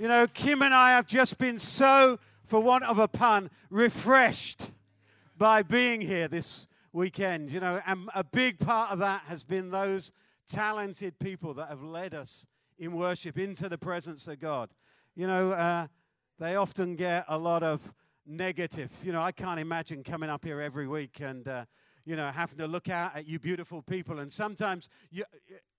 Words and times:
You 0.00 0.06
know, 0.06 0.28
Kim 0.28 0.62
and 0.62 0.72
I 0.72 0.90
have 0.90 1.08
just 1.08 1.38
been 1.38 1.58
so, 1.58 2.20
for 2.44 2.60
want 2.60 2.84
of 2.84 3.00
a 3.00 3.08
pun, 3.08 3.50
refreshed 3.68 4.70
by 5.36 5.64
being 5.64 6.00
here 6.00 6.28
this 6.28 6.68
weekend. 6.92 7.50
You 7.50 7.58
know, 7.58 7.82
and 7.84 8.08
a 8.14 8.22
big 8.22 8.60
part 8.60 8.92
of 8.92 9.00
that 9.00 9.22
has 9.22 9.42
been 9.42 9.72
those 9.72 10.12
talented 10.46 11.18
people 11.18 11.52
that 11.54 11.68
have 11.68 11.82
led 11.82 12.14
us 12.14 12.46
in 12.78 12.92
worship 12.92 13.38
into 13.38 13.68
the 13.68 13.76
presence 13.76 14.28
of 14.28 14.38
God. 14.38 14.70
You 15.16 15.26
know, 15.26 15.50
uh, 15.50 15.88
they 16.38 16.54
often 16.54 16.94
get 16.94 17.24
a 17.26 17.36
lot 17.36 17.64
of 17.64 17.92
negative. 18.24 18.92
You 19.02 19.10
know, 19.10 19.20
I 19.20 19.32
can't 19.32 19.58
imagine 19.58 20.04
coming 20.04 20.30
up 20.30 20.44
here 20.44 20.60
every 20.60 20.86
week 20.86 21.18
and, 21.20 21.48
uh, 21.48 21.64
you 22.08 22.16
know, 22.16 22.28
having 22.28 22.56
to 22.56 22.66
look 22.66 22.88
out 22.88 23.14
at 23.14 23.26
you 23.26 23.38
beautiful 23.38 23.82
people. 23.82 24.18
And 24.20 24.32
sometimes 24.32 24.88
you, 25.10 25.24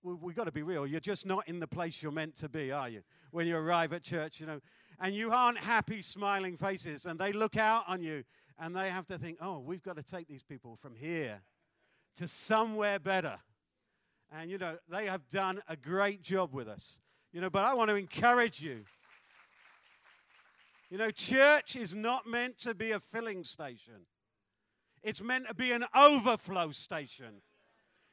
we've 0.04 0.36
got 0.36 0.43
to 0.43 0.52
be 0.52 0.61
real. 0.61 0.86
You're 0.86 1.00
just 1.00 1.25
not 1.25 1.48
in 1.48 1.59
the 1.59 1.66
place 1.66 2.04
you're 2.04 2.11
meant 2.11 2.36
to 2.36 2.48
be, 2.48 2.71
are 2.71 2.88
you? 2.88 3.02
When 3.32 3.48
you 3.48 3.57
arrive 3.57 3.93
at 3.93 4.04
church, 4.04 4.39
you 4.39 4.46
know, 4.46 4.60
and 5.00 5.15
you 5.15 5.32
aren't 5.32 5.57
happy, 5.57 6.04
smiling 6.04 6.56
faces, 6.56 7.07
and 7.07 7.20
they 7.20 7.32
look 7.32 7.57
out 7.57 7.86
on 7.87 8.04
you 8.04 8.23
and 8.60 8.75
they 8.75 8.92
have 8.92 9.07
to 9.07 9.18
think, 9.18 9.39
oh, 9.42 9.57
we've 9.57 9.82
got 9.82 9.96
to 9.96 10.04
take 10.04 10.28
these 10.28 10.43
people 10.43 10.75
from 10.75 10.93
here 10.93 11.42
to 12.18 12.28
somewhere 12.28 13.00
better. 13.00 13.39
And, 14.32 14.51
you 14.51 14.59
know, 14.59 14.78
they 14.87 15.07
have 15.07 15.28
done 15.29 15.64
a 15.68 15.75
great 15.75 16.21
job 16.21 16.54
with 16.54 16.68
us. 16.68 17.00
You 17.34 17.42
know, 17.42 17.50
but 17.50 17.64
I 17.64 17.73
want 17.73 17.89
to 17.89 17.96
encourage 17.96 18.61
you. 18.61 18.84
You 20.92 21.00
know, 21.00 21.09
church 21.09 21.75
is 21.75 21.96
not 21.96 22.28
meant 22.28 22.59
to 22.59 22.75
be 22.75 22.92
a 22.92 23.00
filling 23.00 23.43
station, 23.43 24.06
it's 25.04 25.21
meant 25.21 25.48
to 25.48 25.54
be 25.54 25.71
an 25.71 25.86
overflow 25.96 26.71
station. 26.71 27.42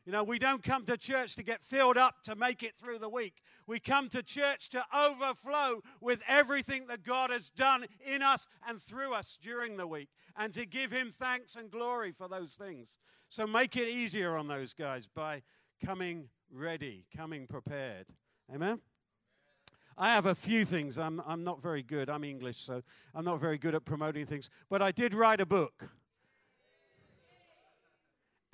You 0.07 0.13
know, 0.13 0.23
we 0.23 0.39
don't 0.39 0.63
come 0.63 0.85
to 0.85 0.97
church 0.97 1.35
to 1.35 1.43
get 1.43 1.65
filled 1.65 1.99
up 1.99 2.23
to 2.23 2.37
make 2.37 2.63
it 2.63 2.77
through 2.77 2.99
the 2.99 3.09
week. 3.09 3.43
We 3.67 3.81
come 3.81 4.09
to 4.11 4.23
church 4.23 4.69
to 4.71 4.85
overflow 4.97 5.83
with 6.01 6.23
everything 6.29 6.87
that 6.87 7.03
God 7.03 7.31
has 7.31 7.51
done 7.51 7.87
in 8.05 8.23
us 8.23 8.47
and 8.69 8.81
through 8.81 9.15
us 9.15 9.37
during 9.41 9.77
the 9.77 9.87
week 9.87 10.09
and 10.37 10.53
to 10.53 10.65
give 10.65 10.93
Him 10.93 11.11
thanks 11.11 11.57
and 11.57 11.73
glory 11.73 12.13
for 12.13 12.29
those 12.29 12.55
things. 12.55 12.99
So 13.29 13.49
make 13.49 13.77
it 13.77 13.89
easier 13.89 14.37
on 14.37 14.47
those 14.47 14.73
guys 14.75 15.09
by 15.13 15.43
coming 15.85 16.29
ready, 16.53 17.05
coming 17.17 17.49
prepared. 17.49 18.07
Amen? 18.55 18.81
I 19.99 20.11
have 20.11 20.27
a 20.27 20.37
few 20.37 20.65
things. 20.65 20.99
I'm, 20.99 21.21
I'm 21.27 21.43
not 21.43 21.61
very 21.61 21.83
good. 21.83 22.09
I'm 22.09 22.23
English, 22.23 22.59
so 22.59 22.83
I'm 23.13 23.25
not 23.25 23.41
very 23.41 23.59
good 23.59 23.75
at 23.75 23.85
promoting 23.85 24.25
things. 24.27 24.51
But 24.69 24.83
I 24.83 24.93
did 24.93 25.15
write 25.15 25.41
a 25.41 25.47
book. 25.47 25.91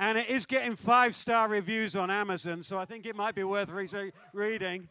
And 0.03 0.19
it 0.19 0.29
is 0.29 0.47
getting 0.47 0.75
five 0.75 1.15
star 1.15 1.49
reviews 1.49 1.95
on 1.95 2.11
Amazon, 2.11 2.65
so 2.65 2.77
I 2.77 2.85
think 2.85 3.07
it 3.07 3.15
might 3.15 3.37
be 3.37 3.45
worth 3.45 3.71
re- 3.71 4.11
reading. 4.33 4.89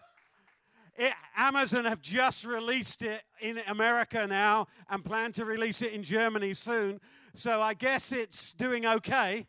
It, 0.96 1.12
Amazon 1.36 1.84
have 1.84 2.02
just 2.02 2.46
released 2.46 3.02
it 3.02 3.22
in 3.42 3.60
America 3.68 4.26
now 4.26 4.68
and 4.90 5.04
plan 5.04 5.34
to 5.34 5.44
release 5.44 5.82
it 5.82 5.92
in 5.92 6.02
Germany 6.02 6.54
soon. 6.54 7.02
So 7.34 7.62
I 7.62 7.74
guess 7.74 8.14
it's 8.14 8.54
doing 8.54 8.86
okay. 8.86 9.48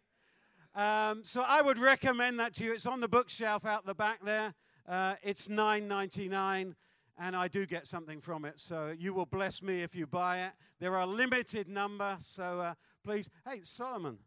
Um, 0.74 1.22
so 1.22 1.44
I 1.46 1.62
would 1.62 1.78
recommend 1.78 2.40
that 2.40 2.54
to 2.54 2.64
you. 2.64 2.72
It's 2.72 2.86
on 2.86 2.98
the 2.98 3.06
bookshelf 3.06 3.64
out 3.64 3.86
the 3.86 3.94
back 3.94 4.18
there. 4.24 4.54
Uh, 4.88 5.14
it's 5.22 5.46
$9.99 5.46 6.74
and 7.20 7.36
I 7.36 7.46
do 7.46 7.66
get 7.66 7.86
something 7.86 8.20
from 8.20 8.44
it. 8.46 8.58
So 8.58 8.92
you 8.98 9.14
will 9.14 9.26
bless 9.26 9.62
me 9.62 9.82
if 9.82 9.94
you 9.94 10.08
buy 10.08 10.40
it. 10.40 10.54
There 10.80 10.96
are 10.96 11.02
a 11.02 11.06
limited 11.06 11.68
number, 11.68 12.16
so 12.18 12.58
uh, 12.58 12.74
please. 13.04 13.30
Hey, 13.48 13.60
Solomon, 13.62 14.18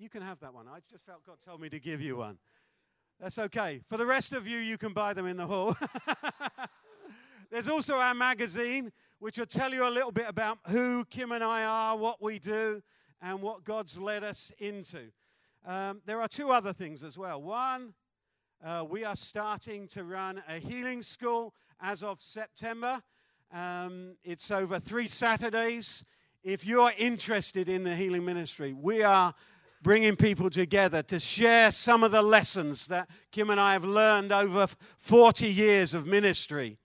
you 0.00 0.08
can 0.08 0.22
have 0.22 0.40
that 0.40 0.54
one. 0.54 0.66
I 0.66 0.78
just 0.90 1.04
felt 1.04 1.24
God 1.26 1.36
told 1.44 1.60
me 1.60 1.68
to 1.68 1.78
give 1.78 2.00
you 2.00 2.16
one. 2.16 2.38
That's 3.20 3.38
okay. 3.38 3.82
For 3.86 3.98
the 3.98 4.06
rest 4.06 4.32
of 4.32 4.46
you, 4.46 4.56
you 4.56 4.78
can 4.78 4.94
buy 4.94 5.12
them 5.12 5.26
in 5.26 5.36
the 5.36 5.46
hall. 5.46 5.76
There's 7.50 7.68
also 7.68 7.96
our 7.96 8.14
magazine, 8.14 8.92
which 9.18 9.36
will 9.36 9.44
tell 9.44 9.74
you 9.74 9.86
a 9.86 9.90
little 9.90 10.10
bit 10.10 10.24
about 10.26 10.58
who 10.68 11.04
Kim 11.04 11.32
and 11.32 11.44
I 11.44 11.64
are, 11.64 11.98
what 11.98 12.22
we 12.22 12.38
do, 12.38 12.82
and 13.20 13.42
what 13.42 13.62
God's 13.62 14.00
led 14.00 14.24
us 14.24 14.50
into. 14.58 15.10
Um, 15.66 16.00
there 16.06 16.22
are 16.22 16.28
two 16.28 16.50
other 16.50 16.72
things 16.72 17.04
as 17.04 17.18
well. 17.18 17.42
One, 17.42 17.92
uh, 18.64 18.86
we 18.88 19.04
are 19.04 19.16
starting 19.16 19.86
to 19.88 20.04
run 20.04 20.42
a 20.48 20.54
healing 20.54 21.02
school 21.02 21.52
as 21.78 22.02
of 22.02 22.22
September. 22.22 23.02
Um, 23.52 24.16
it's 24.24 24.50
over 24.50 24.78
three 24.78 25.08
Saturdays. 25.08 26.06
If 26.42 26.64
you're 26.64 26.92
interested 26.96 27.68
in 27.68 27.84
the 27.84 27.94
healing 27.94 28.24
ministry, 28.24 28.72
we 28.72 29.02
are 29.02 29.34
bringing 29.82 30.16
people 30.16 30.50
together 30.50 31.02
to 31.02 31.18
share 31.18 31.70
some 31.70 32.04
of 32.04 32.10
the 32.10 32.22
lessons 32.22 32.86
that 32.88 33.08
Kim 33.30 33.50
and 33.50 33.60
I 33.60 33.72
have 33.72 33.84
learned 33.84 34.32
over 34.32 34.66
40 34.98 35.46
years 35.46 35.94
of 35.94 36.06
ministry. 36.06 36.78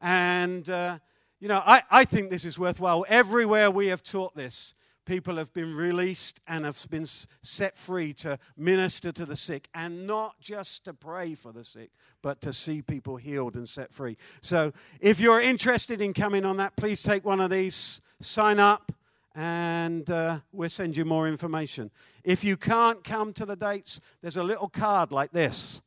And, 0.00 0.68
uh, 0.68 0.98
you 1.40 1.48
know, 1.48 1.62
I, 1.64 1.82
I 1.90 2.04
think 2.04 2.30
this 2.30 2.44
is 2.44 2.58
worthwhile. 2.58 3.04
Everywhere 3.08 3.70
we 3.70 3.86
have 3.88 4.02
taught 4.02 4.34
this, 4.34 4.74
people 5.04 5.36
have 5.36 5.52
been 5.52 5.74
released 5.74 6.40
and 6.46 6.64
have 6.64 6.78
been 6.90 7.06
set 7.06 7.76
free 7.76 8.12
to 8.14 8.38
minister 8.56 9.12
to 9.12 9.26
the 9.26 9.36
sick 9.36 9.68
and 9.74 10.06
not 10.06 10.38
just 10.40 10.84
to 10.84 10.94
pray 10.94 11.34
for 11.34 11.52
the 11.52 11.64
sick, 11.64 11.90
but 12.22 12.40
to 12.40 12.52
see 12.52 12.82
people 12.82 13.16
healed 13.16 13.54
and 13.54 13.68
set 13.68 13.92
free. 13.92 14.16
So 14.40 14.72
if 15.00 15.20
you're 15.20 15.40
interested 15.40 16.00
in 16.00 16.12
coming 16.12 16.44
on 16.44 16.56
that, 16.58 16.76
please 16.76 17.02
take 17.02 17.24
one 17.24 17.40
of 17.40 17.50
these, 17.50 18.00
sign 18.20 18.58
up, 18.58 18.92
and 19.34 20.08
uh, 20.10 20.40
we'll 20.52 20.68
send 20.68 20.96
you 20.96 21.04
more 21.04 21.28
information. 21.28 21.90
If 22.24 22.44
you 22.44 22.56
can't 22.56 23.02
come 23.02 23.32
to 23.34 23.46
the 23.46 23.56
dates, 23.56 24.00
there's 24.20 24.36
a 24.36 24.42
little 24.42 24.68
card 24.68 25.12
like 25.12 25.32
this. 25.32 25.82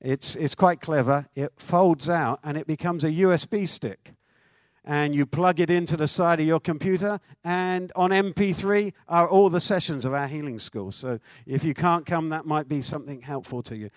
It's, 0.00 0.36
it's 0.36 0.54
quite 0.54 0.80
clever. 0.80 1.26
It 1.34 1.52
folds 1.56 2.08
out 2.08 2.40
and 2.44 2.56
it 2.56 2.66
becomes 2.66 3.04
a 3.04 3.10
USB 3.10 3.68
stick 3.68 4.14
and 4.86 5.14
you 5.14 5.26
plug 5.26 5.58
it 5.58 5.68
into 5.68 5.96
the 5.96 6.06
side 6.06 6.38
of 6.38 6.46
your 6.46 6.60
computer, 6.60 7.18
and 7.42 7.90
on 7.96 8.10
MP3 8.10 8.92
are 9.08 9.28
all 9.28 9.50
the 9.50 9.60
sessions 9.60 10.04
of 10.04 10.14
our 10.14 10.28
healing 10.28 10.60
school. 10.60 10.92
So 10.92 11.18
if 11.44 11.64
you 11.64 11.74
can't 11.74 12.06
come, 12.06 12.28
that 12.28 12.46
might 12.46 12.68
be 12.68 12.82
something 12.82 13.20
helpful 13.20 13.64
to 13.64 13.76
you. 13.76 13.90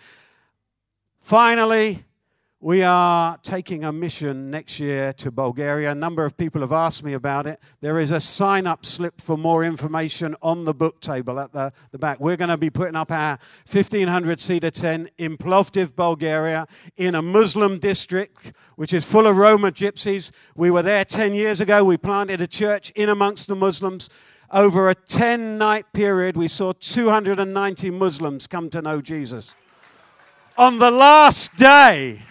Finally, 1.19 2.05
we 2.61 2.83
are 2.83 3.37
taking 3.37 3.85
a 3.85 3.93
mission 3.93 4.51
next 4.51 4.81
year 4.81 5.13
to 5.13 5.31
Bulgaria. 5.31 5.91
A 5.91 5.95
number 5.95 6.25
of 6.25 6.35
people 6.35 6.59
have 6.59 6.73
asked 6.73 7.05
me 7.05 7.13
about 7.13 7.47
it. 7.47 7.57
There 7.79 7.97
is 7.99 8.11
a 8.11 8.19
sign 8.19 8.67
up 8.67 8.85
slip 8.85 9.21
for 9.21 9.37
more 9.37 9.63
information 9.63 10.35
on 10.41 10.65
the 10.65 10.73
book 10.73 10.99
table 10.99 11.39
at 11.39 11.53
the, 11.53 11.71
the 11.91 11.97
back. 11.97 12.19
We're 12.19 12.35
going 12.35 12.49
to 12.49 12.57
be 12.57 12.69
putting 12.69 12.97
up 12.97 13.11
our 13.11 13.39
1500 13.71 14.41
seater 14.41 14.71
tent 14.71 15.09
in 15.17 15.37
Plovdiv, 15.37 15.95
Bulgaria, 15.95 16.67
in 16.97 17.15
a 17.15 17.21
Muslim 17.21 17.79
district 17.79 18.51
which 18.75 18.91
is 18.91 19.05
full 19.05 19.25
of 19.25 19.37
Roma 19.37 19.71
gypsies. 19.71 20.31
We 20.53 20.69
were 20.69 20.83
there 20.83 21.05
10 21.05 21.33
years 21.35 21.61
ago. 21.61 21.85
We 21.85 21.95
planted 21.95 22.41
a 22.41 22.47
church 22.47 22.89
in 22.91 23.07
amongst 23.07 23.47
the 23.47 23.55
Muslims. 23.55 24.09
Over 24.51 24.89
a 24.89 24.95
10 24.95 25.57
night 25.57 25.85
period, 25.93 26.35
we 26.35 26.49
saw 26.49 26.73
290 26.73 27.89
Muslims 27.91 28.47
come 28.47 28.69
to 28.71 28.81
know 28.81 28.99
Jesus. 28.99 29.55
On 30.57 30.77
the 30.77 30.91
last 30.91 31.55
day, 31.55 32.23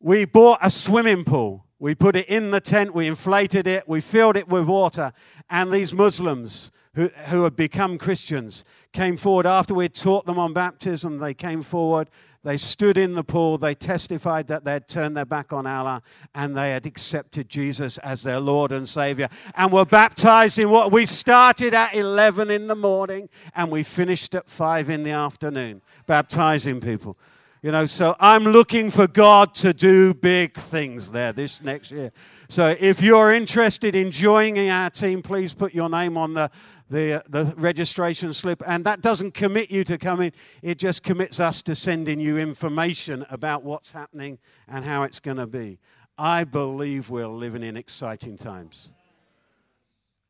we 0.00 0.24
bought 0.24 0.58
a 0.62 0.70
swimming 0.70 1.24
pool. 1.24 1.64
We 1.80 1.94
put 1.94 2.16
it 2.16 2.26
in 2.26 2.50
the 2.50 2.60
tent, 2.60 2.92
we 2.92 3.06
inflated 3.06 3.68
it, 3.68 3.88
we 3.88 4.00
filled 4.00 4.36
it 4.36 4.48
with 4.48 4.64
water, 4.64 5.12
and 5.48 5.72
these 5.72 5.94
Muslims 5.94 6.72
who, 6.94 7.06
who 7.26 7.44
had 7.44 7.54
become 7.54 7.98
Christians 7.98 8.64
came 8.92 9.16
forward 9.16 9.46
after 9.46 9.74
we'd 9.74 9.94
taught 9.94 10.26
them 10.26 10.40
on 10.40 10.52
baptism. 10.52 11.18
They 11.18 11.34
came 11.34 11.62
forward, 11.62 12.10
they 12.42 12.56
stood 12.56 12.98
in 12.98 13.14
the 13.14 13.22
pool, 13.22 13.58
they 13.58 13.76
testified 13.76 14.48
that 14.48 14.64
they 14.64 14.72
had 14.72 14.88
turned 14.88 15.16
their 15.16 15.24
back 15.24 15.52
on 15.52 15.68
Allah 15.68 16.02
and 16.34 16.56
they 16.56 16.70
had 16.70 16.84
accepted 16.84 17.48
Jesus 17.48 17.98
as 17.98 18.24
their 18.24 18.40
Lord 18.40 18.72
and 18.72 18.88
Savior 18.88 19.28
and 19.54 19.70
were 19.70 19.84
baptized 19.84 20.58
in 20.58 20.70
what 20.70 20.90
we 20.90 21.06
started 21.06 21.74
at 21.74 21.94
11 21.94 22.50
in 22.50 22.66
the 22.66 22.74
morning 22.74 23.28
and 23.54 23.70
we 23.70 23.84
finished 23.84 24.34
at 24.34 24.50
5 24.50 24.90
in 24.90 25.04
the 25.04 25.12
afternoon, 25.12 25.80
baptizing 26.06 26.80
people. 26.80 27.16
You 27.60 27.72
know, 27.72 27.86
so 27.86 28.14
I'm 28.20 28.44
looking 28.44 28.88
for 28.88 29.08
God 29.08 29.52
to 29.56 29.72
do 29.72 30.14
big 30.14 30.54
things 30.56 31.10
there 31.10 31.32
this 31.32 31.60
next 31.60 31.90
year. 31.90 32.12
So 32.48 32.76
if 32.78 33.02
you're 33.02 33.32
interested 33.32 33.96
in 33.96 34.12
joining 34.12 34.70
our 34.70 34.90
team, 34.90 35.22
please 35.22 35.54
put 35.54 35.74
your 35.74 35.90
name 35.90 36.16
on 36.16 36.34
the, 36.34 36.52
the, 36.88 37.24
the 37.28 37.52
registration 37.56 38.32
slip. 38.32 38.62
And 38.64 38.84
that 38.84 39.00
doesn't 39.00 39.34
commit 39.34 39.72
you 39.72 39.82
to 39.84 39.98
coming, 39.98 40.30
it 40.62 40.78
just 40.78 41.02
commits 41.02 41.40
us 41.40 41.60
to 41.62 41.74
sending 41.74 42.20
you 42.20 42.38
information 42.38 43.26
about 43.28 43.64
what's 43.64 43.90
happening 43.90 44.38
and 44.68 44.84
how 44.84 45.02
it's 45.02 45.18
going 45.18 45.38
to 45.38 45.48
be. 45.48 45.80
I 46.16 46.44
believe 46.44 47.10
we're 47.10 47.26
living 47.26 47.64
in 47.64 47.76
exciting 47.76 48.36
times. 48.36 48.92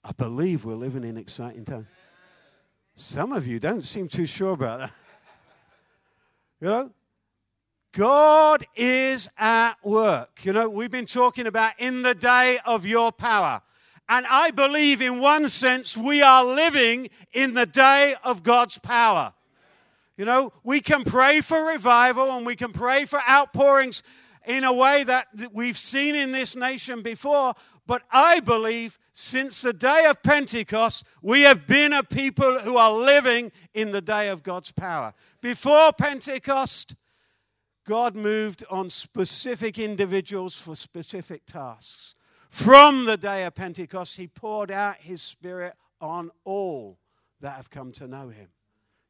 I 0.02 0.12
believe 0.12 0.64
we're 0.64 0.76
living 0.76 1.04
in 1.04 1.18
exciting 1.18 1.66
times. 1.66 1.86
Some 2.94 3.32
of 3.32 3.46
you 3.46 3.60
don't 3.60 3.84
seem 3.84 4.08
too 4.08 4.24
sure 4.24 4.52
about 4.52 4.78
that. 4.80 4.92
You 6.60 6.66
know, 6.66 6.90
God 7.92 8.64
is 8.76 9.30
at 9.38 9.74
work. 9.82 10.44
You 10.44 10.52
know, 10.52 10.68
we've 10.68 10.90
been 10.90 11.06
talking 11.06 11.46
about 11.46 11.72
in 11.78 12.02
the 12.02 12.14
day 12.14 12.58
of 12.64 12.86
your 12.86 13.12
power. 13.12 13.62
And 14.08 14.26
I 14.30 14.50
believe, 14.50 15.02
in 15.02 15.20
one 15.20 15.48
sense, 15.48 15.96
we 15.96 16.22
are 16.22 16.44
living 16.44 17.10
in 17.32 17.54
the 17.54 17.66
day 17.66 18.14
of 18.24 18.42
God's 18.42 18.78
power. 18.78 19.34
You 20.16 20.24
know, 20.24 20.52
we 20.64 20.80
can 20.80 21.04
pray 21.04 21.40
for 21.40 21.66
revival 21.66 22.32
and 22.36 22.44
we 22.44 22.56
can 22.56 22.72
pray 22.72 23.04
for 23.04 23.20
outpourings 23.28 24.02
in 24.46 24.64
a 24.64 24.72
way 24.72 25.04
that 25.04 25.28
we've 25.52 25.76
seen 25.76 26.14
in 26.14 26.32
this 26.32 26.56
nation 26.56 27.02
before, 27.02 27.54
but 27.86 28.02
I 28.10 28.40
believe 28.40 28.98
since 29.12 29.60
the 29.60 29.74
day 29.74 30.06
of 30.08 30.22
Pentecost, 30.22 31.04
we 31.22 31.42
have 31.42 31.66
been 31.66 31.92
a 31.92 32.02
people 32.02 32.58
who 32.60 32.76
are 32.76 32.92
living 32.92 33.52
in 33.74 33.90
the 33.90 34.00
day 34.00 34.28
of 34.28 34.42
God's 34.42 34.72
power. 34.72 35.12
Before 35.42 35.92
Pentecost, 35.92 36.94
God 37.88 38.14
moved 38.14 38.64
on 38.68 38.90
specific 38.90 39.78
individuals 39.78 40.60
for 40.60 40.74
specific 40.74 41.46
tasks. 41.46 42.14
From 42.50 43.06
the 43.06 43.16
day 43.16 43.46
of 43.46 43.54
Pentecost, 43.54 44.18
He 44.18 44.26
poured 44.26 44.70
out 44.70 44.96
His 44.98 45.22
Spirit 45.22 45.72
on 45.98 46.30
all 46.44 46.98
that 47.40 47.56
have 47.56 47.70
come 47.70 47.92
to 47.92 48.06
know 48.06 48.28
Him. 48.28 48.48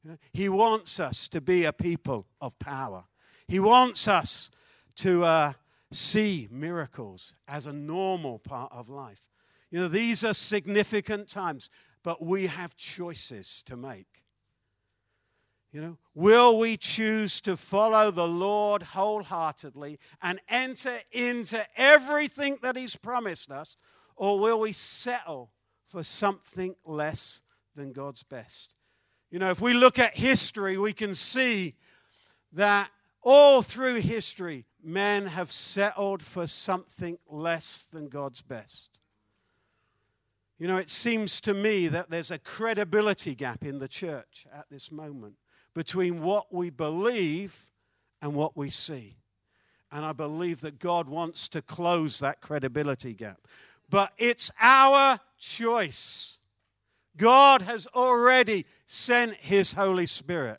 You 0.05 0.13
know, 0.13 0.17
he 0.33 0.49
wants 0.49 1.01
us 1.01 1.27
to 1.31 1.41
be 1.41 1.65
a 1.65 1.73
people 1.73 2.29
of 2.41 2.57
power. 2.61 3.03
He 3.49 3.59
wants 3.59 4.07
us 4.07 4.49
to 4.99 5.25
uh, 5.25 5.53
see 5.91 6.47
miracles 6.49 7.35
as 7.49 7.67
a 7.67 7.73
normal 7.73 8.39
part 8.39 8.71
of 8.71 8.89
life. 8.89 9.29
You 9.73 9.81
know, 9.81 9.89
these 9.89 10.23
are 10.23 10.35
significant 10.35 11.29
times, 11.29 11.69
but 12.05 12.25
we 12.25 12.47
have 12.47 12.77
choices 12.77 13.61
to 13.67 13.77
make. 13.77 14.18
You 15.71 15.83
know, 15.83 15.99
will 16.15 16.59
we 16.59 16.79
choose 16.79 17.41
to 17.43 17.57
follow 17.57 18.11
the 18.11 18.27
Lord 18.27 18.83
wholeheartedly 18.83 19.99
and 20.23 20.41
enter 20.49 20.97
into 21.13 21.63
everything 21.77 22.59
that 22.63 22.77
He's 22.77 22.97
promised 22.97 23.51
us, 23.51 23.77
or 24.17 24.39
will 24.39 24.61
we 24.61 24.73
settle 24.73 25.51
for 25.87 26.03
something 26.03 26.75
less 26.87 27.43
than 27.75 27.93
God's 27.93 28.23
best? 28.23 28.75
You 29.31 29.39
know, 29.39 29.51
if 29.51 29.61
we 29.61 29.75
look 29.75 29.99
at 29.99 30.17
history, 30.17 30.79
we 30.79 30.95
can 30.95 31.15
see 31.15 31.75
that 32.53 32.91
all 33.21 33.61
through 33.61 33.97
history, 33.97 34.65
men 34.83 35.27
have 35.27 35.53
settled 35.53 36.23
for 36.23 36.47
something 36.47 37.19
less 37.29 37.87
than 37.93 38.09
God's 38.09 38.41
best. 38.41 38.99
You 40.59 40.67
know, 40.67 40.79
it 40.79 40.89
seems 40.89 41.43
to 41.43 41.53
me 41.53 41.89
that 41.89 42.09
there's 42.09 42.31
a 42.31 42.39
credibility 42.39 43.35
gap 43.35 43.65
in 43.65 43.79
the 43.81 43.87
church 43.87 44.47
at 44.53 44.71
this 44.71 44.91
moment 44.91 45.35
between 45.79 46.21
what 46.21 46.53
we 46.53 46.71
believe 46.71 47.71
and 48.21 48.35
what 48.35 48.57
we 48.57 48.69
see. 48.69 49.17
And 49.93 50.05
I 50.05 50.13
believe 50.13 50.61
that 50.63 50.81
God 50.81 51.09
wants 51.09 51.47
to 51.51 51.63
close 51.63 52.19
that 52.19 52.41
credibility 52.41 53.15
gap. 53.15 53.47
But 53.89 54.13
it's 54.19 54.51
our 54.61 55.21
choice. 55.39 56.39
God 57.17 57.63
has 57.63 57.87
already 57.95 58.67
sent 58.87 59.35
His 59.35 59.73
Holy 59.73 60.07
Spirit. 60.07 60.59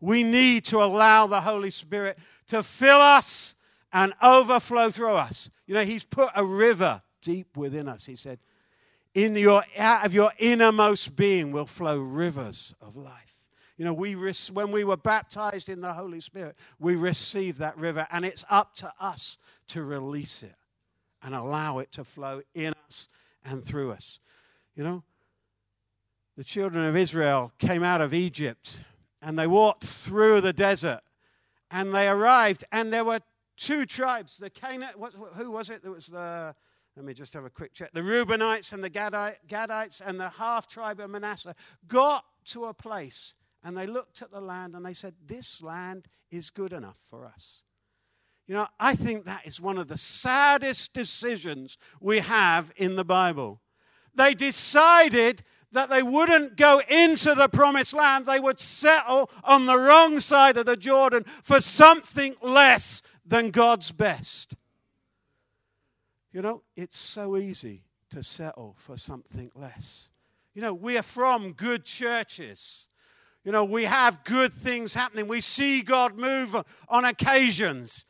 We 0.00 0.22
need 0.22 0.62
to 0.66 0.78
allow 0.80 1.26
the 1.26 1.40
Holy 1.40 1.70
Spirit 1.70 2.16
to 2.46 2.62
fill 2.62 3.00
us 3.00 3.56
and 3.92 4.14
overflow 4.22 4.90
through 4.90 5.16
us. 5.16 5.50
You 5.66 5.74
know, 5.74 5.84
He's 5.84 6.04
put 6.04 6.28
a 6.36 6.44
river 6.44 7.02
deep 7.20 7.56
within 7.56 7.88
us. 7.88 8.06
He 8.06 8.14
said, 8.14 8.38
in 9.12 9.34
your, 9.34 9.64
out 9.76 10.06
of 10.06 10.14
your 10.14 10.30
innermost 10.38 11.16
being 11.16 11.50
will 11.50 11.66
flow 11.66 11.98
rivers 11.98 12.76
of 12.80 12.94
life. 12.96 13.25
You 13.76 13.84
know, 13.84 13.92
we 13.92 14.14
when 14.14 14.72
we 14.72 14.84
were 14.84 14.96
baptized 14.96 15.68
in 15.68 15.80
the 15.80 15.92
Holy 15.92 16.20
Spirit, 16.20 16.56
we 16.78 16.96
received 16.96 17.58
that 17.58 17.76
river, 17.76 18.06
and 18.10 18.24
it's 18.24 18.44
up 18.48 18.74
to 18.76 18.92
us 18.98 19.38
to 19.68 19.82
release 19.82 20.42
it 20.42 20.54
and 21.22 21.34
allow 21.34 21.78
it 21.78 21.92
to 21.92 22.04
flow 22.04 22.42
in 22.54 22.72
us 22.86 23.08
and 23.44 23.64
through 23.64 23.92
us. 23.92 24.20
You 24.74 24.84
know, 24.84 25.02
the 26.36 26.44
children 26.44 26.84
of 26.84 26.96
Israel 26.96 27.52
came 27.58 27.82
out 27.82 28.00
of 28.00 28.14
Egypt 28.14 28.84
and 29.22 29.38
they 29.38 29.46
walked 29.46 29.84
through 29.84 30.40
the 30.42 30.52
desert 30.52 31.00
and 31.70 31.94
they 31.94 32.08
arrived, 32.08 32.64
and 32.70 32.92
there 32.92 33.04
were 33.04 33.20
two 33.56 33.86
tribes. 33.86 34.38
The 34.38 34.50
Canaan, 34.50 34.90
what, 34.96 35.12
who 35.34 35.50
was 35.50 35.68
it? 35.70 35.82
There 35.82 35.90
was 35.90 36.06
the, 36.06 36.54
let 36.94 37.04
me 37.04 37.12
just 37.12 37.34
have 37.34 37.44
a 37.44 37.50
quick 37.50 37.72
check. 37.72 37.92
The 37.92 38.02
Reubenites 38.02 38.72
and 38.72 38.84
the 38.84 38.90
Gadites 38.90 40.00
and 40.00 40.20
the 40.20 40.28
half 40.28 40.68
tribe 40.68 41.00
of 41.00 41.10
Manasseh 41.10 41.54
got 41.88 42.24
to 42.46 42.66
a 42.66 42.74
place 42.74 43.34
and 43.66 43.76
they 43.76 43.86
looked 43.86 44.22
at 44.22 44.30
the 44.30 44.40
land 44.40 44.76
and 44.76 44.86
they 44.86 44.92
said, 44.92 45.12
This 45.26 45.60
land 45.60 46.06
is 46.30 46.50
good 46.50 46.72
enough 46.72 46.98
for 47.10 47.26
us. 47.26 47.64
You 48.46 48.54
know, 48.54 48.68
I 48.78 48.94
think 48.94 49.24
that 49.24 49.44
is 49.44 49.60
one 49.60 49.76
of 49.76 49.88
the 49.88 49.98
saddest 49.98 50.94
decisions 50.94 51.76
we 52.00 52.20
have 52.20 52.70
in 52.76 52.94
the 52.94 53.04
Bible. 53.04 53.60
They 54.14 54.34
decided 54.34 55.42
that 55.72 55.90
they 55.90 56.04
wouldn't 56.04 56.56
go 56.56 56.80
into 56.88 57.34
the 57.34 57.48
promised 57.48 57.92
land, 57.92 58.24
they 58.24 58.38
would 58.38 58.60
settle 58.60 59.28
on 59.42 59.66
the 59.66 59.76
wrong 59.76 60.20
side 60.20 60.56
of 60.56 60.66
the 60.66 60.76
Jordan 60.76 61.24
for 61.24 61.58
something 61.58 62.36
less 62.40 63.02
than 63.26 63.50
God's 63.50 63.90
best. 63.90 64.54
You 66.32 66.40
know, 66.40 66.62
it's 66.76 66.98
so 66.98 67.36
easy 67.36 67.82
to 68.10 68.22
settle 68.22 68.76
for 68.78 68.96
something 68.96 69.50
less. 69.56 70.10
You 70.54 70.62
know, 70.62 70.72
we 70.72 70.96
are 70.96 71.02
from 71.02 71.52
good 71.52 71.84
churches. 71.84 72.86
You 73.46 73.52
know, 73.52 73.64
we 73.64 73.84
have 73.84 74.24
good 74.24 74.52
things 74.52 74.92
happening. 74.92 75.28
We 75.28 75.40
see 75.40 75.80
God 75.80 76.18
move 76.18 76.56
on 76.88 77.04
occasions. 77.04 78.04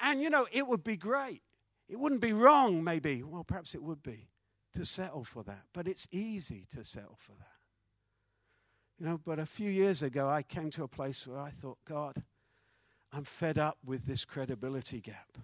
And, 0.00 0.22
you 0.22 0.30
know, 0.30 0.46
it 0.50 0.66
would 0.66 0.82
be 0.82 0.96
great. 0.96 1.42
It 1.90 1.98
wouldn't 1.98 2.22
be 2.22 2.32
wrong, 2.32 2.82
maybe. 2.82 3.22
Well, 3.22 3.44
perhaps 3.44 3.74
it 3.74 3.82
would 3.82 4.02
be 4.02 4.30
to 4.72 4.86
settle 4.86 5.24
for 5.24 5.42
that. 5.42 5.64
But 5.74 5.88
it's 5.88 6.08
easy 6.10 6.64
to 6.70 6.84
settle 6.84 7.16
for 7.18 7.32
that. 7.32 7.58
You 8.98 9.04
know, 9.04 9.20
but 9.22 9.38
a 9.38 9.44
few 9.44 9.70
years 9.70 10.02
ago, 10.02 10.26
I 10.26 10.42
came 10.42 10.70
to 10.70 10.84
a 10.84 10.88
place 10.88 11.26
where 11.26 11.38
I 11.38 11.50
thought, 11.50 11.78
God, 11.84 12.22
I'm 13.12 13.24
fed 13.24 13.58
up 13.58 13.76
with 13.84 14.06
this 14.06 14.24
credibility 14.24 15.02
gap. 15.02 15.36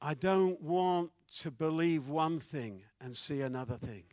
I 0.00 0.14
don't 0.14 0.58
want 0.62 1.10
to 1.40 1.50
believe 1.50 2.08
one 2.08 2.38
thing 2.38 2.80
and 2.98 3.14
see 3.14 3.42
another 3.42 3.76
thing. 3.76 4.04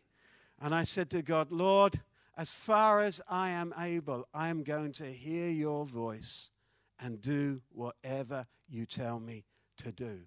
And 0.62 0.76
I 0.76 0.84
said 0.84 1.10
to 1.12 1.22
God, 1.22 1.54
Lord, 1.54 2.02
as 2.38 2.52
far 2.52 3.02
as 3.02 3.22
I 3.30 3.50
am 3.50 3.74
able, 3.78 4.28
I 4.34 4.50
am 4.50 4.64
going 4.64 4.92
to 4.94 5.06
hear 5.06 5.50
your 5.50 5.86
voice 5.86 6.50
and 7.00 7.22
do 7.22 7.62
whatever 7.70 8.48
you 8.68 8.86
tell 8.86 9.20
me 9.20 9.46
to 9.78 9.92
do. 9.92 10.22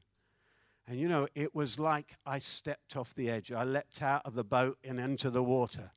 And 0.88 1.00
you 1.00 1.08
know, 1.08 1.26
it 1.34 1.54
was 1.54 1.78
like 1.78 2.14
I 2.24 2.38
stepped 2.38 2.96
off 2.96 3.14
the 3.14 3.28
edge. 3.28 3.50
I 3.50 3.64
leapt 3.64 4.02
out 4.02 4.22
of 4.24 4.34
the 4.34 4.44
boat 4.44 4.78
and 4.84 5.00
into 5.00 5.30
the 5.30 5.42
water. 5.42 5.90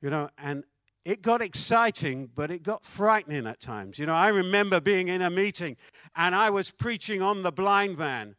You 0.00 0.10
know, 0.10 0.30
and 0.36 0.64
it 1.04 1.22
got 1.22 1.40
exciting, 1.40 2.30
but 2.34 2.50
it 2.50 2.64
got 2.64 2.84
frightening 2.84 3.46
at 3.46 3.60
times. 3.60 3.98
You 3.98 4.06
know, 4.06 4.14
I 4.14 4.28
remember 4.28 4.80
being 4.80 5.06
in 5.06 5.22
a 5.22 5.30
meeting 5.30 5.76
and 6.16 6.34
I 6.34 6.50
was 6.50 6.72
preaching 6.72 7.22
on 7.22 7.42
the 7.42 7.52
blind 7.52 7.96
man. 7.96 8.34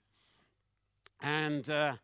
And 1.22 1.70
uh, 1.70 1.96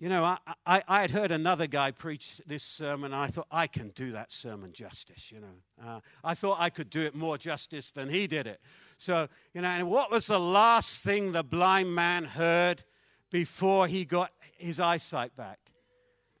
you 0.00 0.08
know, 0.08 0.24
I, 0.24 0.38
I, 0.64 0.82
I, 0.88 1.00
had 1.02 1.10
heard 1.10 1.30
another 1.30 1.66
guy 1.66 1.90
preach 1.90 2.40
this 2.46 2.62
sermon, 2.62 3.12
and 3.12 3.22
I 3.22 3.26
thought, 3.26 3.46
I 3.50 3.66
can 3.66 3.90
do 3.90 4.12
that 4.12 4.32
sermon 4.32 4.72
justice, 4.72 5.30
you 5.30 5.40
know. 5.40 5.86
Uh, 5.86 6.00
I 6.24 6.34
thought 6.34 6.56
I 6.58 6.70
could 6.70 6.88
do 6.88 7.02
it 7.02 7.14
more 7.14 7.36
justice 7.36 7.90
than 7.90 8.08
he 8.08 8.26
did 8.26 8.46
it. 8.46 8.62
So, 8.96 9.28
you 9.52 9.60
know, 9.60 9.68
and 9.68 9.90
what 9.90 10.10
was 10.10 10.28
the 10.28 10.40
last 10.40 11.04
thing 11.04 11.32
the 11.32 11.44
blind 11.44 11.94
man 11.94 12.24
heard 12.24 12.82
before 13.30 13.86
he 13.86 14.06
got 14.06 14.32
his 14.56 14.80
eyesight 14.80 15.36
back? 15.36 15.58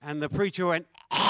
And 0.00 0.22
the 0.22 0.30
preacher 0.30 0.66
went, 0.66 0.86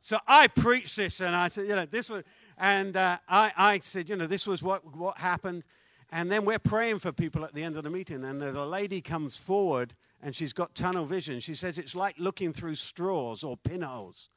so 0.00 0.16
I 0.26 0.46
preached 0.46 0.96
this, 0.96 1.20
and 1.20 1.36
I 1.36 1.48
said, 1.48 1.68
you 1.68 1.76
know, 1.76 1.84
this 1.84 2.08
was, 2.08 2.22
and 2.56 2.96
uh, 2.96 3.18
I, 3.28 3.52
I 3.54 3.78
said, 3.80 4.08
you 4.08 4.16
know, 4.16 4.26
this 4.26 4.46
was 4.46 4.62
what, 4.62 4.96
what 4.96 5.18
happened. 5.18 5.66
And 6.14 6.30
then 6.30 6.44
we're 6.44 6.60
praying 6.60 7.00
for 7.00 7.10
people 7.10 7.44
at 7.44 7.54
the 7.54 7.64
end 7.64 7.76
of 7.76 7.82
the 7.82 7.90
meeting, 7.90 8.22
and 8.22 8.40
the 8.40 8.64
lady 8.64 9.00
comes 9.00 9.36
forward 9.36 9.94
and 10.22 10.32
she's 10.32 10.52
got 10.52 10.72
tunnel 10.72 11.04
vision. 11.04 11.40
She 11.40 11.56
says 11.56 11.76
it's 11.76 11.96
like 11.96 12.14
looking 12.20 12.52
through 12.52 12.76
straws 12.76 13.42
or 13.42 13.56
pinholes. 13.56 14.28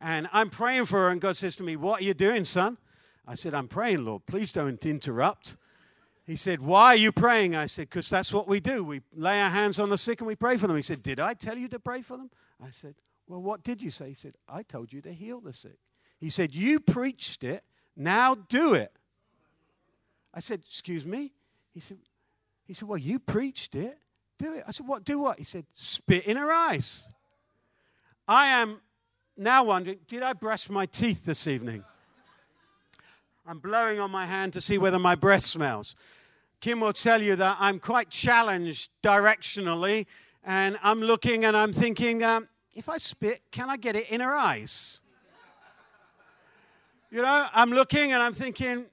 And 0.00 0.28
I'm 0.32 0.50
praying 0.50 0.84
for 0.84 1.00
her, 1.00 1.08
and 1.08 1.20
God 1.20 1.36
says 1.36 1.56
to 1.56 1.64
me, 1.64 1.74
What 1.74 2.00
are 2.00 2.04
you 2.04 2.14
doing, 2.14 2.44
son? 2.44 2.78
I 3.26 3.34
said, 3.34 3.54
I'm 3.54 3.66
praying, 3.66 4.04
Lord. 4.04 4.24
Please 4.26 4.52
don't 4.52 4.86
interrupt. 4.86 5.56
He 6.28 6.36
said, 6.36 6.60
Why 6.60 6.94
are 6.94 6.96
you 6.96 7.10
praying? 7.10 7.56
I 7.56 7.66
said, 7.66 7.90
Because 7.90 8.08
that's 8.08 8.32
what 8.32 8.46
we 8.46 8.60
do. 8.60 8.84
We 8.84 9.00
lay 9.12 9.42
our 9.42 9.50
hands 9.50 9.80
on 9.80 9.90
the 9.90 9.98
sick 9.98 10.20
and 10.20 10.28
we 10.28 10.36
pray 10.36 10.56
for 10.56 10.68
them. 10.68 10.76
He 10.76 10.82
said, 10.82 11.02
Did 11.02 11.18
I 11.18 11.34
tell 11.34 11.58
you 11.58 11.66
to 11.68 11.80
pray 11.80 12.02
for 12.02 12.16
them? 12.16 12.30
I 12.64 12.70
said, 12.70 12.94
Well, 13.26 13.42
what 13.42 13.64
did 13.64 13.82
you 13.82 13.90
say? 13.90 14.10
He 14.10 14.14
said, 14.14 14.36
I 14.48 14.62
told 14.62 14.92
you 14.92 15.00
to 15.00 15.12
heal 15.12 15.40
the 15.40 15.52
sick. 15.52 15.78
He 16.20 16.30
said, 16.30 16.54
You 16.54 16.78
preached 16.78 17.42
it. 17.42 17.64
Now 17.96 18.36
do 18.36 18.74
it. 18.74 18.92
I 20.36 20.40
said, 20.40 20.60
Excuse 20.66 21.06
me? 21.06 21.32
He 21.72 21.80
said, 21.80 21.98
he 22.66 22.74
said, 22.74 22.86
Well, 22.86 22.98
you 22.98 23.18
preached 23.18 23.74
it. 23.74 23.98
Do 24.38 24.52
it. 24.52 24.64
I 24.68 24.70
said, 24.70 24.86
What? 24.86 25.04
Do 25.04 25.18
what? 25.18 25.38
He 25.38 25.44
said, 25.44 25.64
Spit 25.72 26.26
in 26.26 26.36
her 26.36 26.52
eyes. 26.52 27.08
I 28.28 28.46
am 28.48 28.80
now 29.36 29.64
wondering, 29.64 29.98
did 30.06 30.22
I 30.22 30.32
brush 30.32 30.68
my 30.68 30.86
teeth 30.86 31.24
this 31.24 31.46
evening? 31.46 31.84
I'm 33.46 33.60
blowing 33.60 34.00
on 34.00 34.10
my 34.10 34.26
hand 34.26 34.52
to 34.54 34.60
see 34.60 34.78
whether 34.78 34.98
my 34.98 35.14
breath 35.14 35.42
smells. 35.42 35.94
Kim 36.60 36.80
will 36.80 36.92
tell 36.92 37.22
you 37.22 37.36
that 37.36 37.56
I'm 37.60 37.78
quite 37.78 38.10
challenged 38.10 38.90
directionally, 39.02 40.06
and 40.42 40.76
I'm 40.82 41.00
looking 41.00 41.44
and 41.44 41.56
I'm 41.56 41.72
thinking, 41.72 42.24
um, 42.24 42.48
if 42.74 42.88
I 42.88 42.98
spit, 42.98 43.42
can 43.52 43.70
I 43.70 43.76
get 43.76 43.94
it 43.94 44.10
in 44.10 44.20
her 44.20 44.34
eyes? 44.34 45.00
You 47.10 47.22
know, 47.22 47.46
I'm 47.54 47.70
looking 47.70 48.12
and 48.12 48.22
I'm 48.22 48.32
thinking, 48.32 48.86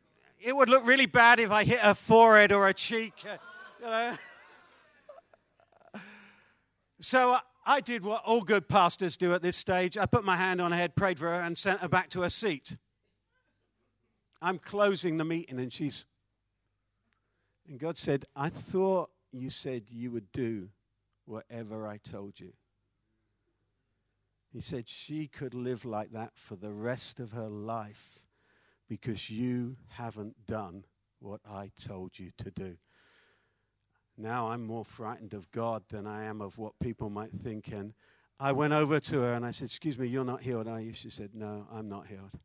it 0.43 0.55
would 0.55 0.67
look 0.67 0.85
really 0.85 1.05
bad 1.05 1.39
if 1.39 1.51
I 1.51 1.63
hit 1.63 1.79
her 1.79 1.93
forehead 1.93 2.51
or 2.51 2.67
a 2.67 2.73
cheek. 2.73 3.13
Uh, 3.25 3.37
you 3.81 3.89
know. 3.89 4.13
So 6.99 7.37
I 7.65 7.79
did 7.79 8.03
what 8.03 8.23
all 8.25 8.41
good 8.41 8.67
pastors 8.67 9.15
do 9.15 9.33
at 9.33 9.41
this 9.41 9.55
stage. 9.55 9.97
I 9.97 10.05
put 10.05 10.25
my 10.25 10.35
hand 10.35 10.59
on 10.59 10.71
her 10.71 10.77
head, 10.77 10.95
prayed 10.95 11.17
for 11.17 11.27
her, 11.27 11.41
and 11.41 11.57
sent 11.57 11.79
her 11.79 11.89
back 11.89 12.09
to 12.09 12.21
her 12.21 12.29
seat. 12.29 12.77
I'm 14.41 14.59
closing 14.59 15.17
the 15.17 15.25
meeting, 15.25 15.59
and 15.59 15.71
she's. 15.71 16.05
And 17.67 17.79
God 17.79 17.97
said, 17.97 18.25
I 18.35 18.49
thought 18.49 19.09
you 19.31 19.49
said 19.49 19.83
you 19.89 20.11
would 20.11 20.31
do 20.33 20.69
whatever 21.25 21.87
I 21.87 21.97
told 21.97 22.39
you. 22.39 22.51
He 24.51 24.59
said 24.59 24.89
she 24.89 25.27
could 25.27 25.53
live 25.53 25.85
like 25.85 26.11
that 26.11 26.33
for 26.35 26.57
the 26.57 26.71
rest 26.71 27.21
of 27.21 27.31
her 27.31 27.47
life 27.47 28.22
because 28.97 29.27
you 29.27 29.75
haven't 29.87 30.35
done 30.45 30.85
what 31.19 31.41
I 31.49 31.71
told 31.83 32.19
you 32.19 32.29
to 32.37 32.51
do. 32.51 32.77
Now 34.19 34.49
I'm 34.49 34.63
more 34.63 34.85
frightened 34.85 35.33
of 35.33 35.49
God 35.51 35.81
than 35.89 36.05
I 36.05 36.25
am 36.25 36.41
of 36.41 36.59
what 36.59 36.77
people 36.79 37.09
might 37.09 37.31
think. 37.31 37.69
And 37.69 37.95
I 38.39 38.51
went 38.51 38.71
over 38.71 38.99
to 38.99 39.21
her 39.21 39.33
and 39.33 39.43
I 39.43 39.49
said, 39.49 39.65
Excuse 39.65 39.97
me, 39.97 40.05
you're 40.05 40.23
not 40.23 40.41
healed, 40.41 40.67
are 40.67 40.79
you? 40.79 40.93
She 40.93 41.09
said, 41.09 41.31
No, 41.33 41.65
I'm 41.73 41.87
not 41.87 42.05
healed. 42.05 42.37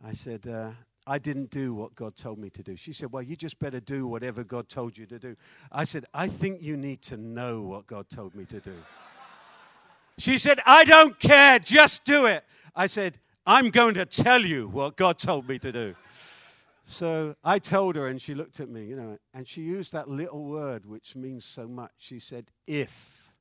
I 0.00 0.12
said, 0.12 0.46
uh, 0.46 0.70
I 1.08 1.18
didn't 1.18 1.50
do 1.50 1.74
what 1.74 1.96
God 1.96 2.14
told 2.14 2.38
me 2.38 2.50
to 2.50 2.62
do. 2.62 2.76
She 2.76 2.92
said, 2.92 3.10
Well, 3.10 3.24
you 3.24 3.34
just 3.34 3.58
better 3.58 3.80
do 3.80 4.06
whatever 4.06 4.44
God 4.44 4.68
told 4.68 4.96
you 4.96 5.06
to 5.06 5.18
do. 5.18 5.34
I 5.72 5.82
said, 5.82 6.04
I 6.14 6.28
think 6.28 6.62
you 6.62 6.76
need 6.76 7.02
to 7.02 7.16
know 7.16 7.62
what 7.62 7.88
God 7.88 8.08
told 8.08 8.36
me 8.36 8.44
to 8.44 8.60
do. 8.60 8.76
She 10.18 10.38
said, 10.38 10.60
I 10.64 10.84
don't 10.84 11.18
care, 11.18 11.58
just 11.58 12.04
do 12.04 12.26
it. 12.26 12.44
I 12.76 12.86
said, 12.86 13.18
I'm 13.52 13.70
going 13.70 13.94
to 13.94 14.06
tell 14.06 14.42
you 14.42 14.68
what 14.68 14.96
God 14.96 15.18
told 15.18 15.48
me 15.48 15.58
to 15.58 15.72
do. 15.72 15.96
So 16.84 17.34
I 17.42 17.58
told 17.58 17.96
her, 17.96 18.06
and 18.06 18.22
she 18.22 18.32
looked 18.32 18.60
at 18.60 18.68
me, 18.68 18.84
you 18.84 18.94
know, 18.94 19.18
and 19.34 19.46
she 19.46 19.62
used 19.62 19.90
that 19.90 20.08
little 20.08 20.44
word 20.44 20.86
which 20.86 21.16
means 21.16 21.44
so 21.44 21.66
much. 21.66 21.90
She 21.96 22.20
said, 22.20 22.46
If 22.64 23.32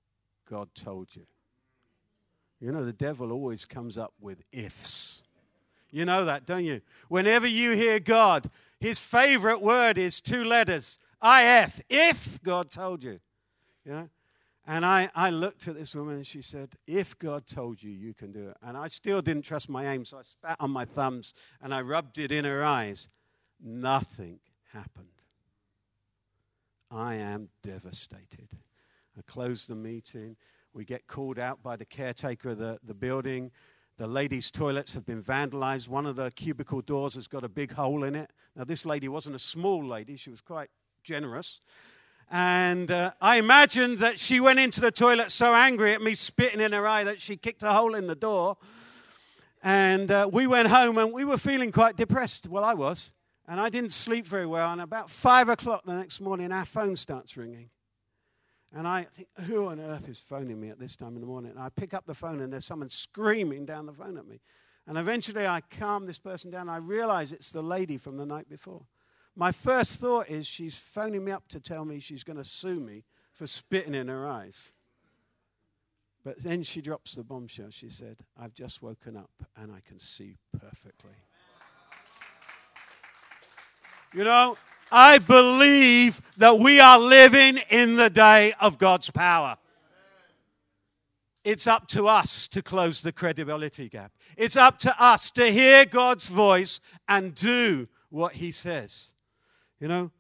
God 0.49 0.69
told 0.73 1.15
you. 1.15 1.27
You 2.59 2.71
know, 2.71 2.83
the 2.83 2.91
devil 2.91 3.31
always 3.31 3.67
comes 3.67 3.99
up 3.99 4.15
with 4.19 4.41
ifs. 4.51 5.25
You 5.91 6.05
know 6.05 6.25
that, 6.25 6.43
don't 6.43 6.65
you? 6.65 6.81
Whenever 7.07 7.45
you 7.45 7.75
hear 7.75 7.99
God, 7.99 8.49
his 8.79 8.97
favorite 8.97 9.61
word 9.61 9.99
is 9.99 10.21
two 10.21 10.43
letters 10.43 10.97
if, 11.23 11.81
if 11.87 12.41
God 12.41 12.71
told 12.71 13.03
you. 13.03 13.19
You 13.85 13.91
know? 13.91 14.09
And 14.71 14.85
I, 14.85 15.09
I 15.15 15.31
looked 15.31 15.67
at 15.67 15.75
this 15.75 15.95
woman 15.95 16.17
and 16.17 16.27
she 16.27 16.43
said, 16.43 16.75
If 16.85 17.17
God 17.17 17.47
told 17.47 17.81
you, 17.81 17.89
you 17.89 18.13
can 18.13 18.31
do 18.31 18.49
it. 18.49 18.57
And 18.61 18.77
I 18.77 18.88
still 18.89 19.19
didn't 19.19 19.41
trust 19.41 19.67
my 19.67 19.91
aim, 19.91 20.05
so 20.05 20.19
I 20.19 20.21
spat 20.21 20.57
on 20.59 20.69
my 20.69 20.85
thumbs 20.85 21.33
and 21.59 21.73
I 21.73 21.81
rubbed 21.81 22.19
it 22.19 22.31
in 22.31 22.45
her 22.45 22.63
eyes. 22.63 23.09
Nothing 23.59 24.39
happened. 24.71 25.07
I 26.91 27.15
am 27.15 27.49
devastated. 27.63 28.49
I 29.17 29.21
closed 29.25 29.69
the 29.69 29.75
meeting. 29.75 30.35
We 30.71 30.85
get 30.85 31.07
called 31.07 31.39
out 31.39 31.63
by 31.63 31.75
the 31.75 31.85
caretaker 31.85 32.49
of 32.49 32.59
the, 32.59 32.77
the 32.83 32.93
building. 32.93 33.49
The 33.97 34.07
ladies' 34.07 34.51
toilets 34.51 34.93
have 34.93 35.03
been 35.03 35.23
vandalized. 35.23 35.89
One 35.89 36.05
of 36.05 36.15
the 36.15 36.29
cubicle 36.29 36.81
doors 36.81 37.15
has 37.15 37.27
got 37.27 37.43
a 37.43 37.49
big 37.49 37.71
hole 37.71 38.03
in 38.03 38.13
it. 38.13 38.31
Now, 38.55 38.65
this 38.65 38.85
lady 38.85 39.07
wasn't 39.07 39.35
a 39.35 39.39
small 39.39 39.83
lady, 39.83 40.15
she 40.15 40.29
was 40.29 40.41
quite 40.41 40.69
generous. 41.01 41.59
And 42.31 42.91
uh, 42.91 43.12
I 43.19 43.38
imagined 43.38 43.98
that 44.00 44.19
she 44.19 44.39
went 44.39 44.59
into 44.59 44.81
the 44.81 44.91
toilet 44.91 45.31
so 45.31 45.53
angry 45.53 45.93
at 45.93 46.01
me 46.01 46.13
spitting 46.13 46.62
in 46.62 46.74
her 46.74 46.86
eye 46.86 47.03
that 47.03 47.19
she 47.19 47.38
kicked 47.38 47.63
a 47.63 47.71
hole 47.71 47.95
in 47.95 48.05
the 48.05 48.15
door. 48.15 48.57
And 49.63 50.12
uh, 50.12 50.29
we 50.31 50.45
went 50.45 50.67
home 50.67 50.98
and 51.00 51.12
we 51.12 51.25
were 51.25 51.38
feeling 51.38 51.71
quite 51.71 51.98
depressed. 51.98 52.48
Well, 52.48 52.63
I 52.63 52.75
was. 52.75 53.13
And 53.48 53.59
I 53.59 53.69
didn't 53.69 53.93
sleep 53.93 54.27
very 54.27 54.45
well. 54.45 54.71
And 54.71 54.79
about 54.79 55.09
five 55.09 55.50
o'clock 55.50 55.83
the 55.86 55.95
next 55.95 56.21
morning, 56.21 56.51
our 56.51 56.65
phone 56.65 56.95
starts 56.95 57.36
ringing. 57.36 57.71
And 58.71 58.88
I 58.88 59.05
think, 59.05 59.27
who 59.48 59.67
on 59.67 59.79
earth 59.79 60.07
is 60.07 60.19
phoning 60.19 60.62
me 60.62 60.69
at 60.69 60.79
this 60.79 60.95
time 60.95 61.15
in 61.15 61.21
the 61.21 61.27
morning? 61.27 61.51
And 61.51 61.59
I 61.59 61.69
pick 61.69 61.95
up 61.95 62.05
the 62.05 62.13
phone 62.13 62.41
and 62.41 62.53
there's 62.53 62.65
someone 62.65 62.89
screaming 62.89 63.65
down 63.65 63.88
the 63.88 63.93
phone 63.93 64.17
at 64.17 64.27
me. 64.27 64.39
And 64.86 65.00
eventually 65.00 65.48
I 65.48 65.62
calm 65.62 66.05
this 66.05 66.19
person 66.19 66.51
down. 66.51 66.69
I 66.69 66.77
realize 66.77 67.31
it's 67.31 67.51
the 67.51 67.63
lady 67.63 67.98
from 67.98 68.17
the 68.17 68.25
night 68.27 68.48
before. 68.48 68.86
My 69.36 69.51
first 69.51 70.00
thought 70.00 70.29
is 70.29 70.45
she's 70.45 70.75
phoning 70.75 71.24
me 71.24 71.31
up 71.31 71.48
to 71.50 71.59
tell 71.59 71.86
me 71.86 72.00
she's 72.00 72.24
going 72.24 72.38
to 72.38 72.43
sue 72.43 72.79
me 72.79 73.03
for 73.33 73.48
spitting 73.48 73.95
in 73.95 74.07
her 74.07 74.27
eyes. 74.27 74.74
But 76.24 76.43
then 76.43 76.63
she 76.63 76.81
drops 76.81 77.15
the 77.15 77.24
bombshell. 77.24 77.69
She 77.69 77.89
said, 77.89 78.17
I've 78.38 78.53
just 78.53 78.81
woken 78.81 79.15
up 79.15 79.31
and 79.55 79.71
I 79.71 79.79
can 79.88 79.98
see 80.00 80.38
perfectly. 80.59 81.15
You 84.13 84.24
know, 84.24 84.57
I 84.91 85.19
believe 85.19 86.21
that 86.38 86.59
we 86.59 86.79
are 86.79 87.00
living 87.00 87.59
in 87.69 87.95
the 87.95 88.09
day 88.09 88.53
of 88.59 88.77
God's 88.77 89.09
power. 89.12 89.57
It's 91.43 91.67
up 91.67 91.88
to 91.89 92.07
us 92.07 92.48
to 92.50 92.62
close 92.62 93.01
the 93.01 93.12
credibility 93.12 93.88
gap. 93.88 94.12
It's 94.36 94.55
up 94.55 94.77
to 94.79 95.03
us 95.03 95.31
to 95.31 95.45
hear 95.51 95.86
God's 95.86 96.27
voice 96.27 96.81
and 97.07 97.33
do 97.33 97.88
what 98.09 98.33
He 98.33 98.51
says. 98.51 99.13
You 99.79 99.88
know, 99.88 100.12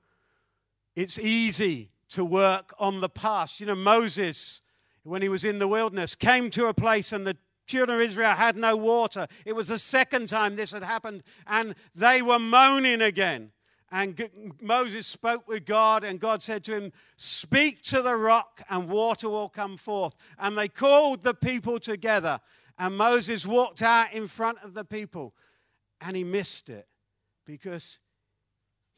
it's 0.95 1.19
easy 1.19 1.91
to 2.09 2.25
work 2.25 2.73
on 2.79 3.01
the 3.01 3.09
past. 3.09 3.59
You 3.59 3.67
know, 3.67 3.75
Moses, 3.75 4.61
when 5.03 5.21
he 5.21 5.29
was 5.29 5.43
in 5.43 5.59
the 5.59 5.67
wilderness, 5.67 6.15
came 6.15 6.49
to 6.51 6.67
a 6.67 6.73
place 6.73 7.11
and 7.11 7.25
the 7.25 7.37
children 7.67 7.99
of 7.99 8.07
Israel 8.07 8.33
had 8.33 8.57
no 8.57 8.75
water. 8.75 9.27
It 9.45 9.55
was 9.55 9.67
the 9.67 9.79
second 9.79 10.27
time 10.27 10.55
this 10.55 10.71
had 10.71 10.83
happened, 10.83 11.23
and 11.45 11.75
they 11.95 12.21
were 12.21 12.39
moaning 12.39 13.01
again. 13.01 13.51
And 13.91 14.55
Moses 14.61 15.07
spoke 15.07 15.47
with 15.47 15.65
God, 15.65 16.03
and 16.03 16.19
God 16.19 16.41
said 16.41 16.63
to 16.65 16.73
him, 16.73 16.91
Speak 17.15 17.81
to 17.83 18.01
the 18.01 18.15
rock, 18.15 18.61
and 18.69 18.87
water 18.87 19.29
will 19.29 19.49
come 19.49 19.77
forth. 19.77 20.13
And 20.37 20.57
they 20.57 20.67
called 20.67 21.23
the 21.23 21.33
people 21.33 21.79
together, 21.79 22.39
and 22.77 22.97
Moses 22.97 23.45
walked 23.45 23.81
out 23.81 24.13
in 24.13 24.27
front 24.27 24.59
of 24.63 24.73
the 24.73 24.85
people, 24.85 25.33
and 26.01 26.15
he 26.15 26.23
missed 26.23 26.69
it 26.69 26.87
because 27.45 27.99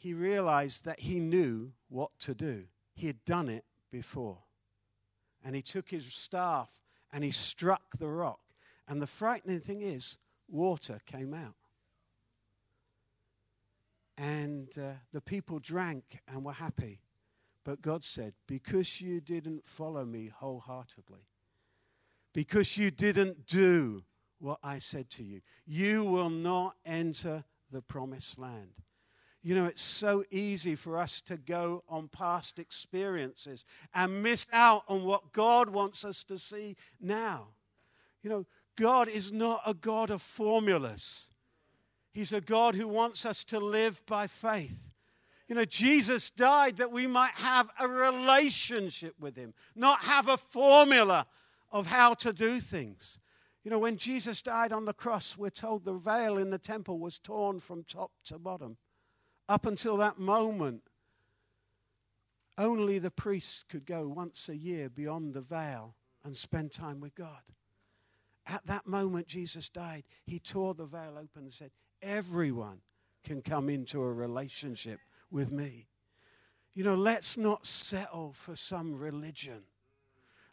he 0.01 0.15
realized 0.15 0.86
that 0.86 1.00
he 1.00 1.20
knew 1.20 1.72
what 1.88 2.10
to 2.17 2.34
do. 2.34 2.63
He 2.96 3.05
had 3.05 3.24
done 3.24 3.48
it 3.50 3.63
before. 3.91 4.39
And 5.46 5.55
he 5.55 5.62
took 5.62 5.89
his 5.89 6.12
staff 6.12 6.81
and 7.13 7.24
he 7.24 7.29
struck 7.29 7.84
the 8.00 8.08
rock. 8.08 8.39
And 8.88 9.00
the 9.00 9.05
frightening 9.05 9.60
thing 9.60 9.84
is, 9.84 10.17
water 10.50 11.00
came 11.05 11.36
out. 11.36 11.53
And 14.17 14.75
uh, 14.75 14.93
the 15.12 15.22
people 15.22 15.60
drank 15.60 16.20
and 16.27 16.43
were 16.43 16.51
happy. 16.51 17.01
But 17.63 17.84
God 17.84 18.03
said, 18.03 18.34
Because 18.48 19.01
you 19.01 19.22
didn't 19.22 19.67
follow 19.67 20.03
me 20.03 20.31
wholeheartedly, 20.36 21.27
because 22.34 22.75
you 22.75 22.89
didn't 22.89 23.46
do 23.46 24.01
what 24.39 24.58
I 24.63 24.79
said 24.79 25.12
to 25.12 25.24
you, 25.24 25.41
you 25.67 26.03
will 26.03 26.31
not 26.31 26.75
enter 26.88 27.43
the 27.70 27.84
promised 27.84 28.39
land. 28.39 28.74
You 29.43 29.55
know, 29.55 29.65
it's 29.65 29.81
so 29.81 30.24
easy 30.29 30.75
for 30.75 30.98
us 30.98 31.19
to 31.21 31.36
go 31.36 31.83
on 31.89 32.10
past 32.10 32.60
experiences 32.60 33.65
and 33.93 34.21
miss 34.21 34.45
out 34.53 34.83
on 34.88 35.03
what 35.03 35.31
God 35.31 35.69
wants 35.69 36.05
us 36.05 36.24
to 36.25 36.38
see 36.38 36.75
now. 37.00 37.48
You 38.21 38.29
know, 38.29 38.45
God 38.77 39.10
is 39.10 39.31
not 39.31 39.62
a 39.65 39.74
God 39.74 40.12
of 40.12 40.21
formulas. 40.21 41.31
He's 42.13 42.33
a 42.33 42.41
God 42.41 42.75
who 42.75 42.88
wants 42.88 43.25
us 43.25 43.43
to 43.45 43.60
live 43.60 44.05
by 44.05 44.27
faith. 44.27 44.91
You 45.48 45.55
know, 45.55 45.65
Jesus 45.65 46.29
died 46.29 46.77
that 46.77 46.91
we 46.91 47.07
might 47.07 47.33
have 47.33 47.69
a 47.79 47.88
relationship 47.88 49.15
with 49.19 49.36
Him, 49.36 49.53
not 49.75 50.01
have 50.01 50.27
a 50.27 50.38
formula 50.38 51.25
of 51.71 51.88
how 51.88 52.13
to 52.15 52.31
do 52.31 52.60
things. 52.60 53.19
You 53.63 53.71
know, 53.71 53.79
when 53.79 53.98
Jesus 53.98 54.41
died 54.41 54.71
on 54.71 54.86
the 54.86 54.93
cross, 54.93 55.38
we're 55.38 55.50
told 55.50 55.83
the 55.83 55.93
veil 55.93 56.38
in 56.38 56.51
the 56.51 56.57
temple 56.57 57.00
was 57.00 57.19
torn 57.19 57.60
from 57.60 57.83
top 57.83 58.12
to 58.25 58.39
bottom. 58.39 58.77
Up 59.51 59.65
until 59.65 59.98
that 59.98 60.17
moment, 60.17 60.81
only 62.58 63.00
the 63.00 63.12
priests 63.12 63.65
could 63.67 63.86
go 63.86 64.08
once 64.08 64.48
a 64.48 64.55
year 64.55 64.89
beyond 64.89 65.34
the 65.34 65.41
veil 65.41 65.98
and 66.24 66.38
spend 66.38 66.72
time 66.72 67.01
with 67.01 67.15
God. 67.15 67.41
At 68.48 68.65
that 68.67 68.88
moment, 68.88 69.27
Jesus 69.27 69.67
died. 69.67 70.05
He 70.25 70.39
tore 70.39 70.74
the 70.74 70.86
veil 70.86 71.17
open 71.17 71.41
and 71.43 71.51
said, 71.51 71.72
Everyone 72.01 72.79
can 73.25 73.41
come 73.41 73.67
into 73.67 74.01
a 74.01 74.13
relationship 74.13 75.01
with 75.29 75.51
me. 75.51 75.89
You 76.74 76.86
know, 76.86 76.96
let's 76.96 77.36
not 77.36 77.65
settle 77.65 78.31
for 78.31 78.55
some 78.55 78.96
religion. 78.96 79.63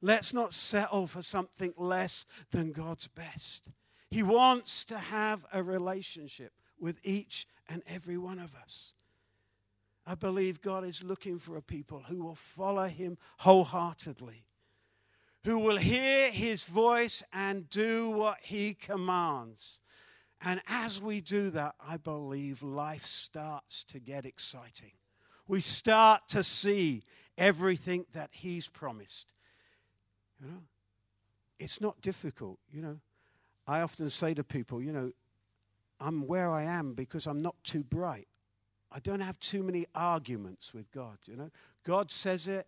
Let's 0.02 0.34
not 0.34 0.52
settle 0.52 1.06
for 1.06 1.22
something 1.22 1.72
less 1.76 2.26
than 2.50 2.72
God's 2.72 3.06
best. 3.06 3.70
He 4.10 4.24
wants 4.24 4.84
to 4.86 4.98
have 4.98 5.46
a 5.52 5.62
relationship 5.62 6.52
with 6.80 6.98
each 7.04 7.46
and 7.68 7.82
every 7.86 8.16
one 8.18 8.38
of 8.38 8.54
us. 8.54 8.92
I 10.06 10.14
believe 10.14 10.62
God 10.62 10.84
is 10.84 11.04
looking 11.04 11.38
for 11.38 11.56
a 11.56 11.62
people 11.62 12.04
who 12.08 12.22
will 12.22 12.34
follow 12.34 12.84
Him 12.84 13.18
wholeheartedly, 13.38 14.46
who 15.44 15.58
will 15.58 15.76
hear 15.76 16.30
His 16.30 16.64
voice 16.64 17.22
and 17.32 17.68
do 17.68 18.08
what 18.10 18.38
He 18.42 18.74
commands, 18.74 19.80
And 20.40 20.60
as 20.68 21.02
we 21.02 21.20
do 21.20 21.50
that, 21.50 21.74
I 21.84 21.96
believe 21.96 22.62
life 22.62 23.04
starts 23.04 23.82
to 23.84 23.98
get 23.98 24.24
exciting. 24.24 24.92
We 25.48 25.60
start 25.60 26.28
to 26.28 26.42
see 26.42 27.02
everything 27.36 28.06
that 28.12 28.30
He's 28.32 28.68
promised. 28.68 29.34
You 30.40 30.48
know, 30.48 30.62
it's 31.58 31.80
not 31.80 32.00
difficult. 32.00 32.58
You 32.70 32.82
know, 32.82 33.00
I 33.66 33.80
often 33.80 34.08
say 34.08 34.34
to 34.34 34.44
people, 34.44 34.80
you 34.80 34.92
know, 34.92 35.12
I'm 36.00 36.26
where 36.26 36.50
I 36.50 36.64
am 36.64 36.94
because 36.94 37.26
I'm 37.26 37.40
not 37.40 37.56
too 37.64 37.82
bright. 37.82 38.28
I 38.90 39.00
don't 39.00 39.20
have 39.20 39.38
too 39.38 39.62
many 39.62 39.86
arguments 39.94 40.72
with 40.72 40.90
God. 40.90 41.18
You 41.26 41.36
know, 41.36 41.50
God 41.84 42.10
says 42.10 42.48
it. 42.48 42.66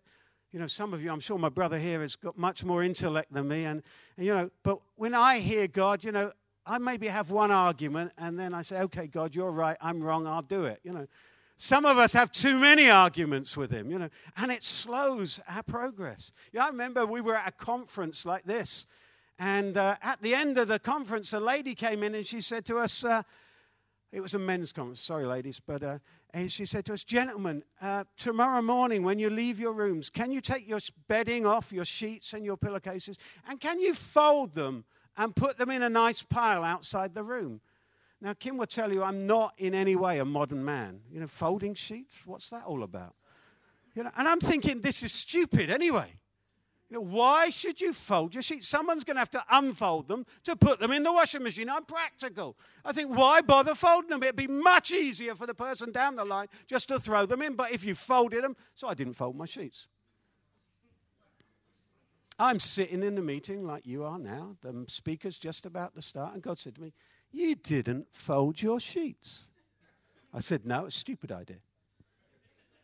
You 0.51 0.59
know, 0.59 0.67
some 0.67 0.93
of 0.93 1.01
you, 1.01 1.09
I'm 1.11 1.21
sure 1.21 1.37
my 1.37 1.49
brother 1.49 1.79
here 1.79 2.01
has 2.01 2.15
got 2.15 2.37
much 2.37 2.65
more 2.65 2.83
intellect 2.83 3.31
than 3.31 3.47
me, 3.47 3.63
and, 3.63 3.81
and 4.17 4.25
you 4.25 4.33
know, 4.33 4.49
but 4.63 4.79
when 4.97 5.13
I 5.13 5.39
hear 5.39 5.65
God, 5.67 6.03
you 6.03 6.11
know, 6.11 6.33
I 6.65 6.77
maybe 6.77 7.07
have 7.07 7.31
one 7.31 7.51
argument, 7.51 8.11
and 8.17 8.37
then 8.37 8.53
I 8.53 8.61
say, 8.61 8.81
okay, 8.81 9.07
God, 9.07 9.33
you're 9.33 9.51
right, 9.51 9.77
I'm 9.81 10.01
wrong, 10.01 10.27
I'll 10.27 10.41
do 10.41 10.65
it. 10.65 10.81
You 10.83 10.91
know, 10.91 11.07
some 11.55 11.85
of 11.85 11.97
us 11.97 12.11
have 12.13 12.31
too 12.31 12.59
many 12.59 12.89
arguments 12.89 13.55
with 13.55 13.71
Him, 13.71 13.89
you 13.89 13.97
know, 13.97 14.09
and 14.35 14.51
it 14.51 14.63
slows 14.63 15.39
our 15.47 15.63
progress. 15.63 16.33
Yeah, 16.51 16.65
I 16.65 16.67
remember 16.67 17.05
we 17.05 17.21
were 17.21 17.35
at 17.35 17.47
a 17.47 17.51
conference 17.51 18.25
like 18.25 18.43
this, 18.43 18.87
and 19.39 19.75
uh, 19.77 19.95
at 20.01 20.21
the 20.21 20.35
end 20.35 20.57
of 20.57 20.67
the 20.67 20.79
conference, 20.79 21.33
a 21.33 21.39
lady 21.39 21.75
came 21.75 22.03
in 22.03 22.15
and 22.15 22.25
she 22.25 22.41
said 22.41 22.65
to 22.65 22.77
us, 22.77 23.03
uh, 23.03 23.23
it 24.11 24.21
was 24.21 24.33
a 24.33 24.39
men's 24.39 24.73
conference, 24.73 25.01
sorry, 25.01 25.25
ladies, 25.25 25.59
but 25.59 25.83
uh, 25.83 25.99
and 26.33 26.51
she 26.51 26.65
said 26.65 26.85
to 26.85 26.93
us, 26.93 27.03
Gentlemen, 27.03 27.63
uh, 27.81 28.03
tomorrow 28.17 28.61
morning 28.61 29.03
when 29.03 29.19
you 29.19 29.29
leave 29.29 29.59
your 29.59 29.71
rooms, 29.71 30.09
can 30.09 30.31
you 30.31 30.41
take 30.41 30.67
your 30.67 30.79
bedding 31.07 31.45
off, 31.45 31.71
your 31.71 31.85
sheets 31.85 32.33
and 32.33 32.45
your 32.45 32.57
pillowcases, 32.57 33.17
and 33.47 33.59
can 33.59 33.79
you 33.79 33.93
fold 33.93 34.53
them 34.53 34.83
and 35.17 35.35
put 35.35 35.57
them 35.57 35.69
in 35.69 35.81
a 35.81 35.89
nice 35.89 36.23
pile 36.23 36.63
outside 36.63 37.15
the 37.15 37.23
room? 37.23 37.61
Now, 38.21 38.33
Kim 38.33 38.57
will 38.57 38.67
tell 38.67 38.93
you 38.93 39.01
I'm 39.01 39.25
not 39.25 39.53
in 39.57 39.73
any 39.73 39.95
way 39.95 40.19
a 40.19 40.25
modern 40.25 40.63
man. 40.63 41.01
You 41.11 41.21
know, 41.21 41.27
folding 41.27 41.73
sheets, 41.73 42.27
what's 42.27 42.49
that 42.49 42.65
all 42.65 42.83
about? 42.83 43.15
You 43.95 44.03
know, 44.03 44.11
and 44.15 44.27
I'm 44.27 44.39
thinking 44.39 44.81
this 44.81 45.03
is 45.03 45.11
stupid 45.11 45.69
anyway. 45.69 46.13
You 46.91 46.97
know, 46.97 47.03
why 47.03 47.49
should 47.51 47.79
you 47.79 47.93
fold 47.93 48.35
your 48.35 48.41
sheets? 48.41 48.67
Someone's 48.67 49.05
going 49.05 49.15
to 49.15 49.21
have 49.21 49.29
to 49.29 49.43
unfold 49.49 50.09
them 50.09 50.25
to 50.43 50.57
put 50.57 50.81
them 50.81 50.91
in 50.91 51.03
the 51.03 51.11
washing 51.13 51.41
machine. 51.41 51.69
I'm 51.69 51.85
practical. 51.85 52.57
I 52.83 52.91
think, 52.91 53.15
why 53.15 53.39
bother 53.39 53.75
folding 53.75 54.09
them? 54.09 54.21
It'd 54.21 54.35
be 54.35 54.47
much 54.47 54.91
easier 54.91 55.33
for 55.33 55.47
the 55.47 55.53
person 55.53 55.93
down 55.93 56.17
the 56.17 56.25
line 56.25 56.47
just 56.67 56.89
to 56.89 56.99
throw 56.99 57.25
them 57.25 57.41
in. 57.41 57.55
But 57.55 57.71
if 57.71 57.85
you 57.85 57.95
folded 57.95 58.43
them, 58.43 58.57
so 58.75 58.89
I 58.89 58.93
didn't 58.93 59.13
fold 59.13 59.37
my 59.37 59.45
sheets. 59.45 59.87
I'm 62.37 62.59
sitting 62.59 63.03
in 63.03 63.15
the 63.15 63.21
meeting 63.21 63.65
like 63.65 63.85
you 63.85 64.03
are 64.03 64.19
now. 64.19 64.57
The 64.59 64.83
speaker's 64.89 65.37
just 65.37 65.65
about 65.65 65.95
to 65.95 66.01
start, 66.01 66.33
and 66.33 66.43
God 66.43 66.59
said 66.59 66.75
to 66.75 66.81
me, 66.81 66.91
You 67.31 67.55
didn't 67.55 68.07
fold 68.11 68.61
your 68.61 68.81
sheets. 68.81 69.49
I 70.33 70.41
said, 70.41 70.65
No, 70.65 70.87
it's 70.87 70.97
a 70.97 70.99
stupid 70.99 71.31
idea. 71.31 71.59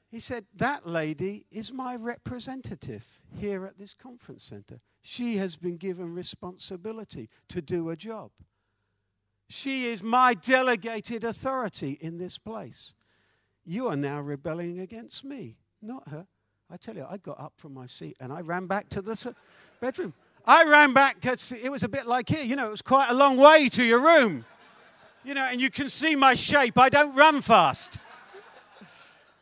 He 0.10 0.20
said, 0.20 0.46
That 0.56 0.88
lady 0.88 1.46
is 1.52 1.74
my 1.74 1.96
representative 1.96 3.20
here 3.38 3.66
at 3.66 3.78
this 3.78 3.94
conference 3.94 4.44
center. 4.44 4.80
She 5.02 5.38
has 5.38 5.56
been 5.56 5.78
given 5.78 6.14
responsibility 6.14 7.30
to 7.50 7.62
do 7.62 7.90
a 7.90 7.96
job. 7.96 8.32
She 9.50 9.86
is 9.86 10.04
my 10.04 10.34
delegated 10.34 11.24
authority 11.24 11.98
in 12.02 12.18
this 12.18 12.38
place. 12.38 12.96
You 13.66 13.88
are 13.88 13.96
now 13.96 14.22
rebelling 14.22 14.80
against 14.80 15.24
me, 15.24 15.58
not 15.82 16.08
her. 16.10 16.28
I 16.70 16.78
tell 16.78 16.96
you, 16.96 17.06
I 17.10 17.18
got 17.18 17.40
up 17.40 17.54
from 17.58 17.74
my 17.74 17.86
seat 17.86 18.18
and 18.20 18.32
I 18.32 18.42
ran 18.42 18.68
back 18.68 18.90
to 18.90 19.02
the 19.02 19.36
bedroom. 19.80 20.14
I 20.46 20.64
ran 20.64 20.94
back 20.94 21.16
because 21.20 21.52
it 21.52 21.70
was 21.70 21.84
a 21.84 21.90
bit 21.90 22.06
like 22.06 22.30
here, 22.30 22.44
you 22.44 22.56
know, 22.56 22.68
it 22.68 22.72
was 22.72 22.82
quite 22.82 23.10
a 23.10 23.14
long 23.14 23.38
way 23.38 23.70
to 23.70 23.84
your 23.84 24.00
room. 24.00 24.46
You 25.24 25.34
know, 25.34 25.44
and 25.44 25.62
you 25.62 25.70
can 25.70 25.90
see 25.90 26.16
my 26.16 26.34
shape. 26.34 26.78
I 26.78 26.88
don't 26.88 27.14
run 27.16 27.42
fast. 27.42 28.00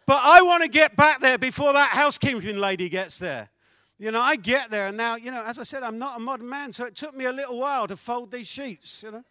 But 0.06 0.20
I 0.24 0.42
want 0.42 0.64
to 0.64 0.70
get 0.70 0.96
back 0.96 1.20
there 1.20 1.38
before 1.38 1.74
that 1.74 1.92
housekeeping 1.92 2.58
lady 2.58 2.90
gets 2.90 3.18
there. 3.20 3.50
You 3.98 4.12
know, 4.12 4.22
I 4.22 4.36
get 4.36 4.72
there, 4.72 4.88
and 4.88 4.98
now, 4.98 5.16
you 5.16 5.32
know, 5.32 5.44
as 5.44 5.58
I 5.58 5.64
said, 5.64 5.82
I'm 5.82 5.98
not 5.98 6.18
a 6.18 6.20
modern 6.20 6.50
man, 6.50 6.74
so 6.74 6.86
it 6.86 6.96
took 6.96 7.16
me 7.16 7.26
a 7.26 7.32
little 7.32 7.58
while 7.58 7.88
to 7.88 7.96
fold 7.96 8.30
these 8.30 8.48
sheets, 8.48 9.04
you 9.04 9.12
know. 9.12 9.24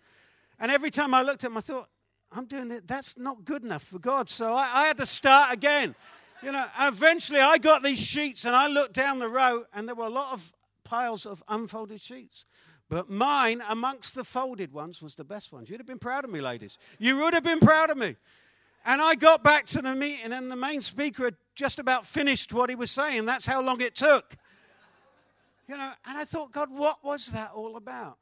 And 0.58 0.72
every 0.72 0.90
time 0.90 1.12
I 1.12 1.22
looked 1.22 1.44
at 1.44 1.50
them, 1.50 1.58
I 1.58 1.60
thought, 1.60 1.88
I'm 2.32 2.46
doing 2.46 2.70
it, 2.70 2.87
that's 2.87 3.18
not 3.18 3.44
good 3.44 3.62
enough 3.62 3.82
for 3.82 3.98
God. 3.98 4.28
So 4.30 4.54
I, 4.54 4.68
I 4.72 4.87
had 4.87 4.96
to 4.96 5.06
start 5.06 5.52
again. 5.52 5.94
You 6.42 6.50
know, 6.50 6.64
eventually 6.80 7.40
I 7.40 7.58
got 7.58 7.82
these 7.82 8.00
sheets 8.00 8.44
and 8.44 8.56
I 8.56 8.66
looked 8.66 8.94
down 8.94 9.18
the 9.18 9.28
row, 9.28 9.64
and 9.74 9.87
there 9.87 9.94
were 9.94 10.06
a 10.06 10.10
lot 10.10 10.32
of 10.32 10.52
piles 10.82 11.26
of 11.26 11.42
unfolded 11.48 12.00
sheets. 12.00 12.46
But 12.88 13.08
mine, 13.08 13.62
amongst 13.68 14.14
the 14.14 14.24
folded 14.24 14.72
ones, 14.72 15.00
was 15.00 15.14
the 15.14 15.24
best 15.24 15.52
ones. 15.52 15.70
You'd 15.70 15.80
have 15.80 15.87
been 15.87 15.98
proud 15.98 16.24
of 16.24 16.30
me, 16.30 16.40
ladies. 16.40 16.78
You 16.98 17.18
would 17.20 17.34
have 17.34 17.44
been 17.44 17.60
proud 17.60 17.90
of 17.90 17.96
me. 17.96 18.16
And 18.84 19.00
I 19.00 19.14
got 19.14 19.42
back 19.42 19.64
to 19.66 19.80
the 19.80 19.94
meeting, 19.94 20.32
and 20.32 20.50
the 20.50 20.56
main 20.56 20.80
speaker 20.80 21.24
had 21.24 21.36
just 21.54 21.78
about 21.78 22.04
finished 22.04 22.52
what 22.52 22.68
he 22.68 22.76
was 22.76 22.90
saying. 22.90 23.24
That's 23.24 23.46
how 23.46 23.62
long 23.62 23.80
it 23.80 23.94
took. 23.94 24.36
You 25.68 25.76
know, 25.78 25.92
and 26.06 26.18
I 26.18 26.24
thought, 26.24 26.52
God, 26.52 26.70
what 26.70 27.02
was 27.02 27.28
that 27.28 27.52
all 27.54 27.76
about? 27.76 28.18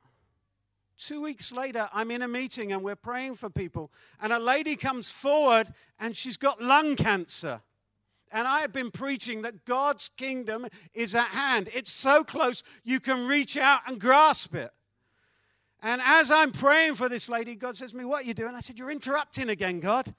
Two 0.97 1.23
weeks 1.23 1.51
later, 1.51 1.89
I'm 1.93 2.13
in 2.13 2.23
a 2.23 2.29
meeting 2.29 2.73
and 2.73 2.83
we're 2.83 2.95
praying 2.95 3.35
for 3.35 3.51
people, 3.51 3.91
and 4.21 4.33
a 4.33 4.39
lady 4.39 4.77
comes 4.77 5.11
forward 5.11 5.67
and 5.99 6.17
she's 6.17 6.37
got 6.37 6.61
lung 6.63 6.95
cancer. 6.95 7.61
And 8.31 8.47
I 8.47 8.61
have 8.61 8.73
been 8.73 8.91
preaching 8.91 9.43
that 9.43 9.65
God's 9.65 10.09
kingdom 10.09 10.67
is 10.95 11.15
at 11.15 11.29
hand. 11.29 11.69
It's 11.75 11.91
so 11.91 12.25
close 12.25 12.63
you 12.83 12.99
can 12.99 13.27
reach 13.27 13.57
out 13.59 13.81
and 13.87 14.01
grasp 14.01 14.55
it. 14.55 14.71
And 15.83 16.01
as 16.03 16.31
I'm 16.31 16.53
praying 16.53 16.95
for 16.95 17.09
this 17.09 17.29
lady, 17.29 17.57
God 17.57 17.77
says 17.77 17.91
to 17.91 17.97
me, 17.97 18.05
What 18.05 18.23
are 18.23 18.27
you 18.27 18.33
doing? 18.33 18.55
I 18.55 18.61
said, 18.61 18.79
You're 18.79 18.93
interrupting 18.93 19.51
again, 19.51 19.81
God. 19.81 20.15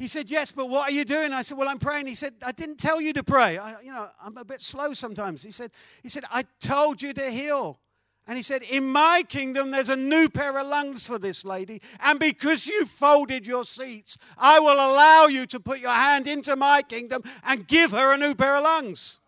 He 0.00 0.06
said, 0.06 0.30
Yes, 0.30 0.50
but 0.50 0.70
what 0.70 0.88
are 0.88 0.94
you 0.94 1.04
doing? 1.04 1.34
I 1.34 1.42
said, 1.42 1.58
Well, 1.58 1.68
I'm 1.68 1.78
praying. 1.78 2.06
He 2.06 2.14
said, 2.14 2.32
I 2.42 2.52
didn't 2.52 2.78
tell 2.78 3.02
you 3.02 3.12
to 3.12 3.22
pray. 3.22 3.58
I, 3.58 3.82
you 3.82 3.92
know, 3.92 4.08
I'm 4.24 4.38
a 4.38 4.44
bit 4.46 4.62
slow 4.62 4.94
sometimes. 4.94 5.42
He 5.42 5.50
said, 5.50 5.72
he 6.02 6.08
said, 6.08 6.24
I 6.30 6.44
told 6.58 7.02
you 7.02 7.12
to 7.12 7.30
heal. 7.30 7.78
And 8.26 8.38
he 8.38 8.42
said, 8.42 8.62
In 8.62 8.88
my 8.88 9.22
kingdom, 9.28 9.70
there's 9.70 9.90
a 9.90 9.96
new 9.96 10.30
pair 10.30 10.56
of 10.56 10.66
lungs 10.66 11.06
for 11.06 11.18
this 11.18 11.44
lady. 11.44 11.82
And 12.00 12.18
because 12.18 12.66
you 12.66 12.86
folded 12.86 13.46
your 13.46 13.64
seats, 13.64 14.16
I 14.38 14.58
will 14.58 14.72
allow 14.72 15.26
you 15.26 15.44
to 15.48 15.60
put 15.60 15.80
your 15.80 15.90
hand 15.90 16.26
into 16.26 16.56
my 16.56 16.80
kingdom 16.80 17.22
and 17.44 17.68
give 17.68 17.90
her 17.90 18.14
a 18.14 18.18
new 18.18 18.34
pair 18.34 18.56
of 18.56 18.64
lungs. 18.64 19.18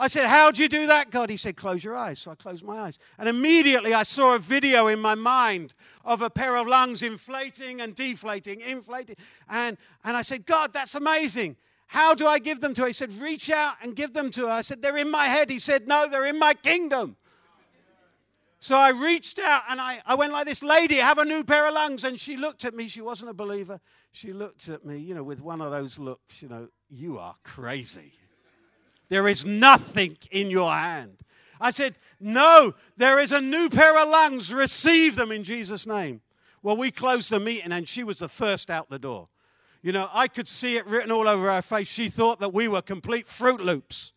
I 0.00 0.08
said, 0.08 0.26
How'd 0.28 0.56
you 0.56 0.66
do 0.66 0.86
that, 0.86 1.10
God? 1.10 1.28
He 1.28 1.36
said, 1.36 1.56
Close 1.56 1.84
your 1.84 1.94
eyes. 1.94 2.18
So 2.18 2.30
I 2.30 2.34
closed 2.34 2.64
my 2.64 2.78
eyes. 2.78 2.98
And 3.18 3.28
immediately 3.28 3.92
I 3.92 4.02
saw 4.02 4.34
a 4.34 4.38
video 4.38 4.86
in 4.86 4.98
my 4.98 5.14
mind 5.14 5.74
of 6.06 6.22
a 6.22 6.30
pair 6.30 6.56
of 6.56 6.66
lungs 6.66 7.02
inflating 7.02 7.82
and 7.82 7.94
deflating, 7.94 8.62
inflating. 8.62 9.16
And, 9.48 9.76
and 10.02 10.16
I 10.16 10.22
said, 10.22 10.46
God, 10.46 10.72
that's 10.72 10.94
amazing. 10.94 11.56
How 11.86 12.14
do 12.14 12.26
I 12.26 12.38
give 12.38 12.60
them 12.60 12.72
to 12.74 12.82
her? 12.82 12.86
He 12.86 12.94
said, 12.94 13.12
Reach 13.20 13.50
out 13.50 13.74
and 13.82 13.94
give 13.94 14.14
them 14.14 14.30
to 14.30 14.46
her. 14.46 14.52
I 14.52 14.62
said, 14.62 14.80
They're 14.80 14.96
in 14.96 15.10
my 15.10 15.26
head. 15.26 15.50
He 15.50 15.58
said, 15.58 15.86
No, 15.86 16.08
they're 16.08 16.26
in 16.26 16.38
my 16.38 16.54
kingdom. 16.54 17.16
So 18.58 18.76
I 18.76 18.90
reached 18.90 19.38
out 19.38 19.64
and 19.68 19.80
I, 19.80 20.00
I 20.06 20.14
went 20.14 20.32
like 20.32 20.46
this 20.46 20.62
lady, 20.62 20.96
have 20.96 21.18
a 21.18 21.24
new 21.26 21.44
pair 21.44 21.66
of 21.66 21.74
lungs. 21.74 22.04
And 22.04 22.18
she 22.18 22.38
looked 22.38 22.64
at 22.64 22.74
me. 22.74 22.86
She 22.86 23.02
wasn't 23.02 23.30
a 23.30 23.34
believer. 23.34 23.80
She 24.12 24.32
looked 24.32 24.68
at 24.70 24.84
me, 24.84 24.96
you 24.96 25.14
know, 25.14 25.22
with 25.22 25.42
one 25.42 25.60
of 25.60 25.70
those 25.70 25.98
looks, 25.98 26.40
you 26.40 26.48
know, 26.48 26.68
you 26.88 27.18
are 27.18 27.34
crazy. 27.42 28.14
There 29.10 29.28
is 29.28 29.44
nothing 29.44 30.16
in 30.30 30.50
your 30.50 30.70
hand. 30.70 31.18
I 31.60 31.72
said, 31.72 31.98
No, 32.18 32.72
there 32.96 33.20
is 33.20 33.32
a 33.32 33.40
new 33.40 33.68
pair 33.68 33.98
of 34.00 34.08
lungs. 34.08 34.54
Receive 34.54 35.16
them 35.16 35.30
in 35.30 35.44
Jesus' 35.44 35.86
name. 35.86 36.22
Well, 36.62 36.76
we 36.76 36.90
closed 36.90 37.30
the 37.30 37.40
meeting 37.40 37.72
and 37.72 37.86
she 37.86 38.04
was 38.04 38.20
the 38.20 38.28
first 38.28 38.70
out 38.70 38.88
the 38.88 38.98
door. 38.98 39.28
You 39.82 39.92
know, 39.92 40.08
I 40.12 40.28
could 40.28 40.46
see 40.46 40.76
it 40.76 40.86
written 40.86 41.10
all 41.10 41.28
over 41.28 41.52
her 41.52 41.62
face. 41.62 41.88
She 41.88 42.08
thought 42.08 42.40
that 42.40 42.54
we 42.54 42.68
were 42.68 42.82
complete 42.82 43.26
Fruit 43.26 43.60
Loops. 43.60 44.12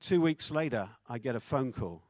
Two 0.00 0.20
weeks 0.20 0.50
later, 0.50 0.90
I 1.08 1.18
get 1.18 1.36
a 1.36 1.40
phone 1.40 1.72
call. 1.72 2.02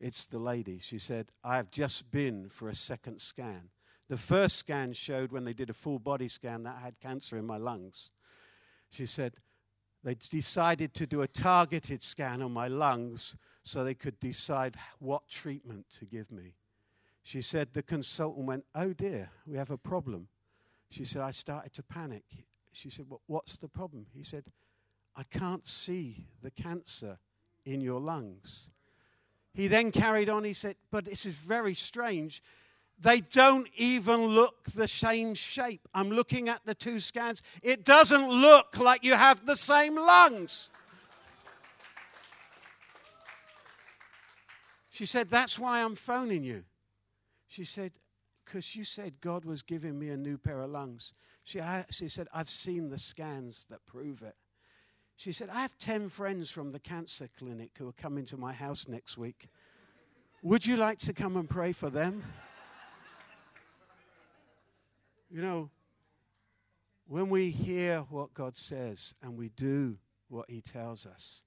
It's 0.00 0.26
the 0.26 0.38
lady. 0.38 0.78
She 0.78 0.98
said, 0.98 1.26
I 1.42 1.56
have 1.56 1.72
just 1.72 2.10
been 2.12 2.48
for 2.48 2.68
a 2.68 2.74
second 2.74 3.20
scan. 3.20 3.70
The 4.08 4.16
first 4.16 4.56
scan 4.56 4.92
showed 4.92 5.32
when 5.32 5.44
they 5.44 5.52
did 5.52 5.68
a 5.68 5.74
full 5.74 5.98
body 5.98 6.28
scan 6.28 6.62
that 6.62 6.76
I 6.78 6.80
had 6.80 7.00
cancer 7.00 7.36
in 7.36 7.44
my 7.44 7.56
lungs. 7.56 8.12
She 8.90 9.04
said, 9.04 9.34
they 10.08 10.14
decided 10.14 10.94
to 10.94 11.06
do 11.06 11.20
a 11.20 11.28
targeted 11.28 12.02
scan 12.02 12.40
on 12.40 12.50
my 12.50 12.66
lungs 12.66 13.36
so 13.62 13.84
they 13.84 13.92
could 13.92 14.18
decide 14.18 14.74
what 15.00 15.28
treatment 15.28 15.84
to 15.98 16.06
give 16.06 16.32
me. 16.32 16.54
She 17.22 17.42
said, 17.42 17.74
The 17.74 17.82
consultant 17.82 18.46
went, 18.46 18.64
Oh 18.74 18.94
dear, 18.94 19.28
we 19.46 19.58
have 19.58 19.70
a 19.70 19.76
problem. 19.76 20.28
She 20.88 21.04
said, 21.04 21.20
I 21.20 21.30
started 21.30 21.74
to 21.74 21.82
panic. 21.82 22.24
She 22.72 22.88
said, 22.88 23.04
well, 23.06 23.20
What's 23.26 23.58
the 23.58 23.68
problem? 23.68 24.06
He 24.14 24.22
said, 24.22 24.44
I 25.14 25.24
can't 25.24 25.68
see 25.68 26.24
the 26.40 26.52
cancer 26.52 27.18
in 27.66 27.82
your 27.82 28.00
lungs. 28.00 28.70
He 29.52 29.66
then 29.68 29.92
carried 29.92 30.30
on, 30.30 30.42
he 30.42 30.54
said, 30.54 30.76
But 30.90 31.04
this 31.04 31.26
is 31.26 31.36
very 31.36 31.74
strange. 31.74 32.42
They 33.00 33.20
don't 33.20 33.68
even 33.76 34.26
look 34.26 34.64
the 34.64 34.88
same 34.88 35.34
shape. 35.34 35.86
I'm 35.94 36.10
looking 36.10 36.48
at 36.48 36.64
the 36.64 36.74
two 36.74 36.98
scans. 36.98 37.42
It 37.62 37.84
doesn't 37.84 38.28
look 38.28 38.78
like 38.78 39.04
you 39.04 39.14
have 39.14 39.46
the 39.46 39.56
same 39.56 39.94
lungs. 39.94 40.70
She 44.90 45.06
said, 45.06 45.28
That's 45.28 45.60
why 45.60 45.82
I'm 45.82 45.94
phoning 45.94 46.42
you. 46.42 46.64
She 47.46 47.62
said, 47.62 47.92
Because 48.44 48.74
you 48.74 48.82
said 48.82 49.20
God 49.20 49.44
was 49.44 49.62
giving 49.62 49.96
me 49.96 50.08
a 50.08 50.16
new 50.16 50.36
pair 50.36 50.60
of 50.60 50.70
lungs. 50.70 51.14
She, 51.44 51.60
I, 51.60 51.84
she 51.90 52.08
said, 52.08 52.26
I've 52.34 52.50
seen 52.50 52.88
the 52.88 52.98
scans 52.98 53.64
that 53.66 53.86
prove 53.86 54.22
it. 54.22 54.34
She 55.14 55.30
said, 55.30 55.50
I 55.50 55.62
have 55.62 55.78
10 55.78 56.08
friends 56.08 56.50
from 56.50 56.72
the 56.72 56.80
cancer 56.80 57.28
clinic 57.38 57.70
who 57.78 57.88
are 57.88 57.92
coming 57.92 58.24
to 58.26 58.36
my 58.36 58.52
house 58.52 58.88
next 58.88 59.16
week. 59.16 59.48
Would 60.42 60.66
you 60.66 60.76
like 60.76 60.98
to 60.98 61.12
come 61.12 61.36
and 61.36 61.48
pray 61.48 61.72
for 61.72 61.90
them? 61.90 62.22
You 65.30 65.42
know, 65.42 65.70
when 67.06 67.28
we 67.28 67.50
hear 67.50 68.00
what 68.10 68.34
God 68.34 68.56
says 68.56 69.14
and 69.22 69.36
we 69.36 69.48
do 69.50 69.98
what 70.28 70.50
He 70.50 70.60
tells 70.60 71.06
us, 71.06 71.44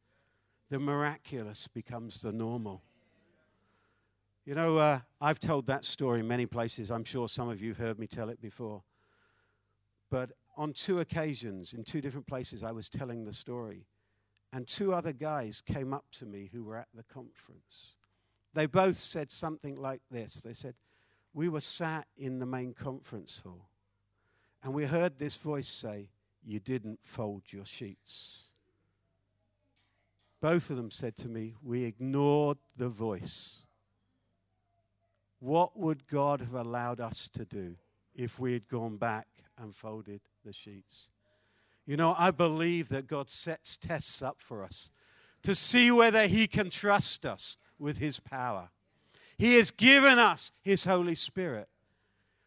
the 0.70 0.80
miraculous 0.80 1.67
becomes 1.67 2.22
the 2.22 2.32
normal. 2.32 2.82
You 4.46 4.56
know, 4.56 4.78
uh, 4.78 5.00
I've 5.20 5.39
told 5.39 5.67
that 5.67 5.86
story 5.86 6.24
many 6.24 6.46
places. 6.46 6.89
I'm 6.89 7.04
sure 7.04 7.28
some 7.28 7.50
of 7.50 7.62
you 7.62 7.70
have 7.70 7.78
heard 7.78 8.00
me 8.00 8.08
tell 8.08 8.30
it 8.30 8.41
before. 8.41 8.84
But 10.10 10.32
on 10.58 10.74
two 10.74 11.00
occasions, 11.00 11.74
in 11.74 11.84
two 11.84 12.02
different 12.02 12.28
places, 12.28 12.63
I 12.63 12.72
was 12.72 12.89
telling 12.89 13.24
the 13.24 13.34
story. 13.34 13.86
And 14.54 14.67
two 14.67 14.94
other 14.94 15.13
guys 15.13 15.62
came 15.62 15.94
up 15.94 16.06
to 16.20 16.26
me 16.26 16.50
who 16.52 16.63
were 16.63 16.76
at 16.76 16.89
the 16.94 17.04
conference. 17.04 17.96
They 18.54 18.65
both 18.65 18.98
said 18.98 19.32
something 19.32 19.78
like 19.78 20.02
this 20.12 20.41
They 20.41 20.54
said, 20.54 20.76
We 21.34 21.48
were 21.48 21.62
sat 21.62 22.08
in 22.17 22.39
the 22.39 22.46
main 22.46 22.74
conference 22.74 23.41
hall, 23.44 23.70
and 24.63 24.74
we 24.74 24.86
heard 24.86 25.17
this 25.17 25.36
voice 25.36 25.67
say, 25.67 26.10
You 26.43 26.60
didn't 26.60 27.00
fold 27.04 27.43
your 27.52 27.65
sheets. 27.65 28.50
Both 30.41 30.69
of 30.69 30.78
them 30.78 30.91
said 30.91 31.15
to 31.17 31.30
me, 31.30 31.56
We 31.62 31.84
ignored 31.84 32.58
the 32.76 32.89
voice. 32.89 33.63
What 35.39 35.78
would 35.78 36.08
God 36.08 36.39
have 36.41 36.54
allowed 36.54 37.00
us 37.00 37.28
to 37.30 37.45
do 37.45 37.76
if 38.13 38.39
we 38.39 38.54
had 38.54 38.67
gone 38.67 38.97
back 38.97 39.28
and 39.58 39.76
folded 39.76 40.21
the 40.45 40.54
sheets? 40.54 41.10
You 41.88 41.97
know, 41.97 42.15
I 42.17 42.32
believe 42.32 42.89
that 42.89 43.08
God 43.08 43.30
sets 43.30 43.76
tests 43.78 44.21
up 44.21 44.39
for 44.39 44.63
us 44.63 44.91
to 45.41 45.56
see 45.56 45.89
whether 45.89 46.28
He 46.28 46.47
can 46.47 46.69
trust 46.69 47.26
us 47.26 47.58
with 47.80 47.97
His 47.97 48.19
power. 48.19 48.69
He 49.38 49.56
has 49.56 49.71
given 49.71 50.19
us 50.19 50.52
His 50.62 50.86
Holy 50.86 51.15
Spirit. 51.15 51.67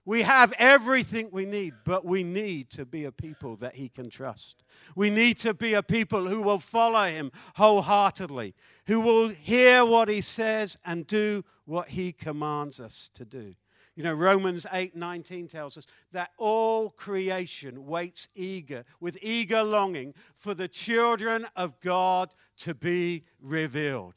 We 0.06 0.22
have 0.22 0.52
everything 0.58 1.30
we 1.32 1.46
need, 1.46 1.74
but 1.84 2.04
we 2.04 2.24
need 2.24 2.68
to 2.70 2.84
be 2.84 3.06
a 3.06 3.12
people 3.12 3.56
that 3.56 3.74
He 3.74 3.88
can 3.88 4.10
trust. 4.10 4.62
We 4.94 5.08
need 5.08 5.38
to 5.38 5.54
be 5.54 5.72
a 5.72 5.82
people 5.82 6.28
who 6.28 6.42
will 6.42 6.58
follow 6.58 7.06
Him 7.06 7.32
wholeheartedly, 7.56 8.54
who 8.86 9.00
will 9.00 9.28
hear 9.28 9.84
what 9.84 10.08
He 10.08 10.20
says 10.20 10.76
and 10.84 11.06
do 11.06 11.42
what 11.64 11.88
He 11.88 12.12
commands 12.12 12.80
us 12.80 13.10
to 13.14 13.24
do. 13.24 13.54
You 13.96 14.02
know, 14.02 14.12
Romans 14.12 14.66
8 14.70 14.94
19 14.94 15.48
tells 15.48 15.78
us 15.78 15.86
that 16.12 16.32
all 16.36 16.90
creation 16.90 17.86
waits 17.86 18.28
eager, 18.34 18.84
with 19.00 19.16
eager 19.22 19.62
longing, 19.62 20.14
for 20.36 20.52
the 20.52 20.68
children 20.68 21.46
of 21.56 21.80
God 21.80 22.34
to 22.58 22.74
be 22.74 23.24
revealed. 23.40 24.16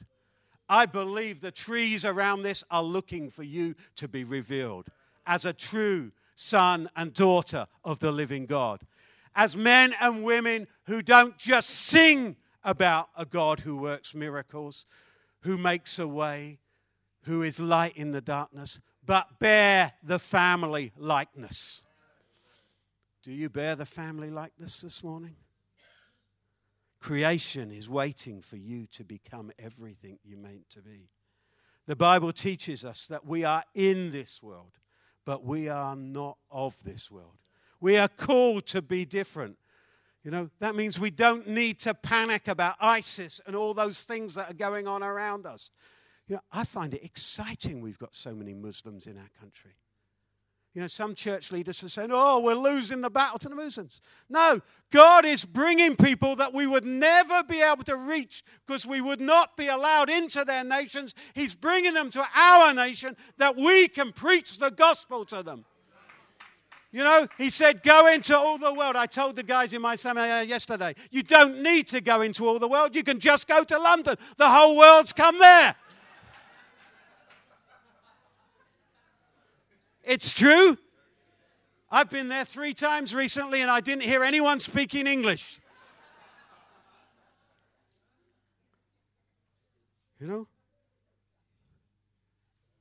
I 0.67 0.85
believe 0.85 1.39
the 1.39 1.51
trees 1.51 2.03
around 2.03 2.41
this 2.41 2.65
are 2.69 2.83
looking 2.83 3.29
for 3.29 3.43
you 3.43 3.75
to 3.95 4.09
be 4.09 4.25
revealed 4.25 4.89
as 5.27 5.45
a 5.45 5.53
true 5.53 6.11
son 6.33 6.89
and 6.95 7.13
daughter 7.13 7.67
of 7.83 7.99
the 7.99 8.11
living 8.11 8.45
God. 8.45 8.81
As 9.35 9.55
men 9.55 9.93
and 10.01 10.23
women 10.23 10.67
who 10.85 11.01
don't 11.03 11.37
just 11.37 11.69
sing 11.69 12.37
about 12.63 13.09
a 13.15 13.25
God 13.25 13.59
who 13.59 13.77
works 13.77 14.15
miracles, 14.15 14.85
who 15.41 15.57
makes 15.57 15.99
a 15.99 16.07
way, 16.07 16.59
who 17.23 17.43
is 17.43 17.59
light 17.59 17.95
in 17.95 18.11
the 18.11 18.21
darkness, 18.21 18.81
but 19.05 19.39
bear 19.39 19.93
the 20.03 20.19
family 20.19 20.91
likeness. 20.97 21.83
Do 23.23 23.31
you 23.31 23.49
bear 23.49 23.75
the 23.75 23.85
family 23.85 24.29
likeness 24.29 24.81
this 24.81 25.03
morning? 25.03 25.35
Creation 26.99 27.71
is 27.71 27.89
waiting 27.89 28.41
for 28.41 28.57
you 28.57 28.87
to 28.87 29.03
become 29.03 29.51
everything 29.59 30.19
you're 30.23 30.39
meant 30.39 30.69
to 30.71 30.81
be. 30.81 31.09
The 31.85 31.95
Bible 31.95 32.33
teaches 32.33 32.83
us 32.83 33.05
that 33.07 33.25
we 33.25 33.43
are 33.43 33.63
in 33.73 34.11
this 34.11 34.41
world, 34.41 34.73
but 35.27 35.43
we 35.43 35.67
are 35.67 35.93
not 35.93 36.37
of 36.49 36.81
this 36.85 37.11
world. 37.11 37.37
We 37.81 37.97
are 37.97 38.07
called 38.07 38.65
to 38.67 38.81
be 38.81 39.03
different. 39.03 39.57
You 40.23 40.31
know, 40.31 40.49
that 40.61 40.73
means 40.73 40.97
we 40.97 41.11
don't 41.11 41.49
need 41.49 41.79
to 41.79 41.93
panic 41.93 42.47
about 42.47 42.77
ISIS 42.79 43.41
and 43.45 43.53
all 43.53 43.73
those 43.73 44.05
things 44.05 44.35
that 44.35 44.49
are 44.49 44.53
going 44.53 44.87
on 44.87 45.03
around 45.03 45.45
us. 45.45 45.69
You 46.29 46.35
know, 46.35 46.41
I 46.53 46.63
find 46.63 46.93
it 46.93 47.03
exciting 47.03 47.81
we've 47.81 47.99
got 47.99 48.15
so 48.15 48.33
many 48.33 48.53
Muslims 48.53 49.05
in 49.05 49.17
our 49.17 49.29
country. 49.37 49.71
You 50.77 50.81
know, 50.81 50.87
some 50.87 51.15
church 51.15 51.51
leaders 51.51 51.83
are 51.83 51.89
saying, 51.89 52.11
oh, 52.13 52.39
we're 52.39 52.53
losing 52.53 53.01
the 53.01 53.09
battle 53.09 53.39
to 53.39 53.49
the 53.49 53.55
Muslims. 53.55 53.99
No, 54.29 54.61
God 54.91 55.25
is 55.25 55.43
bringing 55.43 55.95
people 55.95 56.35
that 56.35 56.53
we 56.53 56.67
would 56.67 56.85
never 56.85 57.41
be 57.45 57.61
able 57.61 57.83
to 57.85 57.97
reach 57.97 58.43
because 58.67 58.85
we 58.85 59.01
would 59.01 59.19
not 59.19 59.57
be 59.57 59.69
allowed 59.69 60.11
into 60.11 60.45
their 60.45 60.63
nations. 60.63 61.15
He's 61.33 61.55
bringing 61.55 61.95
them 61.95 62.11
to 62.11 62.23
our 62.35 62.75
nation 62.75 63.17
that 63.39 63.55
we 63.55 63.87
can 63.87 64.13
preach 64.13 64.59
the 64.59 64.69
gospel 64.69 65.25
to 65.25 65.41
them. 65.41 65.65
You 66.91 67.03
know, 67.03 67.27
he 67.39 67.49
said, 67.49 67.81
go 67.81 68.13
into 68.13 68.37
all 68.37 68.59
the 68.59 68.71
world. 68.71 68.95
I 68.95 69.07
told 69.07 69.35
the 69.35 69.41
guys 69.41 69.73
in 69.73 69.81
my 69.81 69.95
seminar 69.95 70.43
yesterday, 70.43 70.93
you 71.09 71.23
don't 71.23 71.63
need 71.63 71.87
to 71.87 72.01
go 72.01 72.21
into 72.21 72.45
all 72.45 72.59
the 72.59 72.67
world. 72.67 72.95
You 72.95 73.01
can 73.01 73.19
just 73.19 73.47
go 73.47 73.63
to 73.63 73.79
London. 73.79 74.15
The 74.37 74.47
whole 74.47 74.77
world's 74.77 75.11
come 75.11 75.39
there. 75.39 75.75
It's 80.07 80.33
true. 80.33 80.77
I've 81.91 82.09
been 82.09 82.29
there 82.29 82.45
three 82.45 82.73
times 82.73 83.13
recently 83.13 83.61
and 83.61 83.69
I 83.69 83.81
didn't 83.81 84.03
hear 84.03 84.23
anyone 84.23 84.61
speaking 84.61 85.05
English. 85.05 85.59
You 90.19 90.27
know? 90.27 90.47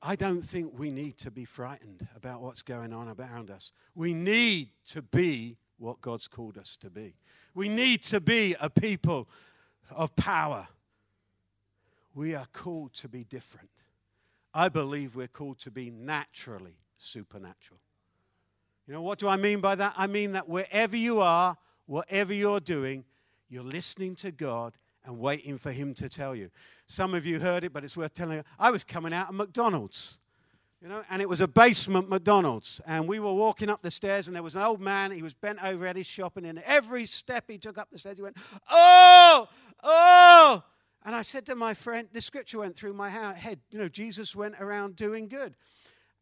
I 0.01 0.15
don't 0.15 0.41
think 0.41 0.79
we 0.79 0.89
need 0.89 1.17
to 1.17 1.31
be 1.31 1.43
frightened 1.43 2.07
about 2.15 2.41
what's 2.41 2.61
going 2.61 2.93
on 2.93 3.09
around 3.09 3.51
us. 3.51 3.73
We 3.93 4.13
need 4.13 4.69
to 4.87 5.01
be 5.01 5.57
what 5.77 5.99
God's 5.99 6.29
called 6.29 6.57
us 6.57 6.77
to 6.77 6.89
be. 6.89 7.15
We 7.53 7.67
need 7.67 8.03
to 8.03 8.21
be 8.21 8.55
a 8.61 8.69
people 8.69 9.27
of 9.91 10.15
power. 10.15 10.67
We 12.15 12.35
are 12.35 12.47
called 12.53 12.93
to 12.95 13.09
be 13.09 13.25
different. 13.25 13.69
I 14.53 14.69
believe 14.69 15.15
we're 15.15 15.27
called 15.27 15.59
to 15.59 15.71
be 15.71 15.91
naturally 15.91 16.77
supernatural. 16.97 17.79
You 18.87 18.93
know, 18.93 19.01
what 19.01 19.19
do 19.19 19.27
I 19.27 19.37
mean 19.37 19.59
by 19.59 19.75
that? 19.75 19.93
I 19.97 20.07
mean 20.07 20.31
that 20.31 20.47
wherever 20.47 20.95
you 20.95 21.19
are, 21.19 21.57
whatever 21.85 22.33
you're 22.33 22.59
doing, 22.59 23.03
you're 23.49 23.63
listening 23.63 24.15
to 24.17 24.31
God 24.31 24.73
and 25.03 25.19
waiting 25.19 25.57
for 25.57 25.71
Him 25.71 25.93
to 25.95 26.09
tell 26.09 26.35
you. 26.35 26.49
Some 26.85 27.13
of 27.13 27.25
you 27.25 27.39
heard 27.39 27.63
it, 27.63 27.73
but 27.73 27.83
it's 27.83 27.97
worth 27.97 28.13
telling 28.13 28.37
you. 28.37 28.43
I 28.59 28.71
was 28.71 28.83
coming 28.83 29.13
out 29.13 29.29
of 29.29 29.35
McDonald's, 29.35 30.19
you 30.81 30.87
know, 30.87 31.03
and 31.09 31.21
it 31.21 31.27
was 31.27 31.41
a 31.41 31.47
basement 31.47 32.09
McDonald's. 32.09 32.79
And 32.85 33.07
we 33.07 33.19
were 33.19 33.33
walking 33.33 33.69
up 33.69 33.81
the 33.81 33.91
stairs, 33.91 34.27
and 34.27 34.35
there 34.35 34.43
was 34.43 34.55
an 34.55 34.61
old 34.61 34.79
man. 34.79 35.11
He 35.11 35.23
was 35.23 35.33
bent 35.33 35.63
over 35.63 35.85
at 35.87 35.95
his 35.95 36.07
shopping, 36.07 36.45
and 36.45 36.59
every 36.65 37.05
step 37.05 37.45
he 37.47 37.57
took 37.57 37.77
up 37.77 37.89
the 37.91 37.97
stairs, 37.97 38.17
he 38.17 38.23
went, 38.23 38.37
Oh, 38.69 39.47
oh. 39.83 40.63
And 41.05 41.15
I 41.15 41.21
said 41.21 41.45
to 41.45 41.55
my 41.55 41.73
friend, 41.73 42.09
the 42.11 42.19
scripture 42.19 42.59
went 42.59 42.75
through 42.75 42.93
my 42.93 43.09
head. 43.09 43.59
You 43.69 43.79
know, 43.79 43.87
Jesus 43.87 44.35
went 44.35 44.55
around 44.59 44.97
doing 44.97 45.29
good. 45.29 45.55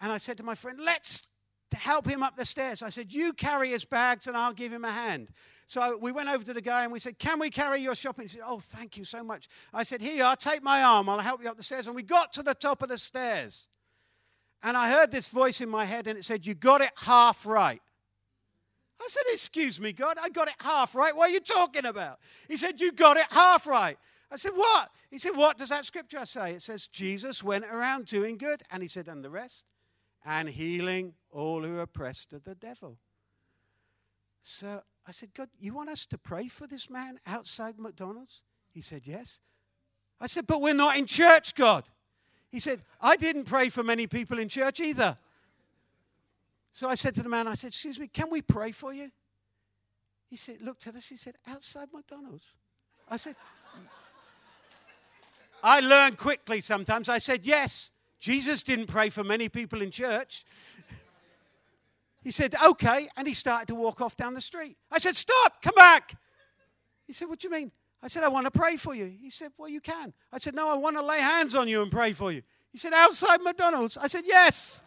And 0.02 0.12
I 0.12 0.18
said 0.18 0.38
to 0.38 0.44
my 0.44 0.56
friend, 0.56 0.80
let's 0.84 1.30
help 1.74 2.08
him 2.08 2.24
up 2.24 2.38
the 2.38 2.46
stairs. 2.46 2.84
I 2.84 2.90
said, 2.90 3.14
you 3.14 3.34
carry 3.34 3.70
his 3.70 3.86
bags 3.86 4.28
and 4.28 4.38
I'll 4.38 4.54
give 4.54 4.72
him 4.72 4.86
a 4.86 4.92
hand. 4.92 5.32
So 5.68 5.98
we 6.00 6.12
went 6.12 6.30
over 6.30 6.44
to 6.44 6.54
the 6.54 6.62
guy 6.62 6.84
and 6.84 6.92
we 6.92 7.00
said, 7.00 7.18
Can 7.18 7.40
we 7.40 7.50
carry 7.50 7.82
your 7.82 7.96
shopping? 7.96 8.26
He 8.26 8.30
said, 8.30 8.42
Oh, 8.46 8.60
thank 8.60 8.98
you 8.98 9.04
so 9.04 9.24
much. 9.24 9.48
I 9.74 9.84
said, 9.84 10.02
Here 10.02 10.24
are, 10.24 10.36
take 10.36 10.62
my 10.62 10.84
arm, 10.84 11.10
I'll 11.10 11.20
help 11.20 11.42
you 11.42 11.50
up 11.50 11.58
the 11.58 11.64
stairs. 11.64 11.88
And 11.88 11.96
we 11.96 12.04
got 12.04 12.34
to 12.34 12.44
the 12.44 12.54
top 12.54 12.84
of 12.84 12.90
the 12.90 12.98
stairs. 12.98 13.68
And 14.64 14.78
I 14.78 14.90
heard 14.90 15.12
this 15.12 15.28
voice 15.28 15.62
in 15.62 15.70
my 15.70 15.86
head 15.86 16.08
and 16.08 16.18
it 16.18 16.24
said, 16.24 16.46
You 16.46 16.54
got 16.54 16.82
it 16.82 16.92
half 16.98 17.46
right. 17.46 17.82
I 19.02 19.06
said, 19.08 19.24
Excuse 19.32 19.80
me, 19.80 19.92
God, 19.92 20.18
I 20.22 20.30
got 20.30 20.48
it 20.48 20.56
half 20.60 20.94
right. 20.94 21.16
What 21.16 21.30
are 21.30 21.34
you 21.34 21.40
talking 21.40 21.86
about? 21.86 22.20
He 22.48 22.58
said, 22.58 22.80
You 22.80 22.92
got 22.92 23.18
it 23.18 23.28
half 23.32 23.66
right. 23.66 23.98
I 24.32 24.36
said, 24.36 24.52
What? 24.54 24.90
He 25.10 25.18
said, 25.18 25.36
What 25.36 25.58
does 25.58 25.70
that 25.70 25.86
scripture 25.86 26.26
say? 26.26 26.52
It 26.52 26.62
says, 26.62 26.88
Jesus 26.88 27.44
went 27.44 27.66
around 27.66 28.06
doing 28.06 28.38
good. 28.38 28.62
And 28.70 28.84
he 28.84 28.88
said, 28.88 29.08
And 29.08 29.24
the 29.24 29.32
rest? 29.32 29.66
And 30.26 30.50
healing 30.50 31.14
all 31.30 31.64
who 31.64 31.78
are 31.78 31.84
oppressed 31.84 32.34
of 32.34 32.44
the 32.44 32.56
devil. 32.56 32.98
So 34.42 34.82
I 35.08 35.12
said, 35.12 35.34
God, 35.34 35.50
you 35.60 35.74
want 35.74 35.90
us 35.90 36.06
to 36.08 36.18
pray 36.18 36.48
for 36.48 36.68
this 36.68 36.90
man 36.90 37.20
outside 37.26 37.78
McDonald's? 37.78 38.44
He 38.72 38.82
said, 38.82 39.04
Yes. 39.06 39.40
I 40.20 40.28
said, 40.28 40.48
But 40.48 40.62
we're 40.62 40.74
not 40.74 40.98
in 40.98 41.06
church, 41.06 41.56
God. 41.56 41.84
He 42.50 42.60
said, 42.60 42.82
I 43.02 43.16
didn't 43.16 43.46
pray 43.46 43.70
for 43.70 43.84
many 43.84 44.08
people 44.08 44.40
in 44.40 44.50
church 44.50 44.80
either. 44.80 45.16
So 46.72 46.90
I 46.90 46.96
said 46.96 47.14
to 47.16 47.24
the 47.24 47.30
man, 47.30 47.48
I 47.48 47.54
said, 47.54 47.70
Excuse 47.70 48.00
me, 48.00 48.08
can 48.08 48.30
we 48.30 48.42
pray 48.42 48.72
for 48.72 48.94
you? 48.94 49.10
He 50.30 50.36
said, 50.36 50.58
looked 50.62 50.88
at 50.88 50.96
us, 50.96 51.08
he 51.08 51.18
said, 51.18 51.36
outside 51.48 51.88
McDonald's. 51.94 52.56
I 53.08 53.18
said, 53.18 53.36
I 55.64 55.80
learn 55.80 56.16
quickly 56.16 56.62
sometimes. 56.62 57.10
I 57.10 57.20
said, 57.20 57.46
Yes. 57.46 57.92
Jesus 58.26 58.64
didn't 58.64 58.88
pray 58.88 59.10
for 59.10 59.24
many 59.24 59.50
people 59.50 59.84
in 59.84 59.92
church. 59.92 60.46
He 62.24 62.32
said, 62.32 62.56
Okay. 62.66 63.08
And 63.16 63.28
he 63.28 63.36
started 63.36 63.68
to 63.68 63.76
walk 63.76 64.02
off 64.02 64.16
down 64.16 64.34
the 64.34 64.42
street. 64.42 64.78
I 64.92 64.98
said, 64.98 65.16
Stop, 65.16 65.62
come 65.62 65.76
back. 65.76 66.16
He 67.06 67.14
said, 67.14 67.30
What 67.30 67.38
do 67.38 67.48
you 67.48 67.52
mean? 67.52 67.72
I 68.02 68.08
said, 68.08 68.24
I 68.24 68.30
want 68.30 68.46
to 68.46 68.52
pray 68.52 68.78
for 68.78 68.96
you. 68.96 69.06
He 69.06 69.30
said, 69.30 69.52
Well, 69.60 69.70
you 69.70 69.80
can. 69.80 70.12
I 70.34 70.40
said, 70.40 70.56
No, 70.56 70.72
I 70.72 70.74
want 70.74 70.96
to 70.96 71.04
lay 71.04 71.20
hands 71.20 71.54
on 71.54 71.68
you 71.68 71.84
and 71.84 71.92
pray 71.92 72.14
for 72.14 72.32
you. 72.32 72.42
He 72.72 72.80
said, 72.80 72.94
Outside 72.94 73.42
McDonald's. 73.42 73.96
I 73.96 74.08
said, 74.08 74.24
Yes. 74.26 74.82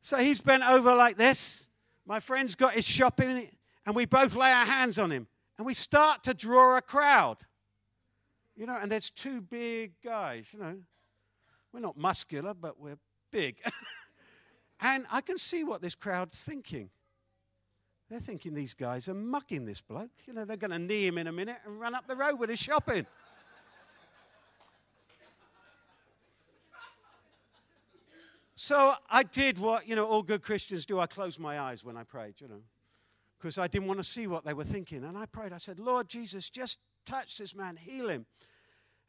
So 0.00 0.18
he's 0.18 0.40
bent 0.40 0.62
over 0.62 0.94
like 0.94 1.16
this. 1.16 1.70
My 2.06 2.20
friend's 2.20 2.54
got 2.54 2.74
his 2.74 2.86
shopping, 2.86 3.48
and 3.84 3.96
we 3.96 4.06
both 4.06 4.36
lay 4.36 4.52
our 4.52 4.64
hands 4.64 4.96
on 4.96 5.10
him. 5.10 5.26
And 5.58 5.66
we 5.66 5.74
start 5.74 6.22
to 6.22 6.34
draw 6.34 6.76
a 6.76 6.82
crowd. 6.82 7.38
You 8.56 8.66
know, 8.66 8.78
and 8.80 8.92
there's 8.92 9.10
two 9.10 9.40
big 9.40 9.94
guys, 10.04 10.54
you 10.54 10.60
know. 10.60 10.76
We're 11.72 11.80
not 11.80 11.96
muscular, 11.96 12.54
but 12.54 12.80
we're 12.80 12.98
big. 13.30 13.60
and 14.80 15.04
I 15.10 15.20
can 15.20 15.38
see 15.38 15.64
what 15.64 15.82
this 15.82 15.94
crowd's 15.94 16.42
thinking. 16.42 16.90
They're 18.08 18.20
thinking 18.20 18.54
these 18.54 18.74
guys 18.74 19.08
are 19.08 19.14
mugging 19.14 19.66
this 19.66 19.82
bloke. 19.82 20.10
You 20.26 20.32
know, 20.32 20.44
they're 20.46 20.56
going 20.56 20.70
to 20.70 20.78
knee 20.78 21.06
him 21.06 21.18
in 21.18 21.26
a 21.26 21.32
minute 21.32 21.58
and 21.66 21.78
run 21.78 21.94
up 21.94 22.06
the 22.06 22.16
road 22.16 22.36
with 22.36 22.48
his 22.48 22.58
shopping. 22.58 23.06
so 28.54 28.94
I 29.10 29.24
did 29.24 29.58
what, 29.58 29.86
you 29.86 29.94
know, 29.94 30.06
all 30.06 30.22
good 30.22 30.42
Christians 30.42 30.86
do. 30.86 30.98
I 30.98 31.06
closed 31.06 31.38
my 31.38 31.60
eyes 31.60 31.84
when 31.84 31.98
I 31.98 32.02
prayed, 32.02 32.40
you 32.40 32.48
know, 32.48 32.62
because 33.38 33.58
I 33.58 33.66
didn't 33.66 33.88
want 33.88 34.00
to 34.00 34.04
see 34.04 34.26
what 34.26 34.42
they 34.42 34.54
were 34.54 34.64
thinking. 34.64 35.04
And 35.04 35.18
I 35.18 35.26
prayed, 35.26 35.52
I 35.52 35.58
said, 35.58 35.78
Lord 35.78 36.08
Jesus, 36.08 36.48
just 36.48 36.78
touch 37.04 37.36
this 37.36 37.54
man, 37.54 37.76
heal 37.76 38.08
him. 38.08 38.24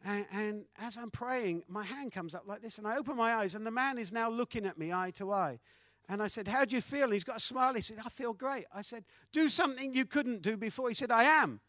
And, 0.06 0.26
and, 0.32 0.66
as 0.80 0.98
I'm 0.98 1.12
praying, 1.12 1.64
my 1.68 1.84
hand 1.84 2.14
comes 2.14 2.34
up 2.34 2.44
like 2.46 2.62
this, 2.62 2.78
and 2.78 2.88
I 2.88 2.96
open 2.98 3.18
my 3.18 3.34
eyes, 3.34 3.54
and 3.54 3.68
the 3.68 3.72
man 3.72 3.98
is 3.98 4.14
now 4.14 4.30
looking 4.30 4.66
at 4.66 4.78
me 4.78 4.94
eye 4.94 5.12
to 5.16 5.34
eye. 5.34 5.60
And 6.08 6.24
I 6.24 6.28
said, 6.28 6.48
How 6.48 6.66
do 6.66 6.76
you 6.76 6.82
feel? 6.82 7.06
And 7.06 7.14
he's 7.14 7.24
got 7.24 7.38
a 7.38 7.42
smile. 7.42 7.74
He 7.74 7.82
said, 7.82 7.98
I 8.04 8.10
feel 8.10 8.34
great. 8.34 8.66
I 8.74 8.82
said, 8.82 9.04
Do 9.32 9.50
something 9.50 9.94
you 9.94 10.06
couldn't 10.06 10.42
do 10.42 10.58
before. 10.58 10.88
He 10.88 10.96
said, 10.96 11.12
I 11.12 11.24
am. 11.24 11.60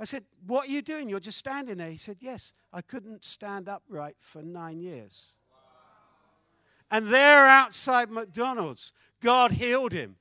I 0.00 0.04
said, 0.04 0.24
What 0.46 0.68
are 0.68 0.70
you 0.70 0.82
doing? 0.82 1.08
You're 1.08 1.20
just 1.20 1.38
standing 1.38 1.76
there. 1.76 1.90
He 1.90 1.98
said, 1.98 2.18
Yes, 2.20 2.52
I 2.72 2.80
couldn't 2.80 3.24
stand 3.24 3.68
upright 3.68 4.16
for 4.20 4.42
nine 4.42 4.80
years. 4.80 5.36
And 6.90 7.08
there 7.08 7.46
outside 7.46 8.10
McDonald's, 8.10 8.92
God 9.20 9.52
healed 9.52 9.92
him. 9.92 10.16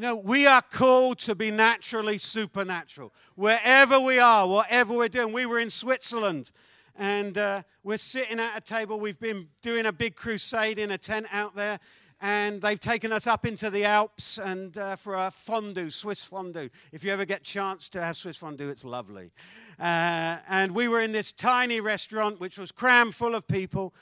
You 0.00 0.06
know, 0.06 0.16
we 0.16 0.46
are 0.46 0.62
called 0.62 1.18
to 1.18 1.34
be 1.34 1.50
naturally 1.50 2.16
supernatural. 2.16 3.12
Wherever 3.34 4.00
we 4.00 4.18
are, 4.18 4.48
whatever 4.48 4.94
we're 4.94 5.08
doing. 5.08 5.30
We 5.30 5.44
were 5.44 5.58
in 5.58 5.68
Switzerland 5.68 6.52
and 6.96 7.36
uh, 7.36 7.64
we're 7.84 7.98
sitting 7.98 8.40
at 8.40 8.56
a 8.56 8.62
table. 8.62 8.98
We've 8.98 9.20
been 9.20 9.48
doing 9.60 9.84
a 9.84 9.92
big 9.92 10.16
crusade 10.16 10.78
in 10.78 10.90
a 10.92 10.96
tent 10.96 11.26
out 11.30 11.54
there, 11.54 11.78
and 12.18 12.62
they've 12.62 12.80
taken 12.80 13.12
us 13.12 13.26
up 13.26 13.44
into 13.44 13.68
the 13.68 13.84
Alps 13.84 14.38
and 14.38 14.78
uh, 14.78 14.96
for 14.96 15.16
a 15.16 15.30
fondue, 15.30 15.90
Swiss 15.90 16.24
fondue. 16.24 16.70
If 16.92 17.04
you 17.04 17.12
ever 17.12 17.26
get 17.26 17.42
chance 17.42 17.90
to 17.90 18.00
have 18.00 18.16
Swiss 18.16 18.38
fondue, 18.38 18.70
it's 18.70 18.86
lovely. 18.86 19.32
Uh, 19.78 20.38
and 20.48 20.72
we 20.72 20.88
were 20.88 21.02
in 21.02 21.12
this 21.12 21.30
tiny 21.30 21.78
restaurant 21.82 22.40
which 22.40 22.56
was 22.56 22.72
crammed 22.72 23.14
full 23.14 23.34
of 23.34 23.46
people, 23.46 23.92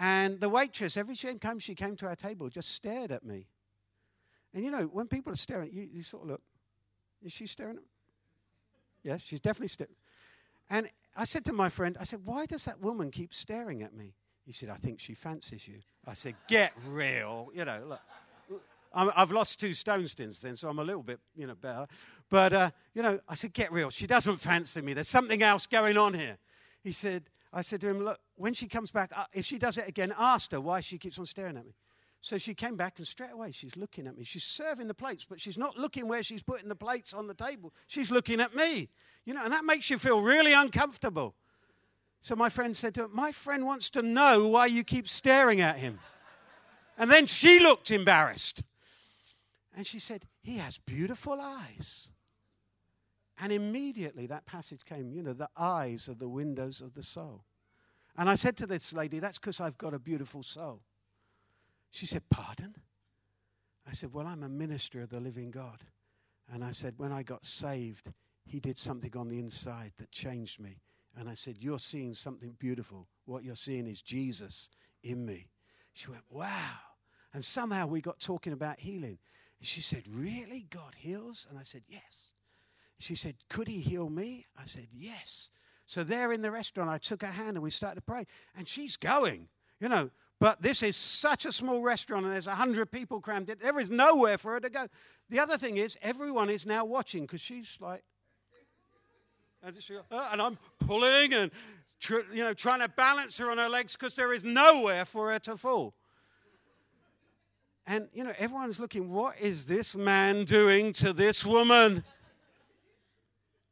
and 0.00 0.40
the 0.40 0.48
waitress, 0.48 0.96
every 0.96 1.14
time 1.14 1.58
she 1.58 1.74
came 1.74 1.94
to 1.96 2.06
our 2.06 2.16
table, 2.16 2.48
just 2.48 2.70
stared 2.70 3.12
at 3.12 3.22
me. 3.22 3.48
And 4.54 4.64
you 4.64 4.70
know, 4.70 4.84
when 4.84 5.08
people 5.08 5.32
are 5.32 5.36
staring, 5.36 5.70
you, 5.72 5.88
you 5.90 6.02
sort 6.02 6.24
of 6.24 6.30
look. 6.30 6.42
Is 7.24 7.32
she 7.32 7.46
staring 7.46 7.76
at 7.76 7.82
me? 7.82 7.88
Yes, 9.04 9.22
she's 9.22 9.40
definitely 9.40 9.68
staring. 9.68 9.94
And 10.70 10.88
I 11.16 11.24
said 11.24 11.44
to 11.46 11.52
my 11.52 11.68
friend, 11.68 11.96
I 12.00 12.04
said, 12.04 12.20
why 12.24 12.46
does 12.46 12.64
that 12.64 12.80
woman 12.80 13.10
keep 13.10 13.34
staring 13.34 13.82
at 13.82 13.94
me? 13.94 14.14
He 14.44 14.52
said, 14.52 14.68
I 14.70 14.76
think 14.76 14.98
she 14.98 15.14
fancies 15.14 15.68
you. 15.68 15.76
I 16.06 16.14
said, 16.14 16.34
get 16.48 16.72
real. 16.88 17.50
You 17.54 17.64
know, 17.64 17.82
look. 17.86 18.60
i 18.92 19.20
have 19.20 19.30
lost 19.30 19.60
two 19.60 19.72
stones 19.72 20.14
since 20.16 20.40
then, 20.40 20.56
so 20.56 20.68
I'm 20.68 20.78
a 20.78 20.84
little 20.84 21.02
bit, 21.02 21.20
you 21.36 21.46
know, 21.46 21.54
better. 21.54 21.86
But, 22.28 22.52
uh, 22.52 22.70
you 22.94 23.02
know, 23.02 23.20
I 23.28 23.34
said, 23.34 23.52
get 23.52 23.70
real. 23.72 23.90
She 23.90 24.06
doesn't 24.06 24.38
fancy 24.38 24.80
me. 24.82 24.94
There's 24.94 25.08
something 25.08 25.42
else 25.42 25.66
going 25.66 25.96
on 25.96 26.14
here. 26.14 26.38
He 26.82 26.92
said, 26.92 27.24
I 27.52 27.60
said 27.60 27.80
to 27.82 27.88
him, 27.88 28.02
look, 28.02 28.18
when 28.36 28.54
she 28.54 28.66
comes 28.66 28.90
back, 28.90 29.12
uh, 29.14 29.24
if 29.32 29.44
she 29.44 29.58
does 29.58 29.78
it 29.78 29.86
again, 29.86 30.12
ask 30.18 30.50
her 30.52 30.60
why 30.60 30.80
she 30.80 30.98
keeps 30.98 31.18
on 31.18 31.26
staring 31.26 31.56
at 31.56 31.66
me. 31.66 31.74
So 32.22 32.38
she 32.38 32.54
came 32.54 32.76
back 32.76 32.98
and 32.98 33.06
straight 33.06 33.32
away 33.32 33.50
she's 33.50 33.76
looking 33.76 34.06
at 34.06 34.16
me. 34.16 34.22
She's 34.22 34.44
serving 34.44 34.86
the 34.86 34.94
plates, 34.94 35.26
but 35.28 35.40
she's 35.40 35.58
not 35.58 35.76
looking 35.76 36.06
where 36.06 36.22
she's 36.22 36.42
putting 36.42 36.68
the 36.68 36.76
plates 36.76 37.12
on 37.12 37.26
the 37.26 37.34
table. 37.34 37.74
She's 37.88 38.12
looking 38.12 38.40
at 38.40 38.54
me. 38.54 38.88
You 39.24 39.34
know, 39.34 39.42
and 39.42 39.52
that 39.52 39.64
makes 39.64 39.90
you 39.90 39.98
feel 39.98 40.20
really 40.20 40.52
uncomfortable. 40.52 41.34
So 42.20 42.36
my 42.36 42.48
friend 42.48 42.76
said 42.76 42.94
to 42.94 43.02
her, 43.02 43.08
My 43.08 43.32
friend 43.32 43.66
wants 43.66 43.90
to 43.90 44.02
know 44.02 44.46
why 44.46 44.66
you 44.66 44.84
keep 44.84 45.08
staring 45.08 45.60
at 45.60 45.78
him. 45.78 45.98
And 46.96 47.10
then 47.10 47.26
she 47.26 47.58
looked 47.58 47.90
embarrassed. 47.90 48.62
And 49.76 49.84
she 49.84 49.98
said, 49.98 50.24
He 50.42 50.58
has 50.58 50.78
beautiful 50.78 51.40
eyes. 51.40 52.12
And 53.40 53.52
immediately 53.52 54.26
that 54.26 54.46
passage 54.46 54.84
came, 54.84 55.10
you 55.10 55.24
know, 55.24 55.32
the 55.32 55.48
eyes 55.56 56.08
are 56.08 56.14
the 56.14 56.28
windows 56.28 56.80
of 56.80 56.94
the 56.94 57.02
soul. 57.02 57.42
And 58.16 58.30
I 58.30 58.36
said 58.36 58.56
to 58.58 58.66
this 58.66 58.92
lady, 58.92 59.18
That's 59.18 59.40
because 59.40 59.60
I've 59.60 59.76
got 59.76 59.92
a 59.92 59.98
beautiful 59.98 60.44
soul. 60.44 60.82
She 61.92 62.06
said, 62.06 62.28
Pardon? 62.28 62.74
I 63.86 63.92
said, 63.92 64.12
Well, 64.12 64.26
I'm 64.26 64.42
a 64.42 64.48
minister 64.48 65.02
of 65.02 65.10
the 65.10 65.20
living 65.20 65.50
God. 65.50 65.84
And 66.52 66.64
I 66.64 66.72
said, 66.72 66.94
When 66.96 67.12
I 67.12 67.22
got 67.22 67.44
saved, 67.44 68.10
he 68.44 68.58
did 68.58 68.78
something 68.78 69.14
on 69.16 69.28
the 69.28 69.38
inside 69.38 69.92
that 69.98 70.10
changed 70.10 70.58
me. 70.58 70.80
And 71.16 71.28
I 71.28 71.34
said, 71.34 71.58
You're 71.60 71.78
seeing 71.78 72.14
something 72.14 72.56
beautiful. 72.58 73.06
What 73.26 73.44
you're 73.44 73.54
seeing 73.54 73.86
is 73.86 74.02
Jesus 74.02 74.70
in 75.04 75.24
me. 75.24 75.50
She 75.92 76.10
went, 76.10 76.24
Wow. 76.30 76.48
And 77.34 77.44
somehow 77.44 77.86
we 77.86 78.00
got 78.00 78.18
talking 78.18 78.54
about 78.54 78.80
healing. 78.80 79.18
And 79.58 79.68
she 79.68 79.82
said, 79.82 80.08
Really? 80.10 80.66
God 80.70 80.94
heals? 80.96 81.46
And 81.50 81.58
I 81.58 81.62
said, 81.62 81.82
Yes. 81.88 82.30
She 82.98 83.14
said, 83.14 83.34
Could 83.50 83.68
he 83.68 83.80
heal 83.80 84.08
me? 84.08 84.46
I 84.58 84.64
said, 84.64 84.86
Yes. 84.90 85.50
So 85.84 86.02
there 86.02 86.32
in 86.32 86.40
the 86.40 86.50
restaurant, 86.50 86.88
I 86.88 86.96
took 86.96 87.20
her 87.20 87.28
hand 87.28 87.56
and 87.56 87.62
we 87.62 87.70
started 87.70 87.96
to 87.96 88.02
pray. 88.02 88.26
And 88.56 88.66
she's 88.66 88.96
going. 88.96 89.48
You 89.78 89.88
know, 89.88 90.10
but 90.42 90.60
this 90.60 90.82
is 90.82 90.96
such 90.96 91.46
a 91.46 91.52
small 91.52 91.82
restaurant 91.82 92.24
and 92.24 92.34
there's 92.34 92.48
100 92.48 92.90
people 92.90 93.20
crammed 93.20 93.48
in. 93.48 93.58
There 93.60 93.78
is 93.78 93.92
nowhere 93.92 94.36
for 94.36 94.54
her 94.54 94.58
to 94.58 94.70
go. 94.70 94.88
The 95.30 95.38
other 95.38 95.56
thing 95.56 95.76
is, 95.76 95.96
everyone 96.02 96.50
is 96.50 96.66
now 96.66 96.84
watching 96.84 97.22
because 97.22 97.40
she's 97.40 97.78
like, 97.80 98.02
uh, 100.10 100.28
and 100.32 100.42
I'm 100.42 100.58
pulling 100.80 101.32
and 101.32 101.52
you 102.10 102.42
know 102.42 102.52
trying 102.54 102.80
to 102.80 102.88
balance 102.88 103.38
her 103.38 103.52
on 103.52 103.58
her 103.58 103.68
legs 103.68 103.92
because 103.92 104.16
there 104.16 104.32
is 104.32 104.42
nowhere 104.42 105.04
for 105.04 105.30
her 105.30 105.38
to 105.38 105.56
fall. 105.56 105.94
And 107.86 108.08
you 108.12 108.24
know 108.24 108.32
everyone's 108.36 108.80
looking. 108.80 109.12
What 109.12 109.40
is 109.40 109.66
this 109.66 109.94
man 109.94 110.44
doing 110.44 110.92
to 110.94 111.12
this 111.12 111.46
woman? 111.46 112.02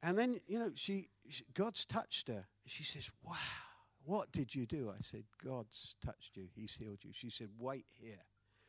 And 0.05 0.17
then 0.17 0.41
you 0.47 0.61
know 0.61 0.71
she, 0.77 1.09
she 1.29 1.43
God's 1.53 1.85
touched 1.85 2.29
her. 2.29 2.47
She 2.65 2.85
says, 2.85 3.11
"Wow." 3.25 3.35
What 4.05 4.33
did 4.33 4.55
you 4.55 4.67
do? 4.67 4.91
I 4.91 5.01
said, 5.01 5.25
God's 5.45 5.95
touched 6.05 6.37
you. 6.37 6.45
He's 6.55 6.75
healed 6.77 6.99
you. 7.03 7.11
She 7.13 7.31
said, 7.31 7.49
Wait 7.59 7.87
here. 8.01 8.25